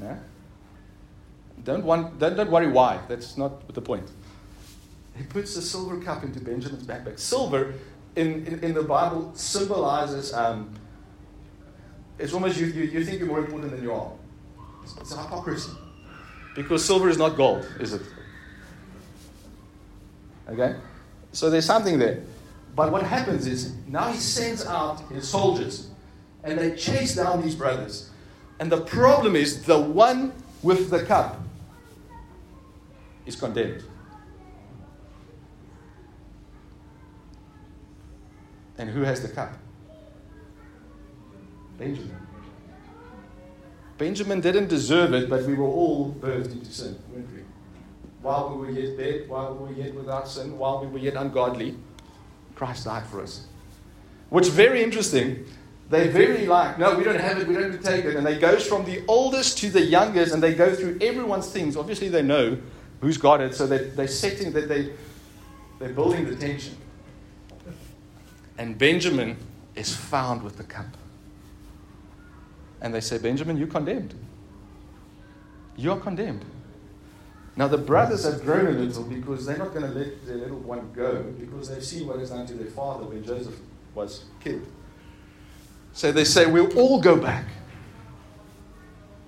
Yeah? 0.00 0.16
Don't, 1.64 1.84
want, 1.84 2.18
don't, 2.18 2.36
don't 2.36 2.50
worry 2.50 2.68
why. 2.68 3.00
That's 3.08 3.36
not 3.36 3.72
the 3.74 3.82
point. 3.82 4.08
he 5.16 5.24
puts 5.24 5.56
a 5.56 5.62
silver 5.62 6.00
cup 6.00 6.24
into 6.24 6.40
Benjamin's 6.40 6.86
backpack. 6.86 7.18
Silver 7.18 7.74
in, 8.16 8.46
in, 8.46 8.64
in 8.64 8.74
the 8.74 8.82
Bible 8.82 9.32
symbolizes, 9.34 10.32
um, 10.32 10.74
it's 12.18 12.32
almost 12.32 12.58
you, 12.58 12.66
you, 12.66 12.84
you 12.84 13.04
think 13.04 13.18
you're 13.18 13.28
more 13.28 13.38
important 13.38 13.70
than 13.70 13.82
you 13.82 13.92
are. 13.92 14.12
It's, 14.82 14.96
it's 14.96 15.10
hypocrisy. 15.10 15.72
Because 16.54 16.84
silver 16.84 17.08
is 17.08 17.18
not 17.18 17.36
gold, 17.36 17.66
is 17.78 17.92
it? 17.92 18.02
Okay? 20.48 20.76
So 21.32 21.48
there's 21.48 21.64
something 21.64 21.98
there. 21.98 22.22
But 22.74 22.90
what 22.90 23.02
happens 23.02 23.46
is 23.46 23.74
now 23.86 24.10
he 24.10 24.18
sends 24.18 24.66
out 24.66 25.00
his 25.10 25.28
soldiers 25.28 25.90
and 26.42 26.58
they 26.58 26.74
chase 26.74 27.14
down 27.14 27.42
these 27.42 27.54
brothers. 27.54 28.09
And 28.60 28.70
the 28.70 28.82
problem 28.82 29.36
is 29.36 29.62
the 29.64 29.80
one 29.80 30.32
with 30.62 30.90
the 30.90 31.02
cup 31.04 31.40
is 33.24 33.34
condemned. 33.34 33.82
And 38.76 38.90
who 38.90 39.00
has 39.00 39.22
the 39.22 39.28
cup? 39.28 39.54
Benjamin. 41.78 42.16
Benjamin 43.96 44.40
didn't 44.42 44.68
deserve 44.68 45.14
it, 45.14 45.30
but 45.30 45.44
we 45.44 45.54
were 45.54 45.64
all 45.64 46.12
birthed 46.12 46.52
into 46.52 46.70
sin, 46.72 46.98
weren't 47.10 47.32
we? 47.32 47.40
While 48.20 48.50
we 48.50 48.66
were 48.66 48.70
yet 48.70 48.98
dead, 48.98 49.28
while 49.28 49.54
we 49.54 49.74
were 49.74 49.80
yet 49.82 49.94
without 49.94 50.28
sin, 50.28 50.58
while 50.58 50.80
we 50.80 50.86
were 50.86 50.98
yet 50.98 51.14
ungodly, 51.14 51.76
Christ 52.54 52.84
died 52.84 53.06
for 53.06 53.22
us. 53.22 53.46
Is 54.32 54.48
very 54.48 54.82
interesting. 54.82 55.46
They're 55.90 56.08
very 56.08 56.46
like, 56.46 56.78
no, 56.78 56.96
we 56.96 57.02
don't 57.02 57.18
have 57.18 57.38
it, 57.38 57.48
we 57.48 57.54
don't 57.54 57.82
take 57.82 58.04
it. 58.04 58.14
And 58.14 58.24
they 58.24 58.38
goes 58.38 58.64
from 58.64 58.84
the 58.84 59.02
oldest 59.08 59.58
to 59.58 59.70
the 59.70 59.82
youngest, 59.82 60.32
and 60.32 60.40
they 60.40 60.54
go 60.54 60.72
through 60.72 60.98
everyone's 61.00 61.50
things. 61.50 61.76
Obviously, 61.76 62.08
they 62.08 62.22
know 62.22 62.58
who's 63.00 63.18
got 63.18 63.40
it, 63.40 63.56
so 63.56 63.66
they, 63.66 63.88
they're 63.88 64.06
setting 64.06 64.52
that 64.52 64.68
they, 64.68 64.92
they're 65.80 65.92
building 65.92 66.26
the 66.26 66.36
tension. 66.36 66.76
And 68.56 68.78
Benjamin 68.78 69.36
is 69.74 69.92
found 69.92 70.44
with 70.44 70.58
the 70.58 70.64
cup. 70.64 70.86
And 72.80 72.94
they 72.94 73.00
say, 73.00 73.18
Benjamin, 73.18 73.56
you're 73.56 73.66
condemned. 73.66 74.14
You 75.76 75.90
are 75.90 75.98
condemned. 75.98 76.44
Now, 77.56 77.66
the 77.66 77.78
brothers 77.78 78.24
have 78.24 78.42
grown 78.42 78.68
a 78.68 78.78
little 78.78 79.02
because 79.02 79.44
they're 79.44 79.58
not 79.58 79.74
going 79.74 79.82
to 79.82 79.98
let 79.98 80.24
their 80.24 80.36
little 80.36 80.60
one 80.60 80.92
go 80.94 81.22
because 81.36 81.68
they've 81.68 81.84
seen 81.84 82.06
what 82.06 82.20
is 82.20 82.30
done 82.30 82.46
to 82.46 82.54
their 82.54 82.70
father 82.70 83.06
when 83.06 83.24
Joseph 83.24 83.58
was 83.92 84.26
killed. 84.38 84.66
So 85.92 86.12
they 86.12 86.24
say, 86.24 86.46
We'll 86.46 86.76
all 86.78 87.00
go 87.00 87.16
back. 87.16 87.46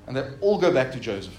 And 0.07 0.17
they 0.17 0.29
all 0.41 0.59
go 0.59 0.73
back 0.73 0.93
to 0.93 1.01
Joseph. 1.01 1.39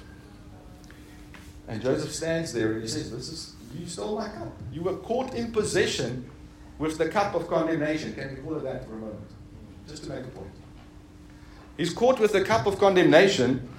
And 1.68 1.82
Joseph 1.82 2.12
stands 2.12 2.54
there 2.54 2.74
and 2.74 2.82
he 2.82 2.88
says, 2.88 3.12
This 3.12 3.30
is, 3.30 3.54
you 3.78 3.86
stole 3.88 4.18
my 4.18 4.30
cup. 4.30 4.52
You 4.72 4.84
were 4.84 4.98
caught 4.98 5.34
in 5.34 5.52
possession 5.52 6.30
with 6.78 6.98
the 6.98 7.10
cup 7.10 7.36
of 7.36 7.48
condemnation. 7.48 8.14
Can 8.14 8.36
we 8.36 8.42
call 8.42 8.56
it 8.58 8.64
that 8.64 8.86
for 8.86 8.94
a 8.94 8.98
moment? 8.98 9.30
Just 9.88 10.04
to 10.04 10.10
make 10.10 10.24
a 10.24 10.30
point. 10.30 10.52
He's 11.78 11.94
caught 11.94 12.20
with 12.20 12.34
the 12.34 12.44
cup 12.44 12.66
of 12.68 12.78
condemnation 12.78 13.70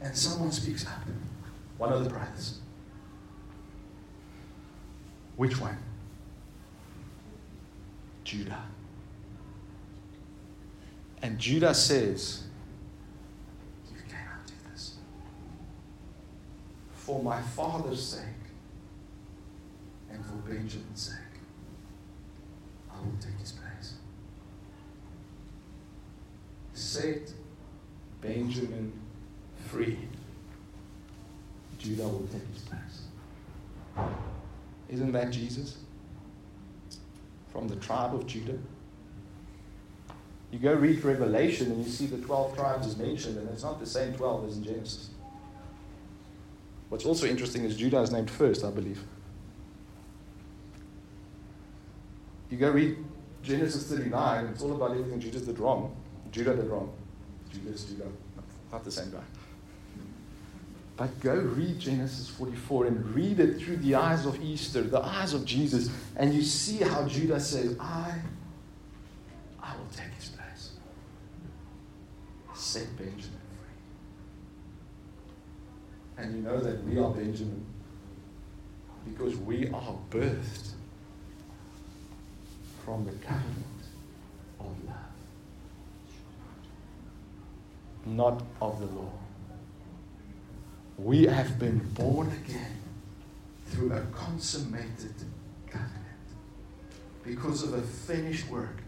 And 0.00 0.16
someone 0.16 0.52
speaks 0.52 0.86
up. 0.86 1.02
One 1.76 1.92
of 1.92 2.04
the 2.04 2.10
brothers. 2.10 2.60
Which 5.36 5.60
one? 5.60 5.76
Judah. 8.28 8.62
And 11.22 11.38
Judah 11.38 11.72
says, 11.72 12.42
You 13.90 13.96
cannot 14.06 14.46
do 14.46 14.52
this. 14.70 14.96
For 16.92 17.22
my 17.22 17.40
father's 17.40 18.04
sake 18.04 18.22
and 20.12 20.22
for 20.26 20.34
Benjamin's 20.46 21.00
sake, 21.00 21.40
I 22.92 22.98
will 22.98 23.16
take 23.18 23.40
his 23.40 23.52
place. 23.52 23.94
Set 26.74 27.32
Benjamin 28.20 28.92
free, 29.68 29.96
Judah 31.78 32.02
will 32.02 32.28
take 32.30 32.46
his 32.52 32.62
place. 32.64 34.06
Isn't 34.90 35.12
that 35.12 35.30
Jesus? 35.30 35.78
From 37.52 37.68
the 37.68 37.76
tribe 37.76 38.14
of 38.14 38.26
Judah? 38.26 38.58
You 40.50 40.58
go 40.58 40.74
read 40.74 41.04
Revelation 41.04 41.72
and 41.72 41.84
you 41.84 41.90
see 41.90 42.06
the 42.06 42.18
12 42.18 42.56
tribes 42.56 42.86
is 42.86 42.96
mentioned, 42.96 43.36
and 43.36 43.48
it's 43.50 43.62
not 43.62 43.80
the 43.80 43.86
same 43.86 44.14
12 44.14 44.48
as 44.48 44.56
in 44.56 44.64
Genesis. 44.64 45.10
What's 46.88 47.04
also 47.04 47.26
interesting 47.26 47.64
is 47.64 47.76
Judah 47.76 48.00
is 48.00 48.10
named 48.10 48.30
first, 48.30 48.64
I 48.64 48.70
believe. 48.70 49.02
You 52.50 52.56
go 52.56 52.70
read 52.70 52.96
Genesis 53.42 53.90
39, 53.90 54.46
it's 54.46 54.62
all 54.62 54.72
about 54.72 54.92
everything 54.92 55.20
Judah 55.20 55.40
did 55.40 55.58
wrong. 55.58 55.94
Judah 56.32 56.56
did 56.56 56.66
wrong. 56.66 56.90
Judah 57.52 57.70
is 57.70 57.84
Judah. 57.84 58.08
Not 58.72 58.84
the 58.84 58.90
same 58.90 59.10
guy. 59.10 59.37
But 60.98 61.20
go 61.20 61.32
read 61.36 61.78
Genesis 61.78 62.28
44 62.28 62.86
and 62.86 63.14
read 63.14 63.38
it 63.38 63.58
through 63.60 63.76
the 63.76 63.94
eyes 63.94 64.26
of 64.26 64.42
Easter, 64.42 64.82
the 64.82 65.00
eyes 65.00 65.32
of 65.32 65.44
Jesus, 65.44 65.90
and 66.16 66.34
you 66.34 66.42
see 66.42 66.78
how 66.78 67.06
Judah 67.06 67.38
says, 67.38 67.76
I, 67.78 68.14
I 69.62 69.76
will 69.76 69.86
take 69.94 70.12
his 70.14 70.30
place. 70.30 70.72
Set 72.52 72.88
Benjamin 72.98 73.22
free. 76.16 76.24
And 76.24 76.34
you 76.34 76.42
know 76.42 76.58
that 76.58 76.82
we 76.82 76.98
are 76.98 77.10
Benjamin 77.10 77.64
because 79.08 79.36
we 79.36 79.68
are 79.68 79.96
birthed 80.10 80.70
from 82.84 83.04
the 83.04 83.12
covenant 83.24 83.64
of 84.58 84.66
love, 84.84 84.96
not 88.04 88.42
of 88.60 88.80
the 88.80 88.86
law. 88.86 89.12
We 90.98 91.26
have 91.26 91.60
been 91.60 91.78
born 91.94 92.26
again 92.44 92.76
through 93.66 93.92
a 93.92 94.00
consummated 94.12 95.14
covenant 95.68 95.94
because 97.22 97.62
of 97.62 97.74
a 97.74 97.82
finished 97.82 98.48
work 98.50 98.82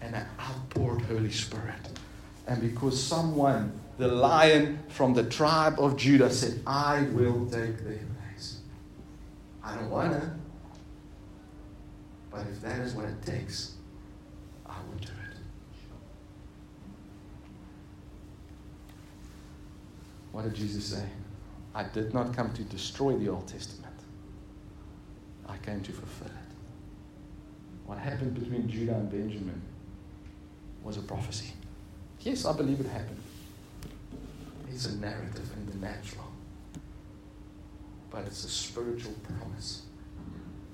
and 0.00 0.14
an 0.14 0.26
outpoured 0.38 1.02
Holy 1.02 1.30
Spirit. 1.30 1.98
And 2.46 2.62
because 2.62 3.00
someone, 3.00 3.78
the 3.98 4.08
lion 4.08 4.78
from 4.88 5.12
the 5.12 5.24
tribe 5.24 5.78
of 5.78 5.98
Judah, 5.98 6.30
said, 6.30 6.62
I 6.66 7.02
will 7.12 7.44
take 7.44 7.78
their 7.84 7.98
place. 8.32 8.60
I 9.62 9.74
don't 9.74 9.90
want 9.90 10.12
to, 10.12 10.30
but 12.30 12.46
if 12.46 12.62
that 12.62 12.80
is 12.80 12.94
what 12.94 13.04
it 13.04 13.22
takes, 13.22 13.74
I 14.64 14.76
will 14.88 14.98
do 14.98 15.08
it. 15.08 15.36
What 20.32 20.44
did 20.44 20.54
Jesus 20.54 20.86
say? 20.86 21.04
I 21.74 21.84
did 21.84 22.12
not 22.12 22.34
come 22.34 22.52
to 22.54 22.62
destroy 22.64 23.16
the 23.16 23.28
Old 23.28 23.46
Testament. 23.46 23.94
I 25.48 25.56
came 25.58 25.80
to 25.82 25.92
fulfill 25.92 26.28
it. 26.28 26.32
What 27.86 27.98
happened 27.98 28.34
between 28.34 28.68
Judah 28.68 28.94
and 28.94 29.10
Benjamin 29.10 29.60
was 30.82 30.96
a 30.96 31.02
prophecy. 31.02 31.52
Yes, 32.20 32.44
I 32.44 32.52
believe 32.56 32.80
it 32.80 32.86
happened. 32.86 33.20
It's 34.72 34.86
a 34.86 34.96
narrative 34.96 35.50
in 35.56 35.66
the 35.66 35.86
natural. 35.86 36.26
But 38.10 38.24
it's 38.26 38.44
a 38.44 38.48
spiritual 38.48 39.14
promise 39.22 39.82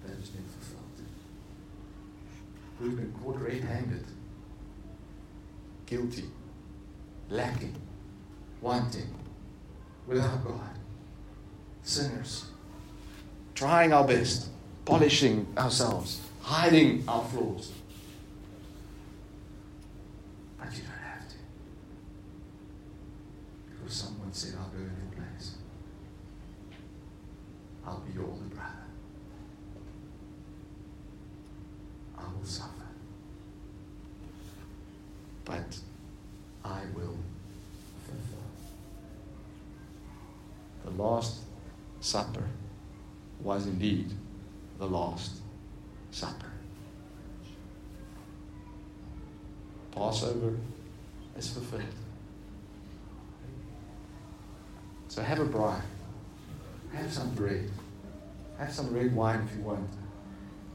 that 0.03 0.17
has 0.17 0.29
been 0.29 0.45
fulfilled. 0.45 0.83
We've 2.81 2.97
been 2.97 3.13
caught 3.23 3.41
red 3.41 3.65
handed, 3.65 4.05
guilty, 5.87 6.25
lacking, 7.31 7.75
wanting, 8.61 9.15
without 10.07 10.45
God 10.45 10.76
sinners, 11.87 12.47
trying 13.55 13.93
our 13.93 14.07
best, 14.07 14.49
polishing 14.85 15.47
ourselves, 15.57 16.21
hiding 16.43 17.05
our 17.07 17.25
flaws. 17.25 17.71
But 20.59 20.73
you 20.73 20.83
don't 20.83 20.91
have 20.91 21.29
to. 21.29 21.37
Because 23.71 23.95
someone 23.95 24.33
said, 24.33 24.55
I'll 24.59 24.69
go 24.69 24.79
in 24.79 24.85
your 24.85 25.25
place. 25.25 25.53
I'll 27.87 28.01
be 28.01 28.13
your 28.13 28.25
older 28.25 28.45
brother. 28.47 28.73
I 32.19 32.23
will 32.37 32.45
suffer. 32.45 32.73
But 35.45 35.79
I 36.65 36.81
will 36.97 37.17
fulfill. 38.05 38.43
The 40.85 40.91
last 41.03 41.46
Supper 42.07 42.45
was 43.43 43.67
indeed 43.67 44.13
the 44.79 44.87
Last 44.87 45.39
Supper. 46.13 46.53
Passover 49.91 50.57
is 51.37 51.51
fulfilled. 51.51 51.83
So 55.09 55.21
have 55.21 55.41
a 55.41 55.47
bride. 55.47 55.83
have 56.95 57.13
some 57.13 57.35
bread. 57.35 57.69
Have 58.57 58.73
some 58.73 58.95
red 58.95 59.13
wine 59.13 59.49
if 59.51 59.57
you 59.57 59.65
want. 59.65 59.91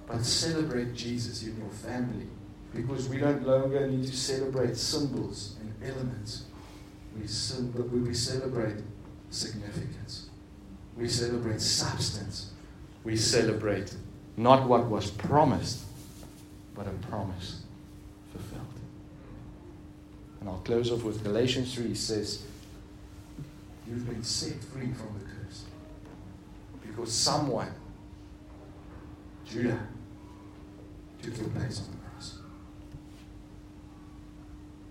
But 0.08 0.26
celebrate 0.26 0.94
Jesus 0.96 1.44
in 1.44 1.58
your 1.58 1.70
family. 1.70 2.28
Because 2.76 3.08
we 3.08 3.20
don't 3.20 3.48
longer 3.48 3.88
need 3.88 4.06
to 4.06 4.18
celebrate 4.18 4.76
symbols 4.76 5.56
and 5.62 5.74
elements. 5.82 6.44
We, 7.16 7.22
we 7.22 8.14
celebrate 8.14 8.84
significance. 9.30 10.28
We 11.02 11.08
celebrate 11.08 11.60
substance. 11.60 12.52
We 13.04 13.16
celebrate 13.16 13.96
not 14.38 14.68
what 14.68 14.86
was 14.86 15.10
promised, 15.10 15.80
but 16.76 16.86
a 16.86 16.92
promise 17.10 17.64
fulfilled. 18.32 18.68
And 20.40 20.48
I'll 20.48 20.60
close 20.60 20.92
off 20.92 21.04
with 21.04 21.24
Galatians 21.24 21.74
3 21.74 21.96
says, 21.96 22.44
You've 23.88 24.08
been 24.08 24.24
set 24.24 24.64
free 24.64 24.94
from 24.94 25.18
the 25.18 25.26
curse. 25.26 25.64
Because 26.84 27.12
someone, 27.12 27.74
Judah, 29.44 29.80
took 31.24 31.36
your 31.36 31.50
place 31.50 31.80
on 31.80 31.86
the 31.94 32.10
cross. 32.10 32.38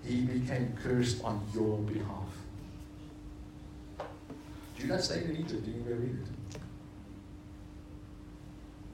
He 0.04 0.22
became 0.22 0.76
cursed 0.82 1.22
on 1.22 1.40
your 1.54 1.78
behalf. 1.78 2.39
Judah 4.81 5.03
stayed 5.03 5.24
in 5.24 5.37
Egypt. 5.37 5.66
You 5.66 5.74
go 5.83 5.95
read 5.95 6.16
it. 6.22 6.59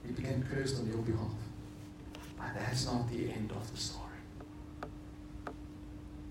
He 0.04 0.12
became 0.12 0.42
cursed 0.42 0.80
on 0.80 0.88
your 0.88 0.98
behalf. 0.98 1.30
But 2.36 2.54
that's 2.58 2.86
not 2.86 3.08
the 3.08 3.30
end 3.30 3.52
of 3.52 3.70
the 3.70 3.76
story. 3.76 4.02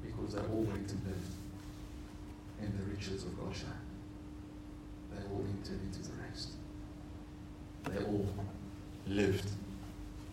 Because 0.03 0.34
they 0.34 0.41
all 0.41 0.64
went 0.64 0.88
to 0.89 0.95
live 0.95 1.26
in 2.62 2.78
the 2.78 2.84
riches 2.93 3.24
of 3.24 3.39
Goshen. 3.39 3.70
They 5.12 5.24
all 5.32 5.45
entered 5.47 5.80
into 5.82 6.10
the 6.10 6.16
rest. 6.30 6.49
They 7.86 8.03
all 8.03 8.28
lived 9.08 9.49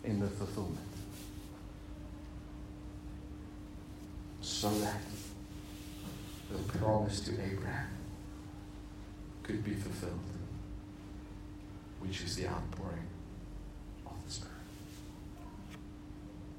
in 0.03 0.19
the 0.19 0.27
fulfillment. 0.27 0.79
So 4.41 4.69
that 4.79 5.01
the 6.51 6.77
promise 6.77 7.21
to 7.21 7.31
Abraham 7.31 8.02
could 9.43 9.63
be 9.63 9.73
fulfilled, 9.73 10.19
which 11.99 12.21
is 12.21 12.35
the 12.37 12.47
outpouring 12.47 13.07
of 14.05 14.13
the 14.25 14.31
Spirit, 14.31 14.53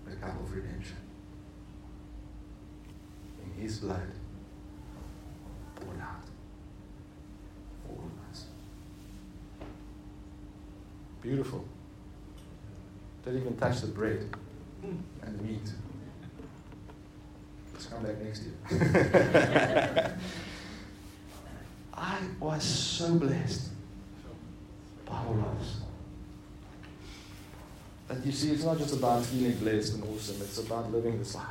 the 0.05 0.17
cup 0.17 0.39
of 0.39 0.55
redemption. 0.55 0.97
In 3.43 3.63
His 3.63 3.79
blood 3.79 4.11
poured 5.77 6.01
out 6.01 6.25
for 7.83 7.93
all 7.93 8.05
of 8.05 8.31
us. 8.31 8.45
Beautiful. 11.23 11.65
Don't 13.25 13.37
even 13.37 13.57
touch 13.57 13.81
the 13.81 13.87
bread 13.87 14.29
and 14.83 15.39
the 15.39 15.43
meat. 15.43 15.73
Let's 17.73 17.87
come 17.87 18.03
back 18.03 18.21
next 18.21 18.43
year. 18.43 20.19
I 22.15 22.21
was 22.39 22.63
so 22.63 23.15
blessed 23.17 23.71
by 25.05 25.17
all 25.17 25.35
of. 25.35 25.67
And 28.09 28.25
you 28.25 28.31
see, 28.31 28.53
it's 28.53 28.63
not 28.63 28.79
just 28.79 28.95
about 28.95 29.25
feeling 29.25 29.57
blessed 29.57 29.95
and 29.95 30.05
awesome, 30.05 30.37
it's 30.41 30.59
about 30.59 30.93
living 30.93 31.19
this 31.19 31.35
life. 31.35 31.45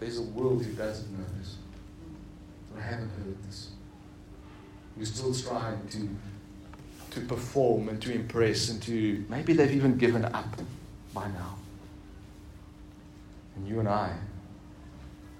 There's 0.00 0.18
a 0.18 0.22
world 0.22 0.64
who 0.64 0.72
doesn't 0.72 1.12
know 1.12 1.24
this, 1.38 1.56
who 2.74 2.80
haven't 2.80 3.10
heard 3.10 3.40
this, 3.44 3.68
who's 4.96 5.14
still 5.14 5.32
trying 5.32 5.86
to, 5.90 6.08
to 7.12 7.26
perform 7.26 7.90
and 7.90 8.02
to 8.02 8.12
impress 8.12 8.70
and 8.70 8.82
to, 8.82 9.24
maybe 9.28 9.52
they've 9.52 9.70
even 9.70 9.96
given 9.98 10.24
up 10.24 10.60
by 11.14 11.28
now. 11.28 11.54
And 13.54 13.68
you 13.68 13.78
and 13.78 13.88
I 13.88 14.16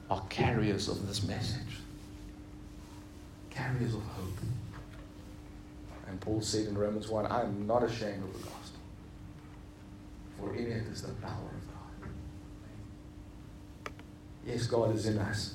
are 0.08 0.22
carriers 0.28 0.86
of 0.88 1.08
this 1.08 1.24
message 1.24 1.82
carriers 3.54 3.94
of 3.94 4.02
hope. 4.02 4.38
And 6.08 6.20
Paul 6.20 6.40
said 6.40 6.66
in 6.66 6.76
Romans 6.76 7.08
1 7.08 7.26
I 7.26 7.42
am 7.42 7.66
not 7.66 7.82
ashamed 7.82 8.22
of 8.24 8.32
the 8.32 8.38
gospel, 8.40 8.80
for 10.38 10.54
in 10.54 10.66
it 10.70 10.86
is 10.88 11.02
the 11.02 11.12
power 11.14 11.30
of 11.30 11.66
God. 11.68 12.10
Yes, 14.46 14.66
God 14.66 14.94
is 14.94 15.06
in 15.06 15.18
us, 15.18 15.54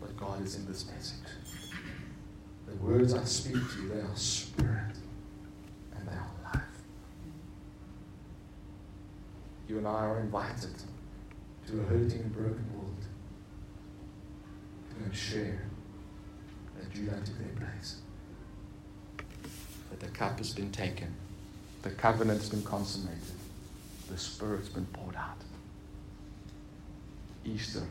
but 0.00 0.16
God 0.16 0.42
is 0.42 0.54
in 0.56 0.66
this 0.66 0.86
message. 0.86 1.18
The 2.66 2.76
words 2.76 3.12
I 3.14 3.24
speak 3.24 3.54
to 3.54 3.82
you, 3.82 3.88
they 3.88 4.00
are 4.00 4.16
spirit 4.16 4.96
and 5.96 6.08
they 6.08 6.12
are 6.12 6.30
life. 6.44 6.62
You 9.68 9.78
and 9.78 9.86
I 9.86 10.06
are 10.06 10.20
invited 10.20 10.74
to 11.66 11.80
a 11.80 11.82
hurting 11.84 12.20
and 12.20 12.32
broken 12.32 12.64
world 12.74 12.84
to 15.10 15.16
share 15.16 15.63
Took 16.94 17.38
their 17.38 17.66
place. 17.66 17.96
But 19.90 19.98
the 19.98 20.06
cup 20.08 20.38
has 20.38 20.52
been 20.52 20.70
taken, 20.70 21.12
the 21.82 21.90
covenant's 21.90 22.48
been 22.48 22.62
consummated, 22.62 23.20
the 24.08 24.16
Spirit's 24.16 24.68
been 24.68 24.86
poured 24.86 25.16
out. 25.16 25.38
Easter 27.44 27.82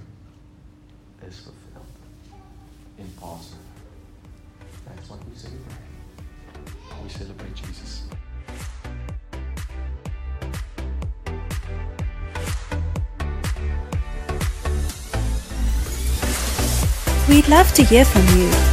is 1.27 1.39
fulfilled 1.39 1.85
in 2.97 3.07
Passover. 3.19 3.57
That's 4.87 5.09
what 5.09 5.19
we 5.29 5.35
celebrate. 5.35 5.63
We 7.03 7.09
celebrate 7.09 7.55
Jesus. 7.55 8.03
We'd 17.27 17.47
love 17.49 17.73
to 17.73 17.83
hear 17.83 18.05
from 18.05 18.25
you. 18.37 18.72